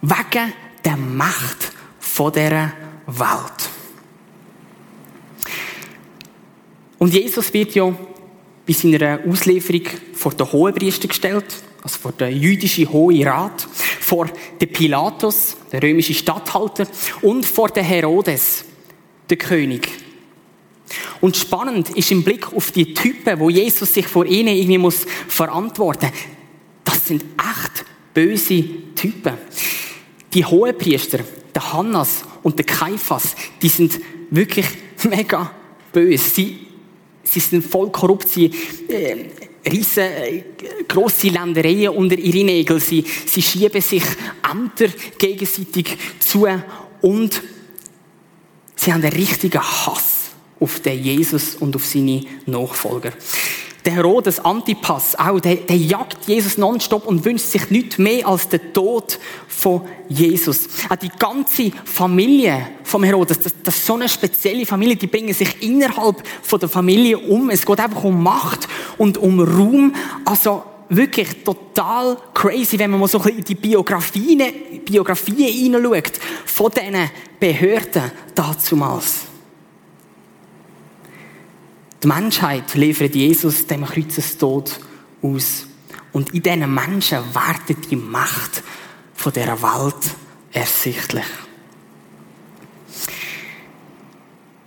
wegen 0.00 0.52
der 0.86 0.96
Macht 0.96 1.72
von 1.98 2.32
dieser 2.32 2.72
Welt. 3.08 3.70
Und 6.98 7.12
Jesus 7.12 7.52
wird 7.52 7.74
ja 7.74 7.92
bei 8.64 8.72
seiner 8.72 9.18
Auslieferung 9.28 9.82
vor 10.14 10.32
den 10.32 10.50
Hohenpriester 10.50 11.08
gestellt, 11.08 11.44
also 11.82 11.98
vor 11.98 12.12
den 12.12 12.40
jüdischen 12.40 12.90
Hohen 12.90 13.26
Rat, 13.26 13.66
vor 14.00 14.28
den 14.60 14.72
Pilatus, 14.72 15.56
der 15.72 15.82
römische 15.82 16.14
Statthalter, 16.14 16.86
und 17.20 17.44
vor 17.44 17.68
den 17.68 17.84
Herodes, 17.84 18.64
der 19.28 19.36
König. 19.38 19.88
Und 21.20 21.36
spannend 21.36 21.90
ist 21.90 22.12
im 22.12 22.22
Blick 22.22 22.52
auf 22.52 22.70
die 22.70 22.94
Typen, 22.94 23.40
wo 23.40 23.50
Jesus 23.50 23.92
sich 23.92 24.06
vor 24.06 24.24
ihnen 24.24 24.54
irgendwie 24.54 24.78
muss 24.78 25.04
verantworten. 25.26 26.10
Das 26.84 27.06
sind 27.08 27.24
echt 27.24 27.84
böse 28.14 28.64
Typen. 28.94 29.34
Die 30.36 30.44
Hohenpriester, 30.44 31.20
der 31.54 31.72
Hannas 31.72 32.22
und 32.42 32.58
der 32.58 32.66
Kaiphas, 32.66 33.34
die 33.62 33.70
sind 33.70 33.98
wirklich 34.28 34.66
mega 35.08 35.50
böse. 35.94 36.28
Sie, 36.28 36.58
sie 37.22 37.40
sind 37.40 37.64
voll 37.64 37.90
korrupt. 37.90 38.28
Sie 38.28 38.50
äh, 38.86 39.30
riesen 39.66 40.04
äh, 40.04 40.42
grosse 40.86 41.28
Ländereien 41.28 41.88
unter 41.88 42.18
ihre 42.18 42.44
Nägel. 42.44 42.80
Sie, 42.80 43.02
sie 43.24 43.40
schieben 43.40 43.80
sich 43.80 44.02
Ämter 44.46 44.88
gegenseitig 45.16 45.96
zu 46.18 46.46
und 47.00 47.42
sie 48.74 48.92
haben 48.92 49.02
einen 49.02 49.14
richtigen 49.14 49.62
Hass 49.62 50.32
auf 50.60 50.80
den 50.80 51.02
Jesus 51.02 51.54
und 51.54 51.74
auf 51.76 51.86
seine 51.86 52.20
Nachfolger. 52.44 53.14
Der 53.86 53.94
Herodes 53.94 54.44
Antipas 54.44 55.16
auch, 55.16 55.38
der, 55.38 55.54
der 55.54 55.76
jagt 55.76 56.26
Jesus 56.26 56.58
nonstop 56.58 57.06
und 57.06 57.24
wünscht 57.24 57.46
sich 57.46 57.70
nichts 57.70 57.98
mehr 57.98 58.26
als 58.26 58.48
den 58.48 58.72
Tod 58.72 59.20
von 59.46 59.82
Jesus. 60.08 60.66
Auch 60.88 60.96
die 60.96 61.12
ganze 61.16 61.70
Familie 61.84 62.66
vom 62.82 63.04
Herodes, 63.04 63.38
das, 63.38 63.54
das 63.62 63.76
ist 63.76 63.86
so 63.86 63.94
eine 63.94 64.08
spezielle 64.08 64.66
Familie, 64.66 64.96
die 64.96 65.06
bringen 65.06 65.32
sich 65.32 65.62
innerhalb 65.62 66.20
von 66.42 66.58
der 66.58 66.68
Familie 66.68 67.16
um. 67.16 67.48
Es 67.48 67.64
geht 67.64 67.78
einfach 67.78 68.02
um 68.02 68.20
Macht 68.20 68.66
und 68.98 69.18
um 69.18 69.38
Ruhm. 69.38 69.94
Also 70.24 70.64
wirklich 70.88 71.44
total 71.44 72.18
crazy, 72.34 72.80
wenn 72.80 72.90
man 72.90 72.98
mal 72.98 73.06
so 73.06 73.18
ein 73.18 73.24
bisschen 73.24 73.38
in 73.38 73.44
die 73.44 73.54
Biografien, 73.54 74.42
Biografien 74.84 75.52
hineinschaut 75.52 76.18
von 76.44 76.72
diesen 76.72 77.08
Behörden 77.38 78.10
dazumals. 78.34 79.26
Die 82.06 82.12
Menschheit 82.12 82.72
liefert 82.74 83.16
Jesus 83.16 83.66
dem 83.66 83.84
Kreuzestod 83.84 84.78
aus. 85.22 85.66
Und 86.12 86.32
in 86.32 86.40
diesen 86.40 86.72
Menschen 86.72 87.18
wird 87.18 87.90
die 87.90 87.96
Macht 87.96 88.62
von 89.12 89.32
dieser 89.32 89.60
Welt 89.60 90.14
ersichtlich. 90.52 91.24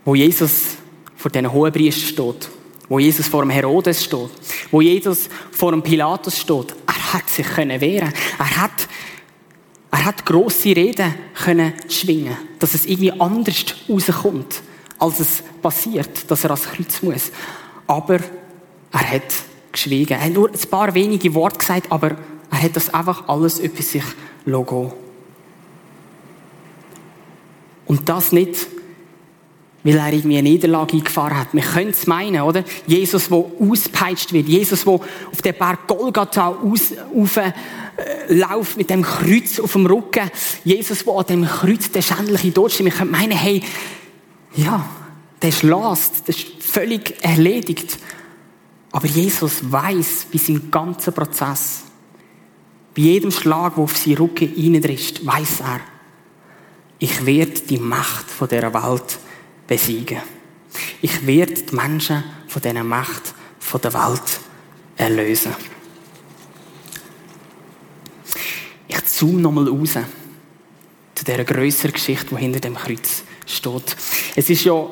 Wo 0.03 0.15
Jesus 0.15 0.75
vor 1.15 1.31
diesen 1.31 1.53
Hohenpriester 1.53 2.07
steht, 2.07 2.49
wo 2.89 2.99
Jesus 2.99 3.29
vor 3.29 3.43
dem 3.43 3.51
Herodes 3.51 4.03
steht, 4.03 4.31
wo 4.69 4.81
Jesus 4.81 5.29
vor 5.49 5.71
dem 5.71 5.81
Pilatus 5.81 6.39
steht, 6.39 6.75
er 6.87 7.13
hat 7.13 7.29
sich 7.29 7.47
können 7.47 7.79
wehren. 7.79 8.11
Er 8.37 8.57
hat, 8.57 8.89
er 9.91 10.03
hat 10.03 10.25
grosse 10.25 10.75
Reden 10.75 11.15
können 11.41 11.71
schwingen, 11.87 12.35
dass 12.59 12.73
es 12.73 12.85
irgendwie 12.85 13.13
anders 13.13 13.63
rauskommt 13.87 14.61
als 14.99 15.19
es 15.19 15.43
passiert, 15.61 16.29
dass 16.29 16.43
er 16.43 16.51
ans 16.51 16.67
Kreuz 16.67 17.01
muss. 17.01 17.31
Aber 17.87 18.19
er 18.91 19.11
hat 19.11 19.33
geschwiegen. 19.71 20.13
Er 20.13 20.25
hat 20.25 20.33
nur 20.33 20.49
ein 20.49 20.69
paar 20.69 20.93
wenige 20.93 21.33
Worte 21.33 21.57
gesagt, 21.57 21.91
aber 21.91 22.17
er 22.51 22.61
hat 22.61 22.75
das 22.75 22.93
einfach 22.93 23.27
alles 23.27 23.59
über 23.59 23.81
sich 23.81 24.03
logo. 24.45 24.93
Und 27.85 28.07
das 28.07 28.31
nicht, 28.31 28.67
weil 29.83 29.95
er 29.95 30.13
irgendwie 30.13 30.37
eine 30.37 30.49
Niederlage 30.49 30.97
eingefahren 30.97 31.39
hat. 31.39 31.53
Wir 31.53 31.63
können 31.63 31.91
es 31.91 32.05
meinen, 32.05 32.41
oder? 32.41 32.63
Jesus, 32.85 33.29
der 33.29 33.45
auspeitscht 33.59 34.33
wird. 34.33 34.47
Jesus, 34.47 34.83
der 34.83 34.93
auf 34.93 35.41
den 35.43 35.55
Berg 35.57 35.87
Golgatha 35.87 36.49
aus, 36.49 36.91
äh, 37.37 37.53
mit 38.75 38.89
dem 38.89 39.01
Kreuz 39.01 39.59
auf 39.59 39.73
dem 39.73 39.85
Rücken. 39.85 40.29
Jesus, 40.63 41.03
der 41.03 41.13
an 41.13 41.25
dem 41.27 41.45
Kreuz 41.45 41.89
der 41.91 42.01
schändliche 42.01 42.53
Tod 42.53 42.71
steht. 42.71 42.85
Wir 42.85 42.93
können 42.93 43.11
meinen, 43.11 43.31
hey, 43.31 43.63
ja, 44.55 44.85
der 45.41 45.49
ist 45.49 45.63
lost, 45.63 46.27
der 46.27 46.35
ist 46.35 46.63
völlig 46.63 47.23
erledigt. 47.23 47.97
Aber 48.91 49.07
Jesus 49.07 49.71
weiß 49.71 50.27
bei 50.31 50.39
seinem 50.39 50.71
ganzen 50.71 51.13
Prozess, 51.13 51.83
bei 52.95 53.01
jedem 53.03 53.31
Schlag, 53.31 53.75
der 53.75 53.83
auf 53.83 53.97
seinen 53.97 54.17
Rücken 54.17 54.53
reindrischt, 54.55 55.25
weiß 55.25 55.61
er, 55.61 55.81
ich 56.97 57.25
werde 57.25 57.61
die 57.61 57.77
Macht 57.77 58.29
von 58.29 58.49
dieser 58.49 58.73
Welt 58.73 59.19
besiegen. 59.67 60.21
Ich 61.01 61.25
werde 61.25 61.53
die 61.53 61.75
Menschen 61.75 62.23
von 62.47 62.61
dieser 62.61 62.83
Macht 62.83 63.33
von 63.59 63.81
der 63.81 63.93
Welt 63.93 64.39
erlösen. 64.97 65.53
Ich 68.87 69.05
zoome 69.05 69.41
nochmal 69.41 69.69
raus 69.69 69.93
zu 71.15 71.25
dieser 71.25 71.43
grösseren 71.43 71.93
Geschichte, 71.93 72.35
die 72.35 72.41
hinter 72.41 72.59
dem 72.59 72.75
Kreuz 72.75 73.23
steht. 73.49 73.95
Es 74.35 74.49
ist 74.49 74.63
ja 74.63 74.85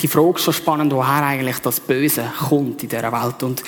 die 0.00 0.08
Frage 0.08 0.38
schon 0.38 0.54
spannend, 0.54 0.92
woher 0.92 1.24
eigentlich 1.24 1.58
das 1.58 1.80
Böse 1.80 2.30
kommt 2.48 2.82
in 2.82 2.88
dieser 2.88 3.12
Welt. 3.12 3.42
Und 3.42 3.62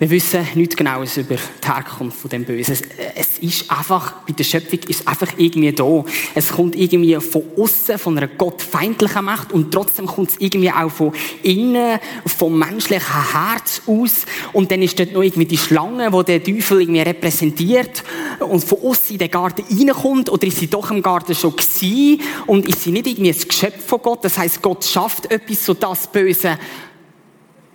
Wir 0.00 0.08
wissen 0.08 0.48
nichts 0.54 0.76
Genaues 0.76 1.18
über 1.18 1.34
die 1.36 1.68
Herkunft 1.68 2.18
von 2.18 2.30
dem 2.30 2.46
Bösen. 2.46 2.72
Es, 2.72 2.82
es, 3.14 3.38
ist 3.40 3.70
einfach, 3.70 4.12
bei 4.26 4.32
der 4.32 4.44
Schöpfung 4.44 4.78
ist 4.88 5.00
es 5.00 5.06
einfach 5.06 5.28
irgendwie 5.36 5.72
da. 5.72 6.02
Es 6.34 6.52
kommt 6.52 6.74
irgendwie 6.74 7.16
von 7.16 7.42
außen, 7.58 7.98
von 7.98 8.16
einer 8.16 8.28
gottfeindlichen 8.28 9.22
Macht 9.22 9.52
und 9.52 9.70
trotzdem 9.70 10.06
kommt 10.06 10.30
es 10.30 10.36
irgendwie 10.38 10.70
auch 10.70 10.90
von 10.90 11.12
innen, 11.42 11.98
vom 12.24 12.58
menschlichen 12.58 13.32
Herz 13.32 13.82
aus. 13.86 14.24
Und 14.54 14.70
dann 14.70 14.80
ist 14.80 14.98
dort 14.98 15.12
noch 15.12 15.22
irgendwie 15.22 15.44
die 15.44 15.58
Schlange, 15.58 16.10
die 16.10 16.24
der 16.24 16.42
Teufel 16.42 16.80
irgendwie 16.80 17.02
repräsentiert 17.02 18.02
und 18.38 18.64
von 18.64 18.78
außen 18.82 19.12
in 19.12 19.18
den 19.18 19.30
Garten 19.30 19.64
reinkommt. 19.68 20.30
Oder 20.30 20.46
ist 20.46 20.60
sie 20.60 20.68
doch 20.68 20.90
im 20.90 21.02
Garten 21.02 21.34
schon 21.34 21.54
gewesen 21.54 22.22
und 22.46 22.66
ist 22.66 22.84
sie 22.84 22.92
nicht 22.92 23.06
irgendwie 23.06 23.32
ein 23.32 23.48
Geschöpf 23.48 23.84
von 23.84 24.00
Gott? 24.00 24.24
Das 24.24 24.38
heißt, 24.38 24.62
Gott 24.62 24.82
schafft 24.82 25.30
etwas, 25.30 25.66
so 25.66 25.74
das 25.74 26.06
Böse 26.06 26.58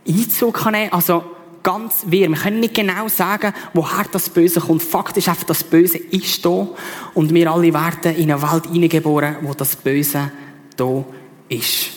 Einzug 0.08 0.56
kann 0.56 0.74
nehmen. 0.74 0.92
Also, 0.92 1.35
ganz 1.66 2.06
wirr. 2.06 2.30
Wir 2.30 2.38
können 2.38 2.62
nicht 2.62 2.76
genau 2.76 3.10
sagen, 3.10 3.52
woher 3.74 4.06
das 4.10 4.30
Böse 4.30 4.62
kommt. 4.62 4.84
Fakt 4.84 5.18
ist 5.18 5.28
einfach, 5.28 5.44
das 5.44 5.64
Böse 5.64 5.98
ist 5.98 6.46
da 6.46 6.68
und 7.14 7.34
wir 7.34 7.52
alle 7.52 7.74
werden 7.74 8.16
in 8.16 8.32
eine 8.32 8.42
Welt 8.42 8.68
hineingeboren, 8.72 9.38
wo 9.42 9.54
das 9.54 9.76
Böse 9.76 10.32
da 10.78 11.04
ist. 11.50 11.90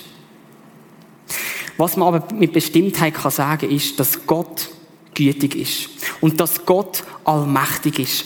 Was 1.77 1.97
man 1.97 2.15
aber 2.15 2.35
mit 2.35 2.53
Bestimmtheit 2.53 3.15
kann 3.15 3.31
sagen, 3.31 3.71
ist, 3.71 4.01
dass 4.01 4.27
Gott 4.27 4.71
gütig 5.15 5.55
ist 5.55 5.91
und 6.21 6.41
dass 6.41 6.65
Gott 6.65 7.05
allmächtig 7.25 7.99
ist. 8.01 8.25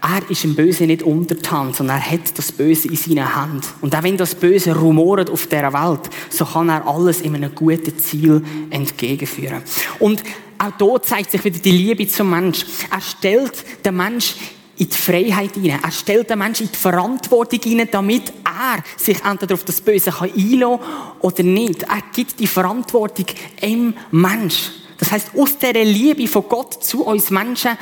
Er 0.00 0.30
ist 0.30 0.44
im 0.44 0.54
Böse 0.54 0.84
nicht 0.84 1.02
untertan, 1.02 1.74
sondern 1.74 1.98
er 1.98 2.10
hat 2.12 2.38
das 2.38 2.52
Böse 2.52 2.88
in 2.88 2.96
seiner 2.96 3.34
Hand. 3.34 3.66
Und 3.80 3.94
auch 3.94 4.02
wenn 4.04 4.16
das 4.16 4.34
Böse 4.34 4.74
rumort 4.74 5.28
auf 5.28 5.48
dieser 5.48 5.72
Welt, 5.72 6.08
so 6.30 6.44
kann 6.44 6.68
er 6.68 6.86
alles 6.86 7.20
in 7.20 7.34
einem 7.34 7.54
guten 7.54 7.98
Ziel 7.98 8.42
entgegenführen. 8.70 9.62
Und 9.98 10.22
auch 10.58 10.72
dort 10.76 11.06
zeigt 11.06 11.30
sich 11.30 11.44
wieder 11.44 11.58
die 11.58 11.70
Liebe 11.70 12.06
zum 12.08 12.30
Mensch. 12.30 12.64
Er 12.90 13.00
stellt 13.00 13.84
den 13.84 13.96
Mensch 13.96 14.34
in 14.76 14.88
die 14.88 14.96
Freiheit 14.96 15.54
hinein. 15.54 15.80
Er 15.82 15.90
stellt 15.90 16.30
den 16.30 16.38
Menschen 16.38 16.66
in 16.66 16.72
die 16.72 16.78
Verantwortung 16.78 17.60
hinein, 17.62 17.88
damit 17.90 18.32
er 18.44 18.82
sich 18.96 19.24
entweder 19.24 19.54
auf 19.54 19.64
das 19.64 19.80
Böse 19.80 20.12
einlassen 20.12 20.60
kann 20.60 20.80
oder 21.20 21.42
nicht. 21.42 21.82
Er 21.82 22.02
gibt 22.12 22.38
die 22.40 22.46
Verantwortung 22.46 23.26
im 23.60 23.94
Mensch. 24.10 24.70
Das 24.98 25.12
heißt, 25.12 25.30
aus 25.36 25.58
dieser 25.58 25.84
Liebe 25.84 26.26
von 26.26 26.44
Gott 26.48 26.82
zu 26.82 27.04
uns 27.04 27.30
Menschen 27.30 27.78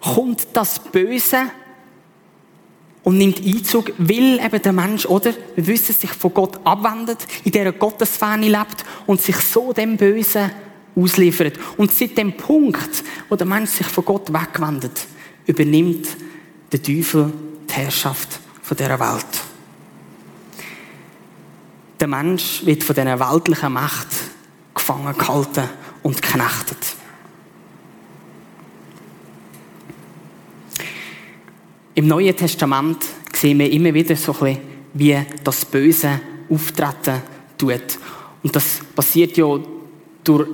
kommt 0.00 0.46
das 0.52 0.78
Böse 0.78 1.50
und 3.02 3.18
nimmt 3.18 3.44
Einzug, 3.44 3.92
weil 3.98 4.40
eben 4.40 4.62
der 4.62 4.72
Mensch, 4.72 5.06
oder, 5.06 5.32
wir 5.54 5.66
wissen, 5.66 5.94
sich 5.94 6.10
von 6.10 6.32
Gott 6.32 6.58
abwendet, 6.64 7.18
in 7.44 7.52
dieser 7.52 7.72
Gottesferne 7.72 8.48
lebt 8.48 8.84
und 9.06 9.20
sich 9.20 9.36
so 9.36 9.72
dem 9.72 9.96
Bösen 9.96 10.50
ausliefert. 10.96 11.58
Und 11.76 11.92
seit 11.92 12.16
dem 12.16 12.36
Punkt, 12.36 13.04
wo 13.28 13.36
der 13.36 13.46
Mensch 13.46 13.70
sich 13.70 13.86
von 13.86 14.04
Gott 14.04 14.32
wegwendet, 14.32 15.06
übernimmt 15.46 16.08
der 16.72 16.82
Teufel 16.82 17.32
die 17.68 17.72
Herrschaft 17.72 18.40
von 18.62 18.76
dieser 18.76 18.98
Welt. 18.98 19.26
Der 22.00 22.08
Mensch 22.08 22.64
wird 22.64 22.82
von 22.84 22.94
dieser 22.94 23.18
weltlichen 23.18 23.72
Macht 23.72 24.08
gefangen 24.74 25.16
gehalten 25.16 25.68
und 26.02 26.20
geknechtet. 26.20 26.96
Im 31.94 32.08
Neuen 32.08 32.36
Testament 32.36 33.04
sehen 33.32 33.60
wir 33.60 33.70
immer 33.70 33.94
wieder 33.94 34.16
so 34.16 34.32
ein 34.32 34.38
bisschen, 34.38 34.60
wie 34.94 35.26
das 35.44 35.64
Böse 35.64 36.20
auftreten 36.50 37.22
tut. 37.56 37.98
Und 38.42 38.54
das 38.56 38.80
passiert 38.94 39.36
ja 39.36 39.58
durch 40.24 40.48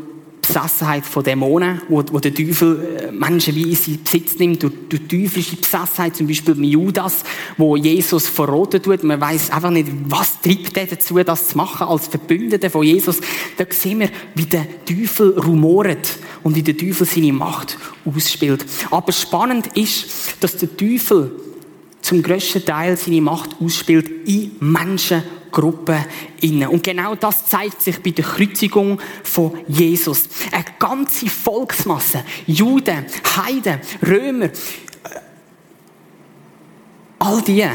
Besessenheit 0.52 1.06
von 1.06 1.22
Dämonen, 1.22 1.80
wo, 1.88 2.02
wo 2.10 2.18
der 2.18 2.34
Teufel 2.34 3.08
äh, 3.08 3.12
Menschen 3.12 3.54
wie 3.54 3.70
in 3.70 4.02
Besitz 4.02 4.38
nimmt, 4.38 4.62
durch, 4.62 4.72
durch 4.88 5.02
teuflische 5.06 5.56
Besessenheit, 5.56 6.16
zum 6.16 6.26
Beispiel 6.26 6.54
mit 6.56 6.70
Judas, 6.70 7.22
wo 7.56 7.76
Jesus 7.76 8.26
verroten 8.26 8.82
tut. 8.82 9.04
Man 9.04 9.20
weiß 9.20 9.50
einfach 9.50 9.70
nicht, 9.70 9.88
was 10.06 10.40
treibt 10.40 10.76
er 10.76 10.86
dazu, 10.86 11.18
das 11.18 11.48
zu 11.48 11.56
machen, 11.56 11.86
als 11.86 12.08
Verbündeter 12.08 12.68
von 12.68 12.82
Jesus. 12.82 13.20
Da 13.56 13.64
sehen 13.68 14.00
wir, 14.00 14.10
wie 14.34 14.46
der 14.46 14.66
Teufel 14.84 15.38
rumort 15.38 16.18
und 16.42 16.56
wie 16.56 16.62
der 16.62 16.76
Teufel 16.76 17.06
seine 17.06 17.32
Macht 17.32 17.78
ausspielt. 18.04 18.64
Aber 18.90 19.12
spannend 19.12 19.68
ist, 19.76 20.34
dass 20.40 20.56
der 20.56 20.76
Teufel 20.76 21.30
zum 22.02 22.22
grössten 22.22 22.64
Teil 22.64 22.96
seine 22.96 23.20
Macht 23.20 23.56
ausspielt 23.60 24.28
in 24.28 24.56
Menschengruppen 24.60 26.04
innen. 26.40 26.68
Und 26.68 26.82
genau 26.82 27.14
das 27.14 27.46
zeigt 27.46 27.82
sich 27.82 28.02
bei 28.02 28.10
der 28.10 28.24
Kreuzigung 28.24 29.00
von 29.22 29.58
Jesus. 29.68 30.28
Eine 30.52 30.64
ganze 30.78 31.28
Volksmasse, 31.28 32.24
Juden, 32.46 33.06
Heiden, 33.36 33.80
Römer, 34.02 34.46
äh, 34.46 34.50
all 37.18 37.42
die 37.42 37.66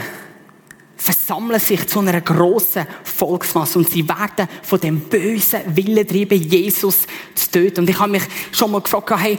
versammeln 0.97 1.59
sich 1.59 1.87
zu 1.87 1.99
einer 1.99 2.21
grossen 2.21 2.87
Volksmasse 3.03 3.77
und 3.77 3.89
sie 3.89 4.07
werden 4.07 4.47
von 4.63 4.79
dem 4.79 5.01
bösen 5.01 5.59
Willen 5.75 5.97
getrieben, 5.97 6.41
Jesus 6.41 7.01
zu 7.35 7.51
töten. 7.51 7.81
Und 7.81 7.89
ich 7.89 7.99
habe 7.99 8.13
mich 8.13 8.23
schon 8.51 8.71
mal 8.71 8.81
gefragt, 8.81 9.11
hey, 9.17 9.37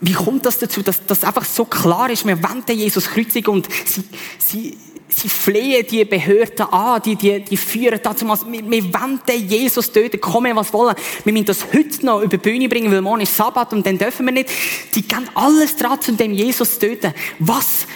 wie 0.00 0.12
kommt 0.12 0.44
das 0.44 0.58
dazu, 0.58 0.82
dass 0.82 1.04
das 1.06 1.24
einfach 1.24 1.44
so 1.44 1.64
klar 1.64 2.10
ist? 2.10 2.26
Wir 2.26 2.42
wenden 2.42 2.78
Jesus 2.78 3.08
kreuzigen 3.08 3.54
und 3.54 3.68
sie, 3.86 4.02
sie, 4.38 4.76
sie 5.08 5.28
flehen 5.28 5.86
die 5.90 6.04
Behörden 6.04 6.66
an, 6.66 7.00
die, 7.02 7.16
die, 7.16 7.40
die 7.40 7.56
führen 7.56 8.00
dazu, 8.02 8.26
wir, 8.26 8.70
wir 8.70 8.84
wenden 8.84 9.48
Jesus 9.48 9.90
töten, 9.90 10.20
kommen 10.20 10.54
was 10.56 10.72
wollen. 10.72 10.94
Wir 11.24 11.32
müssen 11.32 11.46
das 11.46 11.72
heute 11.72 12.04
noch 12.04 12.20
über 12.20 12.36
die 12.36 12.50
Bühne 12.50 12.68
bringen, 12.68 12.92
weil 12.92 13.00
morgen 13.00 13.22
ist 13.22 13.34
Sabbat 13.34 13.72
und 13.72 13.86
dann 13.86 13.96
dürfen 13.96 14.26
wir 14.26 14.32
nicht. 14.32 14.50
Die 14.94 15.02
gehen 15.02 15.28
alles 15.34 15.76
dran, 15.76 15.98
um 16.06 16.16
dem 16.16 16.32
Jesus 16.32 16.78
töten. 16.78 17.14
Was, 17.38 17.86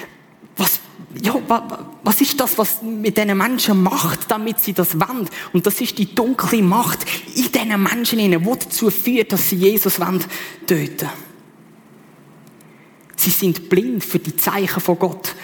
was, 0.57 0.81
ja, 1.23 1.35
was 2.03 2.21
ist 2.23 2.41
das, 2.41 2.57
was 2.57 2.81
mit 2.81 3.19
diesen 3.19 3.37
Menschen 3.37 3.83
macht, 3.83 4.31
damit 4.31 4.61
sie 4.61 4.73
das 4.73 4.99
wollen? 4.99 5.29
Und 5.53 5.67
das 5.67 5.79
ist 5.83 5.99
die 5.99 6.15
dunkle 6.15 6.63
Macht 6.63 7.01
in 7.37 7.53
diesen 7.53 7.83
Menschen, 7.83 8.19
die 8.19 8.31
dazu 8.31 8.89
führt, 8.91 9.33
dass 9.33 9.51
sie 9.51 9.57
Jesus 9.57 9.97
töten 9.97 10.29
wollen. 10.67 11.30
Sie 13.21 13.31
sind 13.31 13.69
blind 13.69 14.03
für 14.03 14.19
die 14.19 14.35
Zeichen 14.35 14.81
von 14.81 14.99
Gott, 14.99 15.35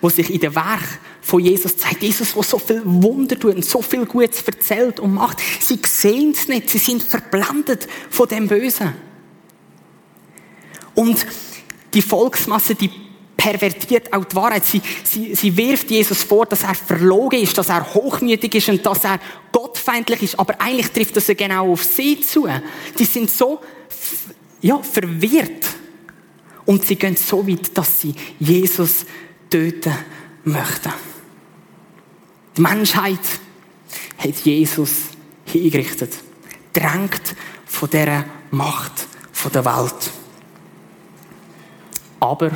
wo 0.00 0.08
sich 0.08 0.32
in 0.32 0.40
der 0.40 0.54
Werk 0.54 1.00
von 1.20 1.38
Jesus 1.38 1.76
zeigt. 1.76 2.02
Jesus, 2.02 2.32
der 2.32 2.42
so 2.42 2.58
viel 2.58 2.80
Wunder 2.84 3.38
tut 3.38 3.56
und 3.56 3.64
so 3.64 3.82
viel 3.82 4.06
Gutes 4.06 4.40
erzählt 4.42 5.00
und 5.00 5.12
macht. 5.12 5.38
Sie 5.60 5.78
sehen 5.84 6.32
es 6.34 6.48
nicht. 6.48 6.70
Sie 6.70 6.78
sind 6.78 7.02
verblendet 7.02 7.86
von 8.08 8.26
dem 8.26 8.48
Bösen. 8.48 8.94
Und 10.94 11.26
die 11.92 12.00
Volksmasse, 12.00 12.74
die 12.74 12.90
pervertiert 13.36 14.14
auch 14.14 14.24
die 14.24 14.34
Wahrheit. 14.34 14.64
Sie, 14.64 14.80
sie, 15.04 15.34
sie 15.34 15.54
wirft 15.58 15.90
Jesus 15.90 16.22
vor, 16.22 16.46
dass 16.46 16.62
er 16.62 16.74
verlogen 16.74 17.42
ist, 17.42 17.58
dass 17.58 17.68
er 17.68 17.92
hochmütig 17.92 18.54
ist 18.54 18.70
und 18.70 18.86
dass 18.86 19.04
er 19.04 19.20
gottfeindlich 19.52 20.22
ist. 20.22 20.38
Aber 20.38 20.58
eigentlich 20.58 20.90
trifft 20.90 21.16
das 21.16 21.26
ja 21.26 21.34
genau 21.34 21.70
auf 21.70 21.84
sie 21.84 22.18
zu. 22.22 22.48
Die 22.98 23.04
sind 23.04 23.30
so, 23.30 23.60
ja, 24.62 24.78
verwirrt. 24.78 25.66
Und 26.66 26.84
sie 26.84 26.96
gehen 26.96 27.16
so 27.16 27.46
weit, 27.46 27.76
dass 27.76 28.00
sie 28.00 28.14
Jesus 28.38 29.06
töten 29.48 29.94
möchten. 30.44 30.92
Die 32.56 32.60
Menschheit 32.60 33.20
hat 34.18 34.36
Jesus 34.44 34.92
hingerichtet, 35.44 36.12
drängt 36.72 37.34
von 37.64 37.88
dieser 37.90 38.24
Macht 38.50 39.06
der 39.52 39.64
Welt. 39.64 40.10
Aber 42.18 42.50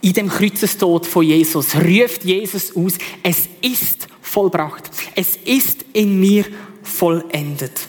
in 0.00 0.12
dem 0.12 0.28
Kreuzestod 0.28 1.06
von 1.06 1.24
Jesus 1.24 1.74
ruft 1.74 2.24
Jesus 2.24 2.76
aus, 2.76 2.94
es 3.22 3.48
ist 3.62 4.06
vollbracht. 4.20 4.90
Es 5.14 5.36
ist 5.36 5.84
in 5.92 6.20
mir 6.20 6.44
vollendet. 6.86 7.80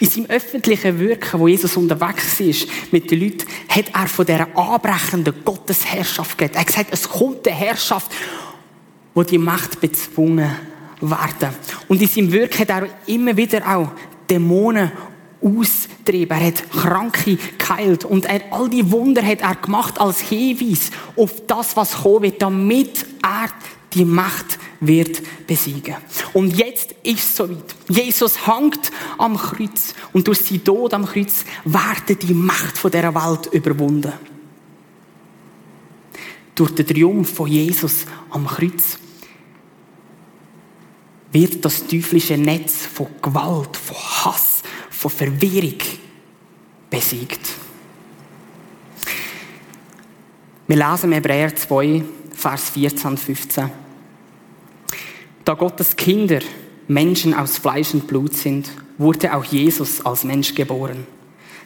In 0.00 0.08
seinem 0.08 0.26
öffentlichen 0.26 0.98
Wirken, 0.98 1.40
wo 1.40 1.48
Jesus 1.48 1.76
unterwegs 1.76 2.40
war 2.40 2.68
mit 2.90 3.10
den 3.10 3.20
Leuten, 3.20 3.46
hat 3.68 3.86
er 3.92 4.06
von 4.06 4.26
dieser 4.26 4.56
anbrechenden 4.56 5.34
Gottesherrschaft 5.44 6.36
geredet. 6.38 6.56
Er 6.56 6.60
hat 6.60 6.66
gesagt, 6.66 6.88
es 6.92 7.08
kommt 7.08 7.46
eine 7.46 7.56
Herrschaft, 7.56 8.10
wo 9.14 9.22
die 9.22 9.38
Macht 9.38 9.80
bezwungen 9.80 10.50
werden. 11.00 11.54
Und 11.88 12.00
in 12.00 12.08
seinem 12.08 12.32
Wirken 12.32 12.58
hat 12.60 12.70
er 12.70 12.88
immer 13.06 13.36
wieder 13.36 13.66
auch 13.66 13.90
Dämonen 14.28 14.90
austrieben. 15.42 16.38
Er 16.38 16.46
hat 16.46 16.70
Kranke 16.70 17.38
geheilt. 17.58 18.04
Und 18.04 18.26
er, 18.26 18.40
all 18.50 18.68
die 18.68 18.90
Wunder 18.90 19.22
hat 19.24 19.40
er 19.40 19.54
gemacht 19.54 20.00
als 20.00 20.20
Hinweis 20.20 20.90
auf 21.16 21.46
das, 21.46 21.76
was 21.76 22.02
kommen 22.02 22.22
wird, 22.22 22.42
damit 22.42 23.06
er 23.22 23.48
die 23.92 24.04
Macht 24.04 24.58
wird 24.80 25.46
besiegen. 25.46 25.96
Und 26.32 26.56
jetzt 26.56 26.94
ist 27.02 27.18
es 27.18 27.36
soweit. 27.36 27.74
Jesus 27.88 28.46
hängt 28.46 28.90
am 29.18 29.36
Kreuz 29.36 29.94
und 30.12 30.26
durch 30.26 30.40
seinen 30.40 30.64
Tod 30.64 30.94
am 30.94 31.06
Kreuz 31.06 31.44
wird 31.64 32.22
die 32.22 32.34
Macht 32.34 32.78
von 32.78 32.90
dieser 32.90 33.14
Welt 33.14 33.46
überwunden. 33.52 34.12
Durch 36.54 36.74
den 36.74 36.86
Triumph 36.86 37.34
von 37.34 37.46
Jesus 37.46 38.06
am 38.30 38.46
Kreuz 38.46 38.98
wird 41.32 41.64
das 41.64 41.86
teuflische 41.86 42.36
Netz 42.36 42.86
von 42.86 43.06
Gewalt, 43.22 43.76
von 43.76 43.96
Hass, 43.96 44.62
von 44.90 45.10
Verwirrung 45.10 45.78
besiegt. 46.88 47.40
Wir 50.66 50.76
lesen 50.76 51.12
Hebräer 51.12 51.54
2, 51.54 52.04
Vers 52.34 52.70
14 52.70 53.10
und 53.10 53.20
15. 53.20 53.70
Da 55.50 55.56
Gottes 55.56 55.96
Kinder 55.96 56.38
Menschen 56.86 57.34
aus 57.34 57.58
Fleisch 57.58 57.92
und 57.92 58.06
Blut 58.06 58.36
sind, 58.36 58.70
wurde 58.98 59.34
auch 59.34 59.44
Jesus 59.44 60.06
als 60.06 60.22
Mensch 60.22 60.54
geboren. 60.54 61.08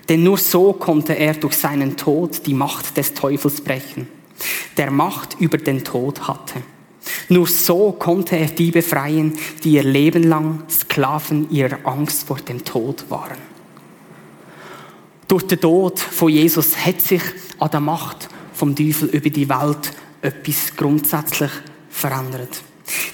Denn 0.08 0.22
nur 0.22 0.38
so 0.38 0.72
konnte 0.72 1.12
er 1.12 1.34
durch 1.34 1.52
seinen 1.52 1.94
Tod 1.94 2.46
die 2.46 2.54
Macht 2.54 2.96
des 2.96 3.12
Teufels 3.12 3.60
brechen, 3.60 4.08
der 4.78 4.90
Macht 4.90 5.36
über 5.38 5.58
den 5.58 5.84
Tod 5.84 6.26
hatte. 6.26 6.62
Nur 7.28 7.46
so 7.46 7.92
konnte 7.92 8.38
er 8.38 8.46
die 8.46 8.70
befreien, 8.70 9.34
die 9.62 9.72
ihr 9.72 9.84
Leben 9.84 10.22
lang 10.22 10.62
Sklaven 10.70 11.50
ihrer 11.50 11.84
Angst 11.84 12.26
vor 12.26 12.38
dem 12.38 12.64
Tod 12.64 13.04
waren. 13.10 13.36
Durch 15.28 15.42
den 15.42 15.60
Tod 15.60 16.00
von 16.00 16.30
Jesus 16.30 16.74
hat 16.74 17.02
sich 17.02 17.22
an 17.58 17.70
der 17.70 17.80
Macht 17.80 18.30
vom 18.54 18.74
Teufel 18.74 19.10
über 19.10 19.28
die 19.28 19.50
Welt 19.50 19.92
etwas 20.22 20.74
grundsätzlich 20.74 21.50
verändert. 21.90 22.62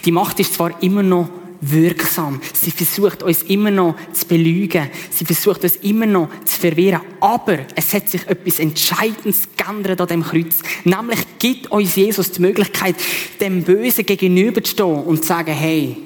Die 0.05 0.12
Macht 0.12 0.41
ist 0.41 0.55
zwar 0.55 0.83
immer 0.83 1.03
noch 1.03 1.29
wirksam. 1.61 2.41
Sie 2.55 2.71
versucht 2.71 3.23
uns 3.23 3.43
immer 3.43 3.71
noch 3.71 3.97
zu 4.12 4.27
belügen. 4.27 4.89
Sie 5.11 5.25
versucht 5.25 5.62
uns 5.62 5.77
immer 5.77 6.07
noch 6.07 6.31
zu 6.45 6.59
verwirren. 6.59 7.03
Aber 7.21 7.59
es 7.75 7.93
hat 7.93 8.09
sich 8.09 8.27
etwas 8.27 8.59
Entscheidendes 8.59 9.49
geändert 9.57 10.01
an 10.01 10.09
dem 10.09 10.23
Kreuz. 10.23 10.61
Nämlich 10.85 11.21
gibt 11.39 11.71
uns 11.71 11.97
Jesus 11.97 12.33
die 12.33 12.41
Möglichkeit, 12.41 12.97
dem 13.41 13.62
Bösen 13.62 14.07
gegenüberzustehen 14.07 15.05
und 15.05 15.23
zu 15.23 15.29
sagen, 15.29 15.53
hey, 15.53 15.97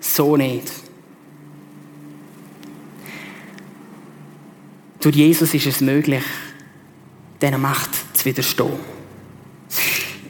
so 0.00 0.36
nicht. 0.36 0.70
Durch 5.00 5.16
Jesus 5.16 5.52
ist 5.52 5.66
es 5.66 5.80
möglich, 5.80 6.24
dieser 7.40 7.58
Macht 7.58 7.90
zu 8.16 8.24
widerstehen. 8.24 8.72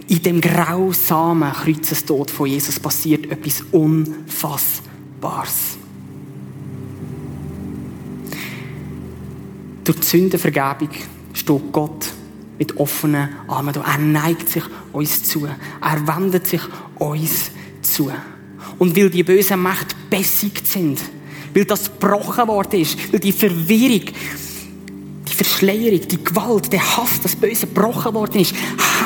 In 0.06 0.22
dem 0.22 0.40
grausamen 0.40 1.52
Kreuzestod 1.52 2.30
von 2.30 2.46
Jesus 2.46 2.78
passiert 2.78 3.30
etwas 3.30 3.62
Unfassbares. 3.72 5.78
Durch 9.84 10.00
die 10.00 10.06
Sündenvergebung 10.06 10.90
steht 11.32 11.72
Gott 11.72 12.12
mit 12.58 12.76
offenen 12.76 13.30
Armen 13.48 13.72
da. 13.72 13.82
Er 13.82 13.98
neigt 13.98 14.48
sich 14.48 14.64
uns 14.92 15.24
zu. 15.24 15.46
Er 15.46 16.06
wendet 16.06 16.46
sich 16.46 16.60
uns 16.96 17.50
zu. 17.82 18.10
Und 18.78 18.96
weil 18.96 19.10
die 19.10 19.22
bösen 19.22 19.62
Mächte 19.62 19.94
besiegt 20.10 20.66
sind, 20.66 21.00
weil 21.54 21.64
das 21.64 21.84
gebrochen 21.84 22.48
worden 22.48 22.80
ist, 22.80 23.12
weil 23.12 23.20
die 23.20 23.32
Verwirrung 23.32 24.02
die 25.34 25.44
Verschleierung, 25.44 26.06
die 26.06 26.22
Gewalt, 26.22 26.72
der 26.72 26.96
Hass, 26.96 27.20
das 27.22 27.34
Böse 27.34 27.66
gebrochen 27.66 28.14
worden 28.14 28.40
ist, 28.40 28.54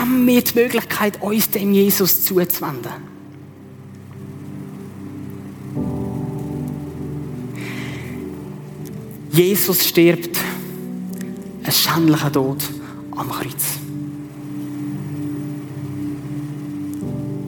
haben 0.09 0.27
wir 0.27 0.43
die 0.43 0.55
Möglichkeit, 0.55 1.21
uns 1.21 1.51
dem 1.51 1.73
Jesus 1.73 2.25
zuzuwenden. 2.25 2.93
Jesus 9.31 9.87
stirbt 9.87 10.39
einen 11.63 11.73
schändlichen 11.73 12.33
Tod 12.33 12.57
am 13.15 13.29
Kreuz. 13.29 13.65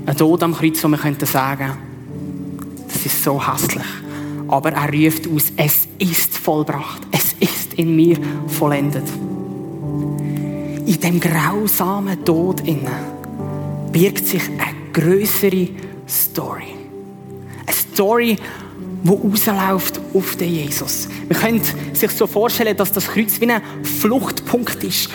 Ein 0.06 0.16
Tod 0.16 0.42
am 0.42 0.54
Kreuz, 0.54 0.84
wo 0.84 0.88
wir 0.88 0.98
könnten 0.98 1.26
sagen, 1.26 1.78
das 2.86 3.06
ist 3.06 3.24
so 3.24 3.40
hässlich. 3.40 3.86
Aber 4.48 4.72
er 4.72 4.92
ruft 4.92 5.26
aus, 5.28 5.50
es 5.56 5.88
ist 5.98 6.36
vollbracht. 6.36 7.00
Es 7.10 7.32
ist 7.40 7.74
in 7.74 7.96
mir 7.96 8.18
vollendet. 8.48 9.04
In 10.90 10.98
dem 10.98 11.20
grausamen 11.20 12.24
Tod 12.24 12.66
innen 12.66 12.90
birgt 13.92 14.26
sich 14.26 14.42
eine 14.48 14.90
größere 14.92 15.68
Story. 16.08 16.74
Eine 17.64 17.76
Story, 17.76 18.36
die 19.04 19.08
rausläuft 19.08 20.00
auf 20.12 20.34
den 20.34 20.52
Jesus. 20.52 21.06
Man 21.28 21.38
könnte 21.38 21.70
sich 21.92 22.10
so 22.10 22.26
vorstellen, 22.26 22.76
dass 22.76 22.90
das 22.90 23.06
Kreuz 23.06 23.40
wie 23.40 23.48
ein 23.48 23.62
Fluchtpunkt 23.84 24.82
ist. 24.82 25.10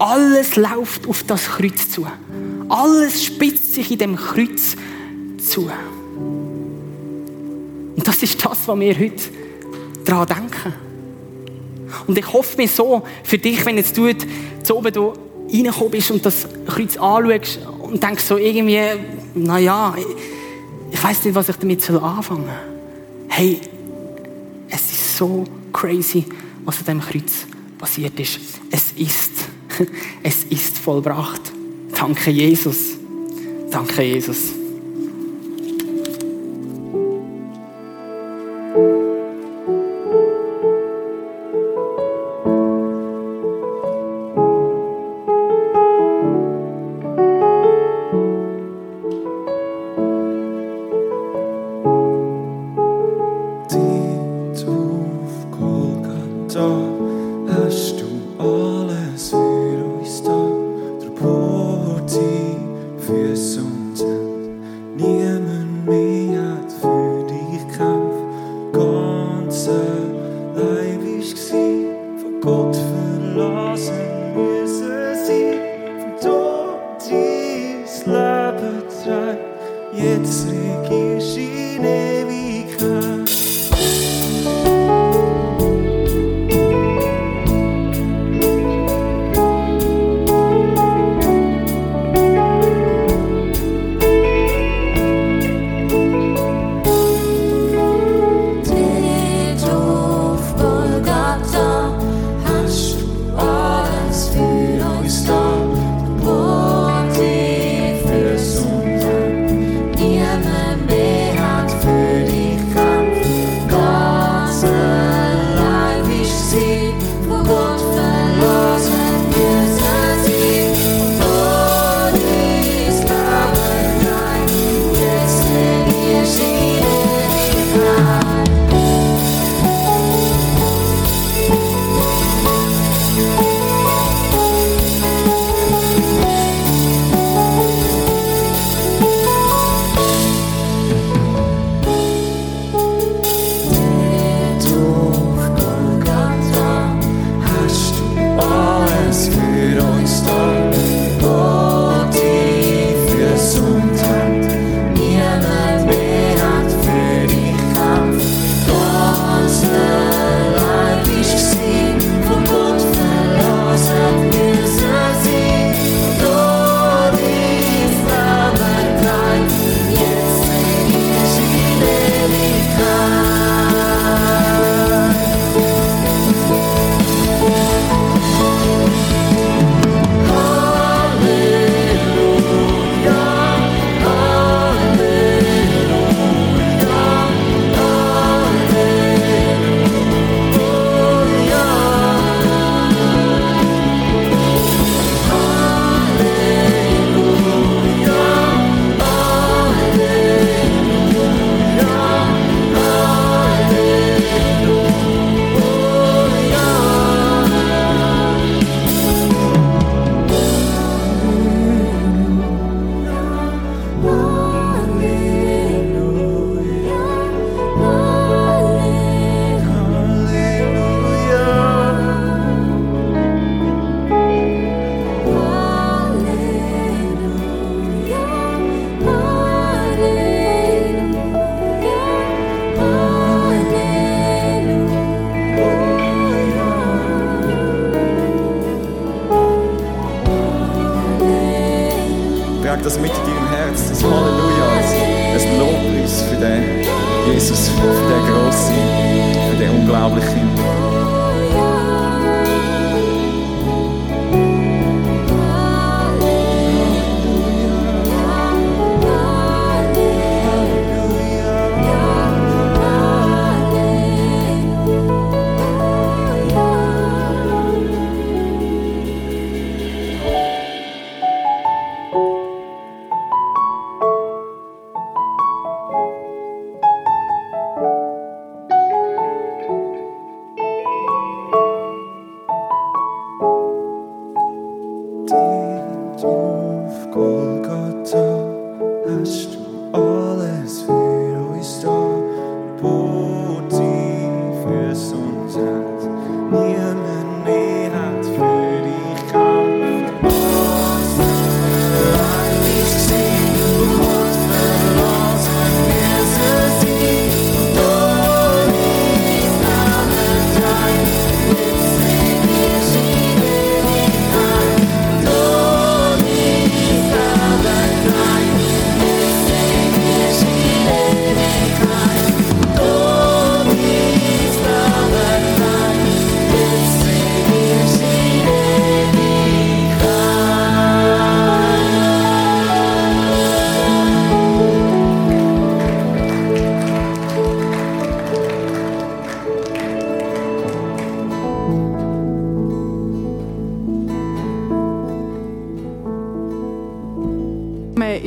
Alles 0.00 0.56
läuft 0.56 1.06
auf 1.06 1.22
das 1.22 1.46
Kreuz 1.46 1.88
zu. 1.88 2.04
Alles 2.68 3.24
spitzt 3.24 3.74
sich 3.74 3.92
in 3.92 3.98
dem 3.98 4.16
Kreuz 4.16 4.74
zu. 5.38 5.70
Und 7.94 8.08
das 8.08 8.20
ist 8.24 8.44
das, 8.44 8.66
was 8.66 8.80
wir 8.80 8.98
heute 8.98 9.22
daran 10.04 10.26
denken. 10.26 10.91
Und 12.06 12.18
ich 12.18 12.32
hoffe 12.32 12.56
mir 12.56 12.68
so 12.68 13.02
für 13.22 13.38
dich, 13.38 13.64
wenn 13.64 13.76
jetzt 13.76 13.96
du 13.96 14.10
zu 14.62 14.76
oben 14.76 14.92
du 14.92 15.12
reingekommen 15.52 15.90
bist 15.90 16.10
und 16.10 16.24
das 16.24 16.46
Kreuz 16.66 16.96
anschaust 16.96 17.60
und 17.80 18.02
denkst 18.02 18.24
so 18.24 18.38
irgendwie, 18.38 18.80
naja, 19.34 19.94
ich 20.90 21.02
weiß 21.02 21.24
nicht, 21.24 21.34
was 21.34 21.48
ich 21.48 21.56
damit 21.56 21.88
anfangen 21.90 22.44
soll. 22.44 22.54
Hey, 23.28 23.60
es 24.68 24.80
ist 24.92 25.16
so 25.16 25.44
crazy, 25.72 26.24
was 26.64 26.78
an 26.78 26.84
diesem 26.84 27.00
Kreuz 27.00 27.46
passiert 27.78 28.18
ist. 28.20 28.38
Es 28.70 28.92
ist, 28.92 29.32
es 30.22 30.44
ist 30.44 30.78
vollbracht. 30.78 31.52
Danke, 31.94 32.30
Jesus. 32.30 32.92
Danke, 33.70 34.02
Jesus. 34.02 34.61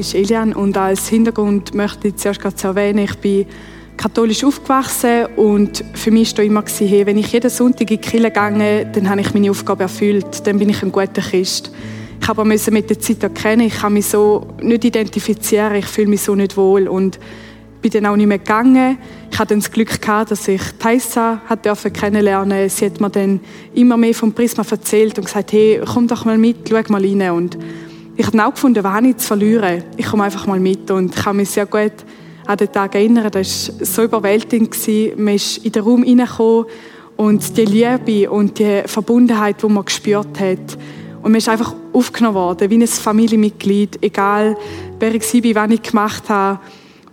Ist 0.05 0.13
Elian 0.13 0.53
und 0.53 0.77
als 0.77 1.07
Hintergrund 1.07 1.73
möchte 1.73 2.09
ich 2.09 2.17
zuerst 2.17 2.39
gerade 2.39 2.55
erwähnen, 2.63 2.99
ich 2.99 3.15
bin 3.15 3.45
katholisch 3.97 4.43
aufgewachsen 4.43 5.25
und 5.35 5.83
für 5.93 6.11
mich 6.11 6.37
war 6.37 6.45
immer, 6.45 6.63
hey, 6.79 7.05
wenn 7.05 7.17
ich 7.17 7.31
jeden 7.31 7.49
Sonntag 7.49 7.81
in 7.81 7.87
die 7.87 7.97
Kirche 7.97 8.29
gehe, 8.29 8.85
dann 8.85 9.09
habe 9.09 9.21
ich 9.21 9.33
meine 9.33 9.49
Aufgabe 9.49 9.83
erfüllt, 9.83 10.45
dann 10.45 10.59
bin 10.59 10.69
ich 10.69 10.83
ein 10.83 10.91
guter 10.91 11.21
Christ. 11.21 11.71
Ich 12.21 12.27
habe 12.27 12.41
aber 12.41 12.49
mit 12.49 12.89
der 12.89 12.99
Zeit 12.99 13.23
erkennen, 13.23 13.67
ich 13.67 13.75
kann 13.75 13.93
mich 13.93 14.05
so 14.05 14.47
nicht 14.61 14.85
identifizieren, 14.85 15.75
ich 15.75 15.85
fühle 15.85 16.07
mich 16.07 16.21
so 16.21 16.35
nicht 16.35 16.55
wohl 16.55 16.87
und 16.87 17.19
bin 17.81 17.91
dann 17.91 18.05
auch 18.07 18.15
nicht 18.15 18.27
mehr 18.27 18.39
gegangen. 18.39 18.97
Ich 19.31 19.39
hatte 19.39 19.55
das 19.55 19.71
Glück 19.71 20.01
gehabt, 20.01 20.31
dass 20.31 20.47
ich 20.47 20.61
dürfen 21.63 21.93
kennenlernen. 21.93 22.69
Sie 22.69 22.85
hat 22.85 22.99
mir 22.99 23.09
dann 23.09 23.39
immer 23.73 23.97
mehr 23.97 24.13
vom 24.13 24.33
Prisma 24.33 24.63
erzählt 24.69 25.17
und 25.17 25.25
gesagt, 25.25 25.51
hey, 25.51 25.81
komm 25.85 26.07
doch 26.07 26.25
mal 26.25 26.37
mit, 26.37 26.69
schau 26.69 26.81
mal 26.89 27.01
rein. 27.03 27.31
Und 27.31 27.57
ich 28.17 28.27
habe 28.27 28.45
auch 28.45 28.51
gefunden, 28.51 29.05
ich 29.05 29.17
zu 29.17 29.27
verlieren? 29.27 29.83
Ich 29.97 30.05
komme 30.05 30.23
einfach 30.23 30.47
mal 30.47 30.59
mit 30.59 30.89
und 30.89 31.13
ich 31.13 31.21
kann 31.21 31.35
mich 31.35 31.49
sehr 31.49 31.65
gut 31.65 31.91
an 32.45 32.57
den 32.57 32.71
Tag 32.71 32.95
erinnern. 32.95 33.29
Das 33.29 33.77
war 33.77 33.85
so 33.85 34.03
überwältigend. 34.03 34.75
Man 35.17 35.35
ist 35.35 35.57
in 35.57 35.71
den 35.71 35.83
Raum 35.83 36.03
hineingekommen 36.03 36.65
und 37.17 37.57
die 37.57 37.65
Liebe 37.65 38.31
und 38.31 38.57
die 38.57 38.83
Verbundenheit, 38.85 39.61
die 39.61 39.67
man 39.67 39.83
gespürt 39.83 40.39
hat. 40.39 40.77
Und 41.21 41.31
man 41.31 41.35
ist 41.35 41.49
einfach 41.49 41.75
aufgenommen 41.91 42.35
worden, 42.35 42.69
wie 42.69 42.77
ein 42.77 42.87
Familienmitglied, 42.87 43.97
egal 44.01 44.55
wer 44.99 45.13
ich 45.13 45.33
war, 45.33 45.63
was 45.63 45.71
ich 45.71 45.81
gemacht 45.81 46.29
habe. 46.29 46.59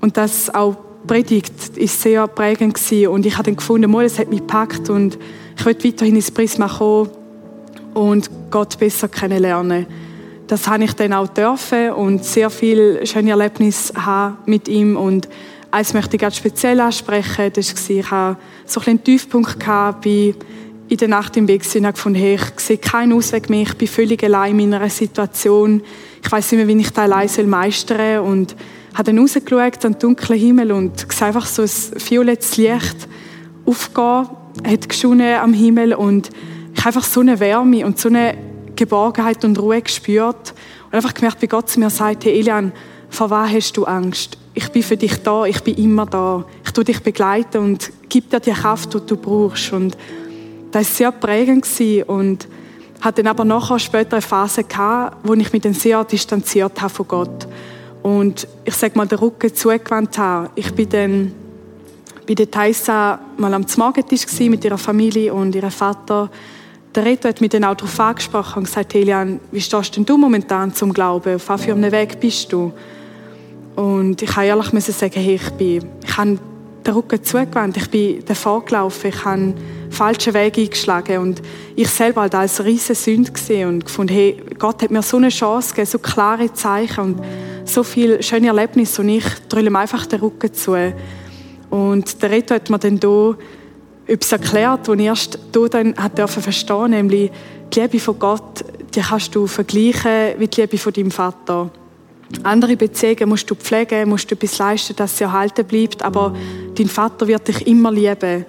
Und 0.01 0.17
das 0.17 0.55
auch 0.55 0.77
Predigt 1.07 1.77
ist 1.77 2.01
sehr 2.01 2.29
prägend 2.29 2.75
gewesen. 2.75 3.09
und 3.09 3.27
ich 3.27 3.35
habe 3.35 3.45
dann 3.45 3.57
gefunden, 3.57 3.91
mal, 3.91 4.05
es 4.05 4.21
hat 4.21 4.31
mich 4.31 4.41
gepackt 4.41 4.89
und 4.89 5.19
ich 5.59 5.67
will 5.67 5.77
weiterhin 5.83 6.15
ins 6.15 6.31
Prisma 6.31 6.69
kommen 6.69 7.11
und 7.95 8.31
Gott 8.51 8.79
besser 8.79 9.09
kennenlernen 9.09 9.87
das 10.53 10.69
habe 10.69 10.85
ich 10.85 10.93
dann 10.93 11.15
auch 11.15 11.29
dürfen 11.29 11.93
und 11.93 12.27
sehr 12.27 12.51
viele 12.51 13.07
schöne 13.07 13.31
Erlebnisse 13.31 13.95
haben 13.95 14.37
mit 14.45 14.69
ihm. 14.69 14.99
Und 14.99 15.27
eins 15.71 15.95
möchte 15.95 16.17
ich 16.17 16.21
ganz 16.21 16.37
speziell 16.37 16.79
ansprechen, 16.81 17.51
das 17.55 17.75
war, 17.75 17.97
ich 17.97 18.11
hatte 18.11 18.39
so 18.67 18.83
einen 18.85 19.03
Tiefpunkt 19.03 19.59
bei 20.05 20.35
in 20.89 20.97
der 20.99 21.09
Nacht 21.09 21.39
im 21.39 21.49
Weg 21.49 21.63
und 21.75 21.87
habe 21.87 21.95
gefunden, 21.95 22.19
hey, 22.19 22.35
ich 22.35 22.61
sehe 22.61 22.77
keinen 22.77 23.15
Ausweg 23.15 23.49
mehr, 23.49 23.63
ich 23.63 23.75
bin 23.79 23.89
völlig 23.89 24.23
allein 24.25 24.61
in 24.61 24.69
meiner 24.69 24.91
Situation, 24.91 25.81
ich 26.23 26.31
weiß 26.31 26.53
nicht 26.53 26.67
mehr, 26.67 26.69
wie 26.69 26.83
ich 26.83 26.91
das 26.91 26.99
allein 27.11 27.49
meistern 27.49 27.97
soll. 27.97 28.31
Und 28.31 28.55
habe 28.93 29.05
dann 29.05 29.21
rausgeschaut 29.21 29.87
an 29.87 29.93
den 29.93 29.99
dunklen 30.01 30.39
Himmel 30.39 30.73
und 30.73 31.09
gesehen 31.09 31.29
einfach 31.29 31.47
so 31.47 31.63
ein 31.63 31.71
violettes 32.11 32.59
Licht 32.59 33.09
aufgehen, 33.65 34.29
hat 34.67 34.87
geschonen 34.87 35.39
am 35.39 35.55
Himmel. 35.55 35.95
Und 35.95 36.29
ich 36.75 36.81
habe 36.81 36.89
einfach 36.89 37.09
so 37.09 37.21
eine 37.21 37.41
Wärme 37.41 37.87
und 37.87 37.99
so 37.99 38.11
eine 38.11 38.52
Geborgenheit 38.85 39.45
und 39.45 39.59
Ruhe 39.59 39.81
gespürt 39.81 40.55
und 40.87 40.95
einfach 40.95 41.15
gemerkt, 41.15 41.43
wie 41.43 41.47
Gott 41.47 41.69
zu 41.69 41.81
mir 41.81 41.91
sagt, 41.91 42.25
hey 42.25 42.39
Elian, 42.39 42.73
vor 43.11 43.31
was 43.31 43.51
hast 43.51 43.77
du 43.77 43.85
Angst? 43.85 44.39
Ich 44.55 44.69
bin 44.71 44.83
für 44.83 44.97
dich 44.97 45.23
da, 45.23 45.45
ich 45.45 45.63
bin 45.63 45.77
immer 45.77 46.07
da. 46.07 46.45
Ich 46.65 46.73
tue 46.73 46.85
dich 46.85 47.03
begleiten 47.03 47.59
und 47.59 47.91
gib 48.09 48.31
dir 48.31 48.41
die 48.41 48.53
Kraft, 48.53 48.93
die 48.95 49.01
du 49.07 49.17
brauchst. 49.17 49.73
Und 49.73 49.97
das 50.71 50.89
war 50.89 50.95
sehr 50.95 51.13
prägend 51.13 51.67
und 52.07 52.49
hatte 53.01 53.23
dann 53.23 53.31
aber 53.31 53.45
nachher 53.45 53.79
später 53.79 54.15
eine 54.15 54.23
Phase 54.23 54.65
gehabt, 54.65 55.17
wo 55.25 55.35
ich 55.35 55.53
mich 55.53 55.63
dann 55.63 55.75
sehr 55.75 56.05
distanziert 56.05 56.81
habe 56.81 56.93
von 56.93 57.09
Gott. 57.09 57.49
Und 58.03 58.47
ich 58.65 58.75
sage 58.75 58.97
mal, 58.97 59.07
den 59.07 59.19
Rücken 59.19 59.55
zugewandt 59.55 60.19
habe. 60.19 60.51
Ich 60.55 60.73
bin 60.75 60.89
dann 60.89 61.33
bei 62.27 62.35
der 62.35 62.51
Taisa 62.51 63.19
mal 63.37 63.53
am 63.53 63.67
Morgentisch 63.77 64.27
mit 64.41 64.65
ihrer 64.65 64.79
Familie 64.79 65.35
und 65.35 65.55
ihrem 65.55 65.71
Vater 65.71 66.31
der 66.95 67.05
Reto 67.05 67.29
hat 67.29 67.41
mich 67.41 67.51
dann 67.51 67.65
auch 67.65 67.75
darauf 67.75 67.99
angesprochen 67.99 68.59
und 68.59 68.65
gesagt, 68.65 68.95
Elian, 68.95 69.41
wie 69.51 69.61
stehst 69.61 69.97
denn 69.97 70.05
du 70.05 70.17
momentan 70.17 70.75
zum 70.75 70.93
Glauben? 70.93 71.37
Auf 71.37 71.49
was 71.49 71.65
für 71.65 71.73
einem 71.73 71.91
Weg 71.91 72.21
bist 72.21 72.53
du? 72.53 72.73
Und 73.77 74.21
ich 74.21 74.37
habe 74.37 74.47
ehrlich 74.47 74.85
sagen, 74.85 75.13
hey, 75.15 75.35
ich 75.37 75.51
bin, 75.53 75.85
ich 76.05 76.17
habe 76.17 76.39
den 76.87 76.95
Rücken 76.95 77.23
zugewandt, 77.23 77.77
ich 77.77 77.91
bin 77.91 78.25
davor 78.27 78.65
gelaufen, 78.65 79.09
ich 79.09 79.25
habe 79.25 79.55
falsche 79.91 80.35
Wege 80.35 80.63
eingeschlagen 80.63 81.19
und 81.19 81.43
ich 81.77 81.89
selber 81.89 82.23
halt 82.23 82.35
als 82.35 82.63
riesen 82.65 82.95
Sünde 82.95 83.33
gesehen 83.33 83.69
und 83.69 83.85
gefunden, 83.85 84.13
hey, 84.13 84.43
Gott 84.59 84.83
hat 84.83 84.91
mir 84.91 85.03
so 85.03 85.17
eine 85.17 85.29
Chance 85.29 85.71
gegeben, 85.71 85.91
so 85.91 85.99
klare 85.99 86.53
Zeichen 86.53 87.01
und 87.01 87.21
so 87.65 87.83
viele 87.83 88.23
schöne 88.23 88.49
Erlebnisse 88.49 89.03
und 89.03 89.09
ich 89.09 89.25
drülle 89.49 89.77
einfach 89.79 90.07
den 90.07 90.21
Rücken 90.21 90.53
zu. 90.53 90.77
Und 91.71 92.23
der 92.23 92.31
Reto 92.31 92.55
hat 92.55 92.69
mir 92.69 92.79
dann 92.79 92.99
hier 93.01 93.37
etwas 94.13 94.33
erklärt, 94.33 94.89
das 94.89 94.97
ich 94.97 95.05
erst 95.05 95.39
hier 95.53 95.69
dann 95.69 95.95
verstehen 95.95 96.67
durfte, 96.67 96.89
nämlich 96.89 97.31
die 97.73 97.81
Liebe 97.81 97.99
von 97.99 98.19
Gott, 98.19 98.65
die 98.95 99.01
kannst 99.01 99.35
du 99.35 99.47
vergleichen 99.47 100.39
mit 100.39 100.57
der 100.57 100.67
Liebe 100.67 100.79
von 100.79 100.93
deinem 100.93 101.11
Vater. 101.11 101.71
Andere 102.43 102.77
Beziehungen 102.77 103.29
musst 103.29 103.51
du 103.51 103.55
pflegen, 103.55 104.09
musst 104.09 104.31
du 104.31 104.35
etwas 104.35 104.59
leisten, 104.59 104.97
dass 104.97 105.19
sie 105.19 105.25
erhalten 105.25 105.65
bleibt, 105.65 106.03
aber 106.03 106.35
dein 106.75 106.89
Vater 106.89 107.27
wird 107.27 107.49
dich 107.49 107.67
immer 107.67 107.93
lieben. 107.93 108.45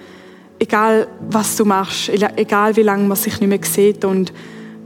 Egal, 0.59 1.07
was 1.29 1.55
du 1.57 1.65
machst, 1.65 2.09
egal, 2.09 2.75
wie 2.75 2.83
lange 2.83 3.07
man 3.07 3.17
sich 3.17 3.39
nicht 3.39 3.49
mehr 3.49 3.59
sieht. 3.63 4.05
Und 4.05 4.31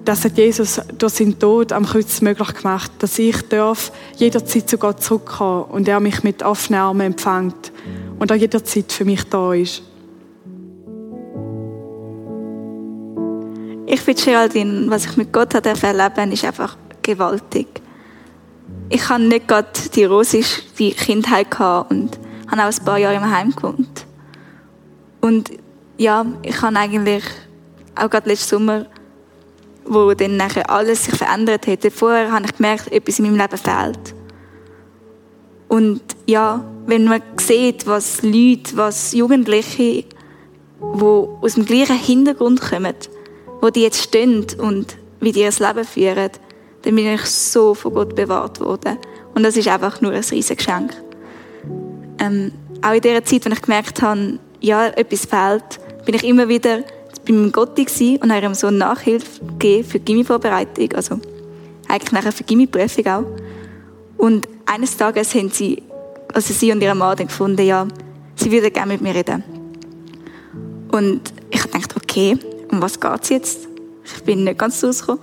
das 0.03 0.23
hat 0.23 0.37
Jesus 0.37 0.81
durch 0.97 1.13
seinen 1.13 1.37
Tod 1.37 1.71
am 1.71 1.85
Kreuz 1.85 2.21
möglich 2.21 2.53
gemacht, 2.53 2.91
dass 2.99 3.19
ich 3.19 3.41
darf 3.49 3.91
jederzeit 4.15 4.69
zu 4.69 4.77
Gott 4.77 5.03
zurückkommen 5.03 5.65
und 5.65 5.87
er 5.87 5.99
mich 5.99 6.23
mit 6.23 6.41
offenen 6.43 6.81
Armen 6.81 7.01
empfängt 7.07 7.71
und 8.17 8.31
auch 8.31 8.35
jederzeit 8.35 8.91
für 8.91 9.05
mich 9.05 9.23
da 9.25 9.53
ist. 9.53 9.83
Ich 13.89 14.01
finde 14.01 14.21
Geraldine, 14.21 14.89
was 14.89 15.05
ich 15.05 15.15
mit 15.15 15.31
Gott 15.31 15.53
erleben 15.53 15.97
durfte, 15.97 16.33
ist 16.33 16.43
einfach 16.43 16.75
gewaltig. 17.01 17.67
Ich 18.89 19.07
hatte 19.07 19.23
nicht 19.23 19.47
gerade 19.47 19.69
die 19.95 20.03
roseste 20.03 20.91
Kindheit 20.91 21.47
und 21.89 22.19
habe 22.51 22.63
auch 22.63 22.79
ein 22.79 22.85
paar 22.85 22.97
Jahre 22.97 23.15
im 23.15 23.31
Heim 23.31 23.55
gewohnt. 23.55 24.05
Und 25.21 25.51
ja, 25.97 26.25
ich 26.43 26.61
habe 26.61 26.75
eigentlich 26.75 27.23
auch 27.95 28.09
gerade 28.09 28.29
letzten 28.29 28.49
Sommer 28.49 28.87
wo 29.89 30.13
dann 30.13 30.35
nachher 30.35 30.69
alles 30.69 31.05
sich 31.05 31.15
verändert 31.15 31.65
hat. 31.65 31.79
Vorher 31.93 32.29
habe 32.31 32.43
ich 32.43 32.57
gemerkt, 32.57 32.91
etwas 32.91 33.19
in 33.19 33.25
meinem 33.25 33.37
Leben 33.37 33.57
fehlt. 33.57 34.15
Und 35.69 36.01
ja, 36.25 36.61
wenn 36.85 37.05
man 37.05 37.21
sieht, 37.37 37.87
was 37.87 38.21
Leute, 38.21 38.75
was 38.75 39.13
Jugendliche, 39.13 40.03
die 40.03 40.05
aus 40.81 41.53
dem 41.53 41.65
gleichen 41.65 41.97
Hintergrund 41.97 42.59
kommen, 42.59 42.95
wo 43.61 43.69
die 43.69 43.81
jetzt 43.81 44.01
stehen 44.01 44.45
und 44.59 44.97
wie 45.19 45.31
die 45.31 45.41
ihr 45.41 45.51
Leben 45.51 45.85
führen, 45.85 46.29
dann 46.83 46.95
bin 46.95 47.13
ich 47.13 47.21
so 47.21 47.73
von 47.73 47.93
Gott 47.93 48.15
bewahrt 48.15 48.59
worden. 48.59 48.97
Und 49.33 49.43
das 49.43 49.57
ist 49.57 49.67
einfach 49.67 50.01
nur 50.01 50.11
ein 50.11 50.23
riesiges 50.23 50.57
Geschenk. 50.57 50.95
Ähm, 52.19 52.51
auch 52.81 52.93
in 52.93 53.01
der 53.01 53.23
Zeit, 53.25 53.45
wenn 53.45 53.51
ich 53.51 53.61
gemerkt 53.61 54.01
habe, 54.01 54.39
ja, 54.61 54.87
etwas 54.87 55.25
fehlt, 55.25 55.79
bin 56.05 56.15
ich 56.15 56.23
immer 56.23 56.47
wieder 56.47 56.83
bei 57.25 57.33
meinem 57.33 57.51
Gotti 57.51 58.19
und 58.21 58.31
habe 58.31 58.45
ihm 58.45 58.53
so 58.53 58.71
Nachhilfe 58.71 59.43
gegeben 59.45 59.83
für 59.83 59.99
Gimmi-Vorbereitung, 59.99 60.93
also 60.93 61.19
eigentlich 61.87 62.11
nachher 62.11 62.31
für 62.31 62.43
die 62.43 62.47
Gimmi-Prüfung 62.47 63.07
auch. 63.07 63.25
Und 64.17 64.47
eines 64.65 64.97
Tages 64.97 65.35
haben 65.35 65.49
sie, 65.49 65.83
also 66.33 66.53
sie 66.53 66.71
und 66.71 66.81
ihre 66.81 66.95
Mann 66.95 67.17
dann 67.17 67.27
gefunden, 67.27 67.65
ja, 67.65 67.87
sie 68.35 68.51
würden 68.51 68.71
gerne 68.71 68.93
mit 68.93 69.01
mir 69.01 69.13
reden. 69.13 69.43
Und 70.91 71.33
ich 71.49 71.63
dachte, 71.63 71.95
okay, 72.01 72.37
um 72.77 72.81
was 72.81 72.99
geht 72.99 73.23
es 73.23 73.29
jetzt? 73.29 73.67
Ich 74.05 74.23
bin 74.23 74.43
nicht 74.43 74.59
ganz 74.59 74.83
rausgekommen. 74.83 75.21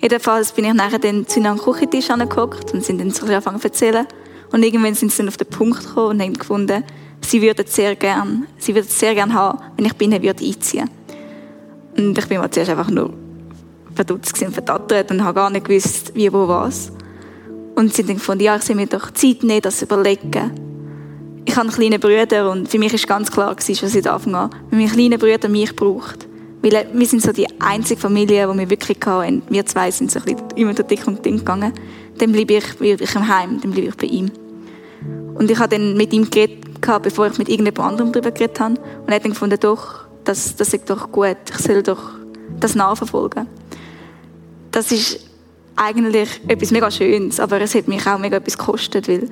Jedenfalls 0.00 0.52
bin 0.52 0.64
ich 0.64 0.74
nachher 0.74 0.98
dann 0.98 1.26
zu 1.26 1.40
einem 1.40 1.58
Küchentisch 1.58 2.10
angeguckt 2.10 2.72
und 2.72 2.84
sind 2.84 3.00
dann 3.00 3.10
so 3.10 3.26
angefangen 3.26 3.60
zu 3.60 3.68
erzählen. 3.68 4.06
Und 4.52 4.62
irgendwann 4.62 4.94
sind 4.94 5.12
sie 5.12 5.18
dann 5.18 5.28
auf 5.28 5.36
den 5.36 5.48
Punkt 5.48 5.86
gekommen 5.86 6.10
und 6.10 6.22
haben 6.22 6.34
gefunden, 6.34 6.84
sie 7.20 7.42
würden 7.42 7.66
sehr 7.66 7.96
gern, 7.96 8.46
sie 8.58 8.74
würden 8.74 8.88
sehr 8.88 9.14
gern 9.14 9.34
haben, 9.34 9.58
wenn 9.76 9.86
ich 9.86 9.94
bei 9.94 10.04
ihnen 10.04 10.22
würde 10.22 10.44
einziehen. 10.44 10.88
Und 11.96 12.16
ich 12.16 12.26
bin 12.26 12.38
mal 12.38 12.50
zuerst 12.50 12.70
einfach 12.70 12.90
nur 12.90 13.12
verdutzt 13.94 14.40
und 14.42 14.52
verdattert 14.52 15.10
und 15.10 15.22
habe 15.22 15.34
gar 15.34 15.50
nicht 15.50 15.66
gewusst, 15.66 16.12
wie, 16.14 16.32
wo, 16.32 16.48
was. 16.48 16.92
Und 17.74 17.94
sie 17.94 18.02
haben 18.02 18.08
dann 18.08 18.16
gefunden, 18.16 18.44
ja, 18.44 18.56
ich 18.56 18.62
soll 18.62 18.76
mir 18.76 18.86
doch 18.86 19.10
Zeit 19.10 19.42
nehmen, 19.42 19.62
das 19.62 19.82
überlegen. 19.82 20.52
Ich 21.44 21.56
habe 21.56 21.68
einen 21.68 21.76
kleinen 21.76 22.00
Bruder 22.00 22.50
und 22.50 22.68
für 22.68 22.78
mich 22.78 22.94
ist 22.94 23.06
ganz 23.06 23.30
klar 23.30 23.54
gewesen, 23.54 23.76
schon 23.76 23.88
seit 23.88 24.06
Anfang 24.06 24.34
an, 24.34 24.50
wenn 24.70 24.78
mein 24.78 24.88
kleiner 24.88 25.18
Bruder 25.18 25.48
mich 25.48 25.74
braucht, 25.74 26.26
weil 26.62 26.86
wir 26.92 27.06
sind 27.06 27.22
so 27.22 27.32
die 27.32 27.48
einzige 27.60 28.00
Familie, 28.00 28.48
die 28.50 28.58
wir 28.58 28.70
wirklich 28.70 28.98
hatten. 29.04 29.42
Wir 29.48 29.66
zwei 29.66 29.90
sind 29.90 30.10
so 30.10 30.20
ein 30.20 30.24
bisschen 30.24 30.50
immer 30.54 30.74
durch 30.74 30.86
dick 30.88 31.06
und 31.06 31.24
dünn 31.24 31.38
gegangen. 31.38 31.72
Dann 32.18 32.32
bleibe 32.32 32.54
ich 32.54 32.80
wirklich 32.80 33.14
im 33.14 33.28
Heim, 33.28 33.60
dann 33.60 33.72
bleibe 33.72 33.88
ich 33.88 33.96
bei 33.96 34.06
ihm. 34.06 34.30
Und 35.34 35.50
ich 35.50 35.58
habe 35.58 35.76
dann 35.76 35.96
mit 35.96 36.12
ihm 36.12 36.30
geredet, 36.30 36.80
bevor 37.02 37.26
ich 37.26 37.38
mit 37.38 37.48
irgendjemand 37.48 37.90
anderem 37.90 38.12
darüber 38.12 38.30
geredet 38.30 38.60
habe. 38.60 38.74
Und 38.74 39.08
er 39.08 39.16
hat 39.16 39.24
dann 39.24 39.32
gefunden, 39.32 39.58
doch, 39.58 40.02
das, 40.24 40.54
das 40.54 40.72
ist 40.72 40.88
doch 40.88 41.10
gut, 41.10 41.36
ich 41.50 41.58
soll 41.58 41.82
doch 41.82 42.10
das 42.60 42.74
nachverfolgen. 42.74 43.46
Das 44.70 44.92
ist 44.92 45.20
eigentlich 45.74 46.28
etwas 46.46 46.70
mega 46.70 46.90
Schönes, 46.90 47.40
aber 47.40 47.60
es 47.60 47.74
hat 47.74 47.88
mich 47.88 48.06
auch 48.06 48.18
mega 48.18 48.36
etwas 48.36 48.56
gekostet, 48.56 49.08
weil 49.08 49.28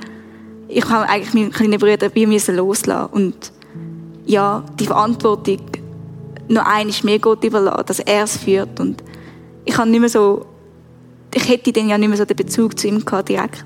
ich 0.68 0.88
habe 0.88 1.08
eigentlich 1.08 1.34
meinen 1.34 1.52
kleinen 1.52 1.78
Bruder 1.78 2.08
bei 2.08 2.26
mir 2.26 2.40
loslassen 2.48 3.12
und 3.12 3.52
ja, 4.26 4.64
die 4.78 4.86
Verantwortung 4.86 5.60
noch 6.50 6.66
eines 6.66 7.02
mehr 7.02 7.18
Gott 7.18 7.44
überlassen, 7.44 7.84
dass 7.86 8.00
er 8.00 8.24
es 8.24 8.36
führt 8.36 8.80
und 8.80 9.02
ich 9.64 9.76
habe 9.76 9.88
nicht 9.88 10.00
mehr 10.00 10.08
so, 10.08 10.46
ich 11.34 11.48
hätte 11.48 11.72
dann 11.72 11.88
ja 11.88 11.98
nicht 11.98 12.08
mehr 12.08 12.18
so 12.18 12.24
den 12.24 12.36
Bezug 12.36 12.78
zu 12.78 12.88
ihm 12.88 13.04
gehabt 13.04 13.28
direkt. 13.28 13.64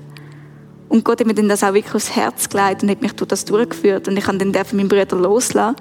Und 0.87 1.03
Gott 1.03 1.19
hat 1.19 1.27
mir 1.27 1.33
dann 1.33 1.49
das 1.49 1.63
auch 1.63 1.73
wirklich 1.73 1.95
aufs 1.95 2.15
Herz 2.15 2.47
gelegt 2.47 2.83
und 2.83 2.91
hat 2.91 3.01
mich 3.01 3.13
durch 3.13 3.27
das 3.27 3.43
durchgeführt 3.45 4.07
und 4.07 4.17
ich 4.17 4.23
kann 4.23 4.37
dann 4.37 4.53
von 4.53 4.77
meinen 4.77 4.87
Bruder 4.87 5.17
loslassen 5.17 5.75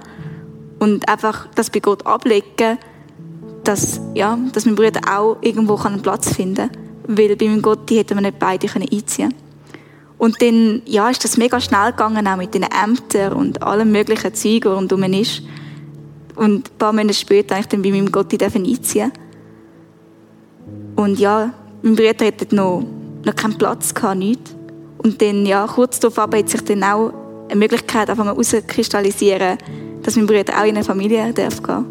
und 0.78 1.08
einfach 1.08 1.46
das 1.54 1.70
bei 1.70 1.80
Gott 1.80 2.06
ablegen, 2.06 2.78
dass, 3.64 4.00
ja, 4.14 4.38
dass 4.52 4.66
mein 4.66 4.74
Bruder 4.74 5.00
auch 5.10 5.36
irgendwo 5.42 5.76
einen 5.76 6.02
Platz 6.02 6.34
finden 6.34 6.70
kann 6.70 6.84
weil 7.06 7.36
bei 7.36 7.46
meinem 7.46 7.62
Gott 7.62 7.88
die 7.88 7.98
hätten 7.98 8.16
wir 8.16 8.22
nicht 8.22 8.38
beide 8.38 8.66
einziehen 8.66 9.30
können. 9.30 9.34
Und 10.16 10.40
dann 10.40 10.82
ja, 10.86 11.08
ist 11.10 11.24
das 11.24 11.36
mega 11.36 11.60
schnell 11.60 11.90
gegangen, 11.90 12.26
auch 12.26 12.36
mit 12.36 12.54
den 12.54 12.62
Ämtern 12.64 13.32
und 13.34 13.62
allem 13.62 13.92
möglichen 13.92 14.34
Zeug, 14.34 14.66
rundum 14.66 15.02
ist. 15.02 15.42
Und 16.36 16.68
ein 16.68 16.78
paar 16.78 16.92
Monate 16.92 17.14
später 17.14 17.58
ich 17.58 17.66
dann 17.66 17.82
bei 17.82 17.90
meinem 17.90 18.10
Gott 18.10 18.32
einziehen. 18.32 19.12
Und 20.96 21.18
ja, 21.18 21.52
mein 21.82 21.96
Bruder 21.96 22.26
hatte 22.26 22.54
noch, 22.54 22.84
noch 23.24 23.36
keinen 23.36 23.58
Platz, 23.58 23.94
gehabt, 23.94 24.18
nichts. 24.18 24.54
Und 24.98 25.20
dann, 25.20 25.44
ja, 25.46 25.66
kurz 25.66 26.00
darauf 26.00 26.16
hat 26.16 26.48
sich 26.48 26.62
dann 26.62 26.82
auch 26.82 27.12
eine 27.48 27.58
Möglichkeit 27.58 28.08
herauskristallisieren, 28.08 29.58
dass 30.02 30.16
mein 30.16 30.26
Bruder 30.26 30.58
auch 30.58 30.64
in 30.64 30.76
eine 30.76 30.84
Familie 30.84 31.32
darf 31.32 31.62
gehen 31.62 31.84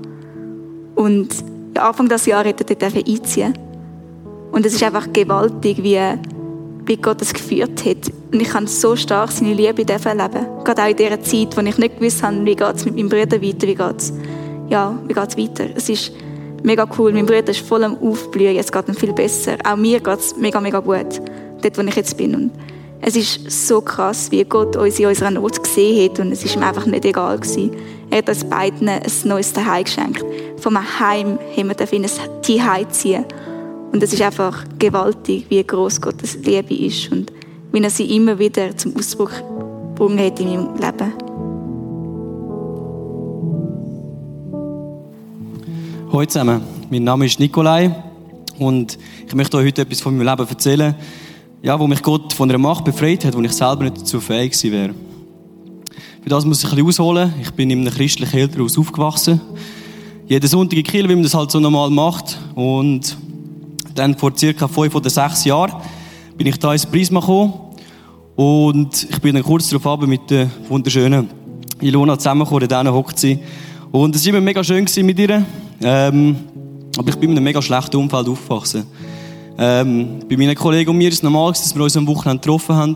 Und 0.95 1.29
ja, 1.75 1.89
Anfang 1.89 2.07
des 2.07 2.25
Jahres 2.25 2.53
hat 2.53 2.81
er 2.81 2.95
einziehen 2.95 3.53
und 4.51 4.65
es 4.65 4.73
ist 4.75 4.83
einfach 4.83 5.11
gewaltig, 5.11 5.81
wie, 5.81 5.99
wie 6.86 6.97
Gott 6.97 7.21
es 7.21 7.34
geführt 7.34 7.86
hat. 7.86 8.11
Und 8.31 8.41
ich 8.41 8.49
kann 8.49 8.67
so 8.67 8.95
stark 8.95 9.31
seine 9.31 9.53
Liebe 9.53 9.86
erleben. 9.88 10.47
Gerade 10.63 10.84
auch 10.84 10.89
in 10.89 10.95
dieser 10.95 11.21
Zeit, 11.21 11.55
wo 11.55 11.61
ich 11.61 11.77
nicht 11.77 11.99
gewusst 11.99 12.23
habe, 12.23 12.45
wie 12.45 12.55
geht 12.55 12.75
es 12.75 12.86
mit 12.86 12.95
meinem 12.95 13.09
Bruder 13.09 13.41
weiter, 13.41 13.67
wie 13.67 13.75
geht 13.75 13.97
es 13.97 14.13
ja, 14.69 14.97
wie 15.07 15.13
geht's 15.13 15.38
weiter. 15.38 15.65
Es 15.75 15.89
ist 15.89 16.11
mega 16.63 16.88
cool. 16.97 17.11
Mein 17.11 17.25
Bruder 17.25 17.49
ist 17.49 17.65
voll 17.65 17.84
am 17.84 17.97
Aufblühen, 17.97 18.55
jetzt 18.55 18.71
geht 18.71 18.89
es 18.89 18.97
viel 18.97 19.13
besser. 19.13 19.57
Auch 19.63 19.75
mir 19.75 19.99
geht 19.99 20.19
es 20.19 20.36
mega, 20.36 20.59
mega 20.59 20.79
gut, 20.79 21.21
dort, 21.61 21.77
wo 21.77 21.81
ich 21.81 21.95
jetzt 21.95 22.17
bin. 22.17 22.36
Und 22.36 22.51
es 23.01 23.15
ist 23.15 23.51
so 23.67 23.81
krass, 23.81 24.31
wie 24.31 24.43
Gott 24.45 24.75
uns 24.75 24.99
in 24.99 25.07
unserer 25.07 25.31
Not 25.31 25.61
gesehen 25.61 26.09
hat 26.09 26.19
und 26.19 26.31
es 26.31 26.43
ist 26.43 26.55
ihm 26.55 26.63
einfach 26.63 26.86
nicht 26.86 27.05
egal 27.05 27.38
gewesen. 27.38 27.71
Er 28.09 28.19
hat 28.19 28.29
uns 28.29 28.45
beiden 28.45 28.88
ein 28.88 29.01
neues 29.25 29.53
Zuhause 29.53 29.84
geschenkt. 29.84 30.25
Vom 30.57 30.77
Heim 30.77 31.38
haben 31.57 31.69
wir 31.69 31.93
in 31.93 32.03
ein 32.03 32.09
Zuhause 32.41 32.88
ziehen 32.91 33.25
und 33.93 34.01
es 34.01 34.11
ist 34.11 34.21
einfach 34.23 34.65
gewaltig, 34.79 35.45
wie 35.49 35.63
groß 35.63 36.01
Gottes 36.01 36.39
Liebe 36.43 36.73
ist 36.73 37.11
und 37.11 37.31
wie 37.71 37.81
er 37.81 37.89
sie 37.91 38.15
immer 38.15 38.37
wieder 38.39 38.75
zum 38.75 38.97
Ausdruck 38.97 39.31
gebracht 39.95 40.19
hat 40.19 40.39
in 40.39 40.47
meinem 40.47 40.75
Leben. 40.75 41.13
Hallo 46.11 46.25
zusammen, 46.25 46.61
mein 46.89 47.03
Name 47.03 47.27
ist 47.27 47.39
Nikolai 47.39 47.95
und 48.57 48.97
ich 49.27 49.35
möchte 49.35 49.57
euch 49.57 49.67
heute 49.67 49.83
etwas 49.83 50.01
von 50.01 50.17
meinem 50.17 50.27
Leben 50.27 50.49
erzählen, 50.49 50.95
ja, 51.61 51.79
wo 51.79 51.85
mich 51.85 52.01
Gott 52.01 52.33
von 52.33 52.49
einer 52.49 52.57
Macht 52.57 52.85
befreit 52.85 53.23
hat, 53.23 53.37
wo 53.37 53.41
ich 53.41 53.53
selber 53.53 53.83
nicht 53.83 54.01
dazu 54.01 54.19
fähig 54.19 54.53
gewesen 54.53 54.71
wäre. 54.71 54.93
Für 56.23 56.29
das 56.29 56.45
muss 56.45 56.63
ich 56.63 56.69
ein 56.69 56.71
bisschen 56.71 56.87
ausholen. 56.87 57.33
Ich 57.41 57.51
bin 57.51 57.69
in 57.69 57.81
einem 57.81 57.93
christlichen 57.93 58.37
Elternhaus 58.37 58.77
aufgewachsen. 58.77 59.39
Jeden 60.27 60.47
Sonntag 60.47 60.77
in 60.77 60.83
Kiel, 60.83 61.07
wie 61.09 61.13
man 61.13 61.23
das 61.23 61.33
halt 61.33 61.51
so 61.51 61.59
normal 61.59 61.89
macht. 61.89 62.39
Und 62.55 63.17
dann 63.95 64.17
vor 64.17 64.31
circa 64.35 64.67
fünf 64.67 64.95
oder 64.95 65.09
sechs 65.09 65.45
Jahren 65.45 65.73
bin 66.37 66.47
ich 66.47 66.57
da 66.57 66.73
ins 66.73 66.85
Prisma 66.85 67.19
gekommen 67.19 67.53
und 68.35 69.07
ich 69.09 69.19
bin 69.21 69.35
dann 69.35 69.43
kurz 69.43 69.69
darauf 69.69 69.85
ab 69.87 70.07
mit 70.07 70.29
der 70.29 70.49
wunderschönen 70.67 71.29
Ilona 71.79 72.17
zusammengekommen, 72.17 72.67
dann 72.67 72.91
hockt 72.91 73.19
sie. 73.19 73.39
Und 73.91 74.15
es 74.15 74.25
war 74.25 74.29
immer 74.29 74.41
mega 74.41 74.63
schön 74.63 74.87
mit 74.97 75.19
ihr. 75.19 75.45
Ähm, 75.81 76.35
aber 76.97 77.09
ich 77.09 77.15
bin 77.15 77.31
in 77.31 77.37
einem 77.37 77.43
mega 77.43 77.61
schlechten 77.61 77.97
Umfeld 77.97 78.27
aufgewachsen. 78.27 78.85
Ähm, 79.57 80.19
bei 80.27 80.37
meinen 80.37 80.55
Kollegen 80.55 80.89
und 80.89 80.97
mir 80.97 81.09
ist 81.09 81.15
es 81.15 81.23
normal, 81.23 81.51
dass 81.51 81.75
wir 81.75 81.83
uns 81.83 81.95
am 81.95 82.07
Wochenende 82.07 82.41
getroffen 82.41 82.75
haben. 82.75 82.95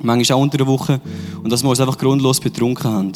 Manchmal 0.00 0.38
auch 0.38 0.42
unter 0.42 0.58
der 0.58 0.66
Woche. 0.66 1.00
Und 1.42 1.50
dass 1.50 1.62
wir 1.62 1.70
uns 1.70 1.80
einfach 1.80 1.98
grundlos 1.98 2.38
betrunken 2.38 2.90
haben. 2.90 3.12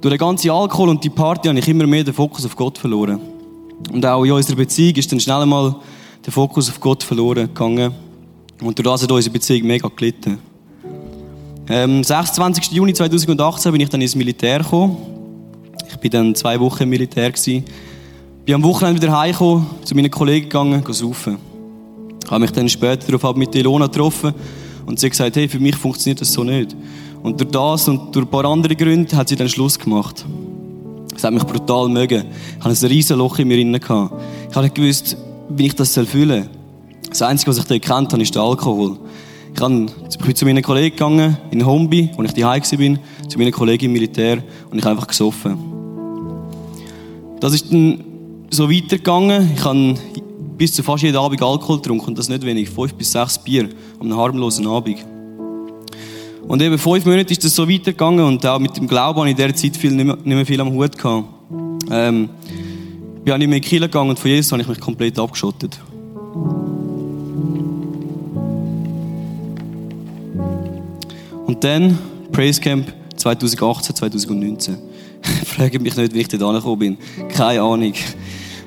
Durch 0.00 0.12
den 0.12 0.18
ganzen 0.18 0.50
Alkohol 0.50 0.90
und 0.90 1.02
die 1.02 1.10
Party 1.10 1.48
habe 1.48 1.58
ich 1.58 1.68
immer 1.68 1.86
mehr 1.86 2.04
den 2.04 2.12
Fokus 2.12 2.44
auf 2.44 2.56
Gott 2.56 2.76
verloren. 2.76 3.20
Und 3.92 4.04
auch 4.06 4.24
in 4.24 4.32
unserer 4.32 4.56
Beziehung 4.56 4.94
ist 4.96 5.10
dann 5.10 5.20
schnell 5.20 5.42
einmal 5.42 5.76
der 6.24 6.32
Fokus 6.32 6.68
auf 6.68 6.80
Gott 6.80 7.02
verloren 7.02 7.48
gegangen. 7.48 7.92
Und 8.62 8.78
durch 8.78 8.84
das 8.84 9.02
hat 9.02 9.12
unsere 9.12 9.32
Beziehung 9.32 9.66
mega 9.66 9.88
gelitten. 9.94 10.38
Am 11.66 11.74
ähm, 11.74 12.04
26. 12.04 12.72
Juni 12.72 12.92
2018 12.92 13.72
bin 13.72 13.80
ich 13.80 13.88
dann 13.88 14.00
ins 14.00 14.14
Militär 14.14 14.58
gekommen. 14.58 14.96
Ich 15.88 15.96
bin 15.96 16.10
dann 16.10 16.34
zwei 16.34 16.60
Wochen 16.60 16.82
im 16.82 16.90
Militär 16.90 17.30
gewesen. 17.30 17.64
Bin 18.44 18.56
am 18.56 18.62
Wochenende 18.62 19.00
wieder 19.00 19.18
heimgekommen, 19.18 19.66
zu 19.84 19.94
meinen 19.94 20.10
Kollegen 20.10 20.48
gegangen, 20.48 20.82
saufen. 20.86 21.38
Ich 22.22 22.30
habe 22.30 22.40
mich 22.40 22.50
dann 22.52 22.68
später 22.68 23.10
darauf 23.10 23.36
mit 23.36 23.54
Ilona 23.54 23.86
getroffen 23.86 24.34
und 24.86 25.00
sie 25.00 25.06
hat 25.06 25.12
gesagt, 25.12 25.36
hey, 25.36 25.48
für 25.48 25.58
mich 25.58 25.76
funktioniert 25.76 26.20
das 26.20 26.32
so 26.32 26.44
nicht. 26.44 26.76
Und 27.22 27.40
durch 27.40 27.50
das 27.50 27.88
und 27.88 28.14
durch 28.14 28.26
ein 28.26 28.30
paar 28.30 28.44
andere 28.44 28.76
Gründe 28.76 29.16
hat 29.16 29.30
sie 29.30 29.36
dann 29.36 29.48
Schluss 29.48 29.78
gemacht. 29.78 30.26
Es 31.16 31.24
hat 31.24 31.32
mich 31.32 31.44
brutal 31.44 31.88
mögen. 31.88 32.24
Ich 32.58 32.64
hatte 32.64 32.86
ein 32.86 32.90
riesen 32.90 33.18
Loch 33.18 33.38
in 33.38 33.48
mir 33.48 33.56
drin. 33.56 33.74
Ich 33.74 33.88
habe 33.88 34.62
nicht 34.62 34.74
gewusst, 34.74 35.16
wie 35.48 35.66
ich 35.66 35.74
das 35.74 35.94
fühlen 35.94 36.42
soll. 36.42 36.50
Das 37.08 37.22
Einzige, 37.22 37.50
was 37.50 37.58
ich 37.58 37.64
da 37.64 37.74
erkannt 37.74 38.12
habe, 38.12 38.22
ist 38.22 38.34
der 38.34 38.42
Alkohol. 38.42 38.98
Ich, 39.54 39.60
bin 39.60 40.34
zu 40.34 40.44
meinen 40.44 40.62
Kollegen 40.62 40.96
gegangen, 40.96 41.36
in 41.52 41.64
Hombi, 41.64 42.10
wo 42.16 42.22
ich 42.24 42.32
daheim 42.32 42.60
war, 42.60 43.28
zu 43.28 43.38
meinen 43.38 43.52
Kollegen 43.52 43.84
im 43.84 43.92
Militär, 43.92 44.42
und 44.70 44.78
ich 44.78 44.84
habe 44.84 44.96
einfach 44.96 45.06
gesoffen. 45.06 45.56
Das 47.38 47.54
ist 47.54 47.72
dann 47.72 48.02
so 48.50 48.68
weitergegangen. 48.68 49.52
Ich 49.54 49.64
habe 49.64 49.94
bis 50.58 50.72
zu 50.72 50.82
fast 50.82 51.04
jeden 51.04 51.16
Abend 51.16 51.40
Alkohol 51.40 51.76
getrunken, 51.76 52.06
und 52.06 52.18
das 52.18 52.28
nicht 52.28 52.44
wenig, 52.44 52.68
fünf 52.68 52.94
bis 52.94 53.12
sechs 53.12 53.38
Bier, 53.38 53.68
an 54.00 54.06
einem 54.06 54.16
harmlosen 54.16 54.66
Abend. 54.66 55.04
Und 56.46 56.60
eben 56.60 56.78
fünf 56.78 57.04
Monate 57.06 57.32
ist 57.32 57.42
das 57.42 57.54
so 57.54 57.68
weitergegangen 57.68 58.24
und 58.24 58.44
auch 58.44 58.58
mit 58.58 58.76
dem 58.76 58.86
Glauben 58.86 59.18
habe 59.18 59.30
ich 59.30 59.36
in 59.36 59.36
dieser 59.36 59.54
Zeit 59.54 59.76
viel, 59.76 59.92
nicht, 59.92 60.04
mehr, 60.04 60.16
nicht 60.16 60.26
mehr 60.26 60.46
viel 60.46 60.60
am 60.60 60.72
Hut 60.72 60.96
gehabt. 60.96 61.26
Ähm, 61.90 62.28
bin 63.24 63.32
auch 63.32 63.38
nicht 63.38 63.48
mehr 63.48 63.56
in 63.56 63.62
Kirche 63.62 63.86
gegangen 63.86 64.10
und 64.10 64.18
von 64.18 64.30
Jesus 64.30 64.52
habe 64.52 64.60
ich 64.60 64.68
mich 64.68 64.80
komplett 64.80 65.18
abgeschottet. 65.18 65.80
Und 71.46 71.64
dann 71.64 71.98
Praise 72.30 72.60
Camp 72.60 72.92
2018, 73.16 73.96
2019. 73.96 74.76
Frage 75.46 75.78
mich 75.78 75.96
nicht, 75.96 76.12
wie 76.14 76.20
ich 76.20 76.28
dort 76.28 76.42
angekommen 76.42 76.78
bin. 76.78 77.28
Keine 77.28 77.62
Ahnung. 77.62 77.94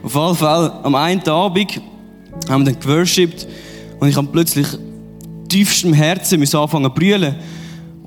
Auf 0.01 0.15
jeden 0.15 0.35
Fall, 0.35 0.79
am 0.83 0.95
einen 0.95 1.27
Abend 1.27 1.81
haben 2.49 2.65
wir 2.65 2.71
dann 2.71 2.79
geworshipped 2.79 3.47
und 3.99 4.07
ich 4.07 4.15
habe 4.15 4.27
plötzlich 4.31 4.67
tiefstem 5.49 5.93
Herzen 5.93 6.41
anfangen 6.41 6.85
zu 6.85 6.91
brüllen. 6.91 7.35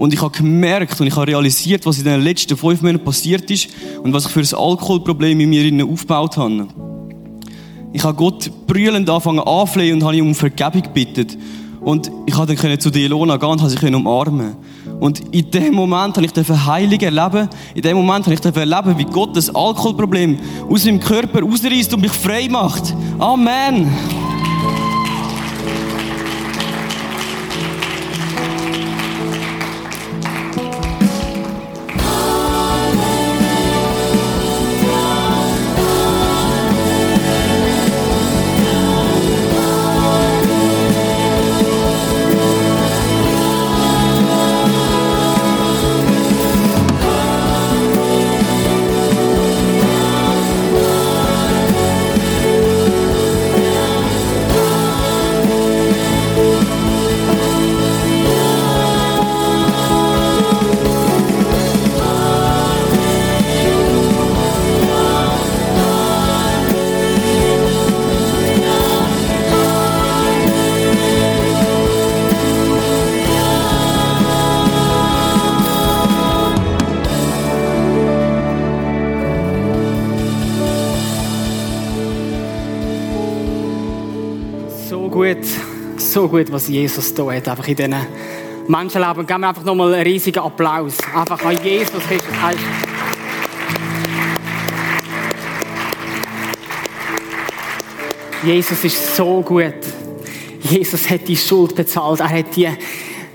Und 0.01 0.15
ich 0.15 0.23
habe 0.23 0.35
gemerkt 0.35 0.99
und 0.99 1.09
ich 1.09 1.15
habe 1.15 1.27
realisiert, 1.27 1.85
was 1.85 1.99
in 1.99 2.05
den 2.05 2.23
letzten 2.23 2.57
fünf 2.57 2.81
Monaten 2.81 3.05
passiert 3.05 3.51
ist 3.51 3.69
und 4.03 4.15
was 4.15 4.25
ich 4.25 4.33
für 4.33 4.41
ein 4.41 4.71
Alkoholproblem 4.71 5.39
in 5.41 5.51
mir 5.51 5.87
aufgebaut 5.87 6.39
habe. 6.39 6.69
Ich 7.93 8.03
habe 8.03 8.15
Gott 8.15 8.51
brüllend 8.67 9.11
anfangen 9.11 9.41
anflehen 9.41 9.97
und 9.97 10.05
habe 10.05 10.17
ihn 10.17 10.23
um 10.23 10.35
Vergebung 10.35 10.81
gebeten. 10.81 11.27
Und 11.83 12.11
ich 12.25 12.33
konnte 12.33 12.55
dann 12.55 12.81
zu 12.81 12.89
Dielona 12.89 13.37
gehen 13.37 13.51
und 13.51 13.69
sie 13.69 13.95
umarmen. 13.95 14.57
Und 15.01 15.21
in 15.35 15.51
dem 15.51 15.75
Moment 15.75 16.17
habe 16.17 16.25
ich 16.25 16.49
Heilung 16.49 17.01
erleben. 17.01 17.51
In 17.75 17.83
dem 17.83 17.99
Moment 17.99 18.25
habe 18.25 18.35
ich 18.35 18.57
erleben, 18.57 18.97
wie 18.97 19.05
Gott 19.05 19.37
das 19.37 19.55
Alkoholproblem 19.55 20.39
aus 20.71 20.87
meinem 20.87 21.01
Körper 21.01 21.45
ausreißt 21.45 21.93
und 21.93 22.01
mich 22.01 22.13
frei 22.13 22.49
macht. 22.49 22.95
Amen. 23.19 23.91
Gut, 86.31 86.51
was 86.53 86.69
Jesus 86.69 87.13
hat, 87.19 87.49
einfach 87.49 87.67
in 87.67 87.77
diesen 87.77 87.97
Menschenleben. 88.69 89.27
Geben 89.27 89.41
wir 89.41 89.49
einfach 89.49 89.65
nochmal 89.65 89.95
einen 89.95 90.05
riesigen 90.05 90.39
Applaus. 90.39 90.97
Einfach 91.15 91.45
an 91.45 91.59
Jesus 91.63 92.03
Christus. 92.07 92.35
Jesus 98.45 98.85
ist 98.85 99.17
so 99.17 99.43
gut. 99.43 99.75
Jesus 100.63 101.11
hat 101.11 101.27
die 101.27 101.37
Schuld 101.37 101.75
bezahlt. 101.75 102.21
Er 102.21 102.29
hat 102.31 102.57
die 102.57 102.69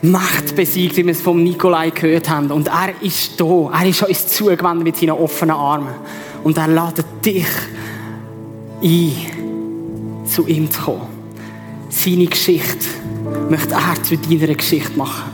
Macht 0.01 0.55
besiegt, 0.55 0.95
wie 0.97 1.05
wir 1.05 1.11
es 1.11 1.21
vom 1.21 1.43
Nikolai 1.43 1.89
gehört 1.89 2.29
haben. 2.29 2.49
Und 2.51 2.67
er 2.67 2.93
ist 3.01 3.39
da. 3.39 3.71
Er 3.73 3.87
ist 3.87 4.03
uns 4.03 4.27
zugewandt 4.27 4.83
mit 4.83 4.95
seinen 4.95 5.11
offenen 5.11 5.55
Armen. 5.55 5.93
Und 6.43 6.57
er 6.57 6.67
ladet 6.67 7.07
dich 7.23 7.45
ein, 8.81 10.25
zu 10.25 10.47
ihm 10.47 10.71
zu 10.71 10.81
kommen 10.81 11.14
seine 12.05 12.27
Geschichte 12.27 12.85
möchte 13.49 13.73
er 13.73 14.03
zu 14.03 14.15
deiner 14.15 14.53
Geschichte 14.53 14.95
machen. 14.95 15.31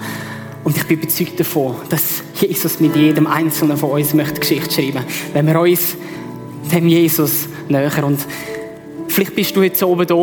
Und 0.63 0.77
ich 0.77 0.83
bin 0.85 0.99
überzeugt 0.99 1.37
davon, 1.37 1.75
dass 1.89 2.23
Jesus 2.39 2.79
mit 2.79 2.95
jedem 2.95 3.27
Einzelnen 3.27 3.75
von 3.75 3.91
uns 3.91 4.13
möchte 4.13 4.39
Geschichte 4.39 4.73
schreiben. 4.73 5.03
Wenn 5.33 5.47
wir 5.47 5.59
uns 5.59 5.97
dem 6.71 6.87
Jesus 6.87 7.49
näher 7.67 8.05
und 8.05 8.19
vielleicht 9.09 9.35
bist 9.35 9.53
du 9.55 9.63
jetzt 9.63 9.83
oben 9.83 10.07
da 10.07 10.15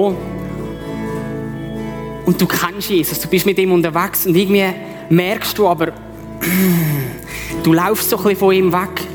und 2.24 2.40
du 2.40 2.46
kennst 2.46 2.88
Jesus, 2.88 3.20
du 3.20 3.28
bist 3.28 3.44
mit 3.44 3.58
ihm 3.58 3.72
unterwegs 3.72 4.24
und 4.24 4.34
irgendwie 4.34 4.72
merkst 5.10 5.58
du 5.58 5.68
aber, 5.68 5.92
du 7.62 7.72
laufst 7.74 8.08
so 8.08 8.16
ein 8.16 8.22
bisschen 8.22 8.38
von 8.38 8.54
ihm 8.54 8.72
weg. 8.72 9.06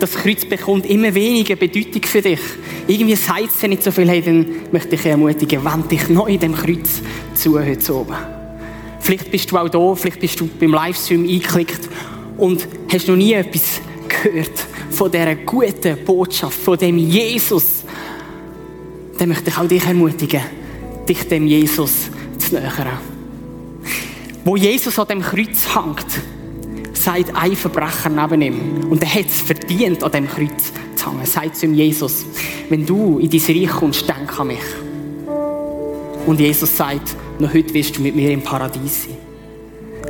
Das 0.00 0.14
Kreuz 0.14 0.44
bekommt 0.44 0.86
immer 0.86 1.14
weniger 1.14 1.54
Bedeutung 1.54 2.02
für 2.02 2.22
dich 2.22 2.40
irgendwie 2.86 3.16
sagt 3.16 3.50
es 3.56 3.62
nicht 3.62 3.82
so 3.82 3.90
viel, 3.90 4.08
hey, 4.08 4.22
dann 4.22 4.46
möchte 4.72 4.94
ich 4.94 5.06
ermutigen, 5.06 5.64
wend 5.64 5.90
dich 5.90 6.08
neu 6.08 6.36
dem 6.38 6.54
Kreuz 6.54 7.00
zu 7.34 7.58
heute 7.58 7.94
oben. 7.94 8.16
Vielleicht 9.00 9.30
bist 9.30 9.50
du 9.50 9.56
auch 9.56 9.68
da, 9.68 9.94
vielleicht 9.94 10.20
bist 10.20 10.40
du 10.40 10.48
beim 10.58 10.72
Livestream 10.72 11.22
eingeklickt 11.22 11.88
und 12.36 12.66
hast 12.92 13.08
noch 13.08 13.16
nie 13.16 13.32
etwas 13.32 13.80
gehört 14.08 14.66
von 14.90 15.10
dieser 15.10 15.34
guten 15.36 16.04
Botschaft, 16.04 16.58
von 16.58 16.78
dem 16.78 16.98
Jesus. 16.98 17.84
Dann 19.18 19.28
möchte 19.28 19.50
ich 19.50 19.58
auch 19.58 19.66
dich 19.68 19.84
ermutigen, 19.84 20.42
dich 21.08 21.26
dem 21.28 21.46
Jesus 21.46 22.10
zu 22.38 22.54
nähern. 22.54 22.98
Wo 24.44 24.56
Jesus 24.56 24.98
an 24.98 25.08
dem 25.08 25.22
Kreuz 25.22 25.66
hängt, 25.74 26.06
sagt 26.94 27.34
ein 27.34 27.56
Verbrecher 27.56 28.08
neben 28.08 28.42
ihm. 28.42 28.90
Und 28.90 29.02
er 29.02 29.14
hat 29.14 29.26
es 29.26 29.40
verdient, 29.40 30.02
an 30.02 30.12
dem 30.12 30.28
Kreuz 30.28 30.72
hängen. 31.06 31.24
Sagt 31.26 31.56
zu 31.56 31.66
ihm 31.66 31.74
Jesus, 31.74 32.24
wenn 32.68 32.84
du 32.84 33.18
in 33.18 33.30
dein 33.30 33.40
Reich 33.40 33.70
kommst, 33.70 34.08
denk 34.08 34.38
an 34.38 34.48
mich. 34.48 34.58
Und 36.26 36.38
Jesus 36.38 36.76
sagt, 36.76 37.16
noch 37.38 37.52
heute 37.52 37.72
wirst 37.74 37.96
du 37.96 38.02
mit 38.02 38.14
mir 38.14 38.30
im 38.30 38.42
Paradies 38.42 39.04
sein. 39.04 39.16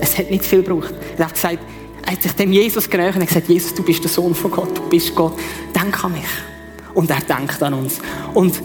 Es 0.00 0.18
hat 0.18 0.30
nicht 0.30 0.44
viel 0.44 0.62
gebraucht. 0.62 0.94
Er 1.16 1.26
hat 1.26 1.34
gesagt, 1.34 1.58
er 2.04 2.12
hat 2.12 2.22
sich 2.22 2.32
dem 2.32 2.52
Jesus 2.52 2.88
genähert 2.88 3.16
und 3.16 3.26
gesagt, 3.26 3.48
Jesus, 3.48 3.74
du 3.74 3.82
bist 3.82 4.02
der 4.02 4.10
Sohn 4.10 4.34
von 4.34 4.50
Gott, 4.50 4.76
du 4.76 4.82
bist 4.88 5.14
Gott, 5.14 5.34
denk 5.74 6.02
an 6.04 6.12
mich. 6.12 6.22
Und 6.94 7.10
er 7.10 7.20
denkt 7.20 7.62
an 7.62 7.74
uns. 7.74 7.98
Und 8.34 8.60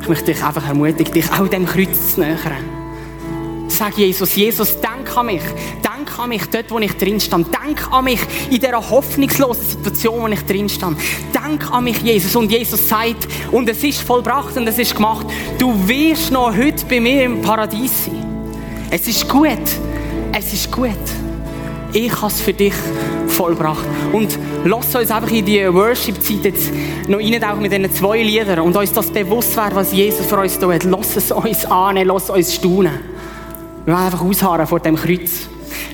ich 0.00 0.08
möchte 0.08 0.32
dich 0.32 0.44
einfach 0.44 0.66
ermutigen, 0.68 1.12
dich 1.12 1.30
auch 1.32 1.48
dem 1.48 1.66
Kreuz 1.66 2.14
zu 2.14 2.20
nähern. 2.20 2.75
Sag 3.68 3.96
Jesus, 3.98 4.34
Jesus, 4.36 4.80
denk 4.80 5.16
an 5.16 5.26
mich. 5.26 5.42
Denk 5.82 6.18
an 6.18 6.28
mich 6.28 6.46
dort, 6.46 6.70
wo 6.70 6.78
ich 6.78 6.92
drin 6.96 7.20
stand. 7.20 7.48
Denk 7.48 7.90
an 7.92 8.04
mich 8.04 8.20
in 8.50 8.60
dieser 8.60 8.90
hoffnungslosen 8.90 9.64
Situation, 9.64 10.22
wo 10.22 10.26
ich 10.28 10.40
drin 10.42 10.68
stand. 10.68 10.98
Denk 11.34 11.70
an 11.70 11.84
mich, 11.84 11.98
Jesus. 11.98 12.34
Und 12.36 12.50
Jesus 12.50 12.88
sagt, 12.88 13.26
und 13.50 13.68
es 13.68 13.82
ist 13.82 14.00
vollbracht 14.02 14.56
und 14.56 14.66
es 14.66 14.78
ist 14.78 14.94
gemacht, 14.94 15.26
du 15.58 15.74
wirst 15.88 16.30
noch 16.30 16.56
heute 16.56 16.86
bei 16.86 17.00
mir 17.00 17.24
im 17.24 17.42
Paradies 17.42 18.04
sein. 18.04 18.24
Es 18.90 19.06
ist 19.08 19.28
gut. 19.28 19.58
Es 20.32 20.52
ist 20.52 20.70
gut. 20.70 20.90
Ich 21.92 22.12
habe 22.12 22.26
es 22.26 22.40
für 22.40 22.52
dich 22.52 22.74
vollbracht. 23.26 23.84
Und 24.12 24.38
lass 24.64 24.94
uns 24.94 25.10
einfach 25.10 25.30
in 25.30 25.44
die 25.44 25.72
Worship-Zeit 25.72 26.44
jetzt 26.44 26.70
noch 27.08 27.18
reintauchen 27.18 27.62
mit 27.62 27.72
diesen 27.72 27.92
zwei 27.92 28.22
Liedern 28.22 28.60
und 28.60 28.76
uns 28.76 28.92
das 28.92 29.10
bewusst 29.10 29.56
werden, 29.56 29.74
was 29.74 29.92
Jesus 29.92 30.26
für 30.26 30.38
uns 30.38 30.60
hat. 30.60 30.84
Lass 30.84 31.16
es 31.16 31.30
uns 31.30 31.64
annehmen, 31.64 32.08
lass 32.08 32.30
uns 32.30 32.54
staunen. 32.54 33.15
Wir 33.86 33.94
wollen 33.94 34.04
einfach 34.04 34.20
ausharren 34.20 34.66
vor 34.66 34.80
dem 34.80 34.96
Kreuz. 34.96 35.48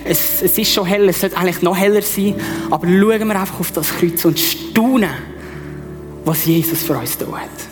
Es, 0.04 0.42
es 0.42 0.56
ist 0.56 0.72
schon 0.72 0.86
hell, 0.86 1.08
es 1.10 1.20
sollte 1.20 1.36
eigentlich 1.36 1.60
noch 1.60 1.76
heller 1.76 2.02
sein, 2.02 2.34
aber 2.70 2.86
schauen 2.86 3.28
wir 3.28 3.38
einfach 3.38 3.60
auf 3.60 3.70
das 3.70 3.90
Kreuz 3.90 4.24
und 4.24 4.38
staunen, 4.38 5.10
was 6.24 6.46
Jesus 6.46 6.82
für 6.82 6.96
uns 6.96 7.18
da 7.18 7.26
hat. 7.26 7.71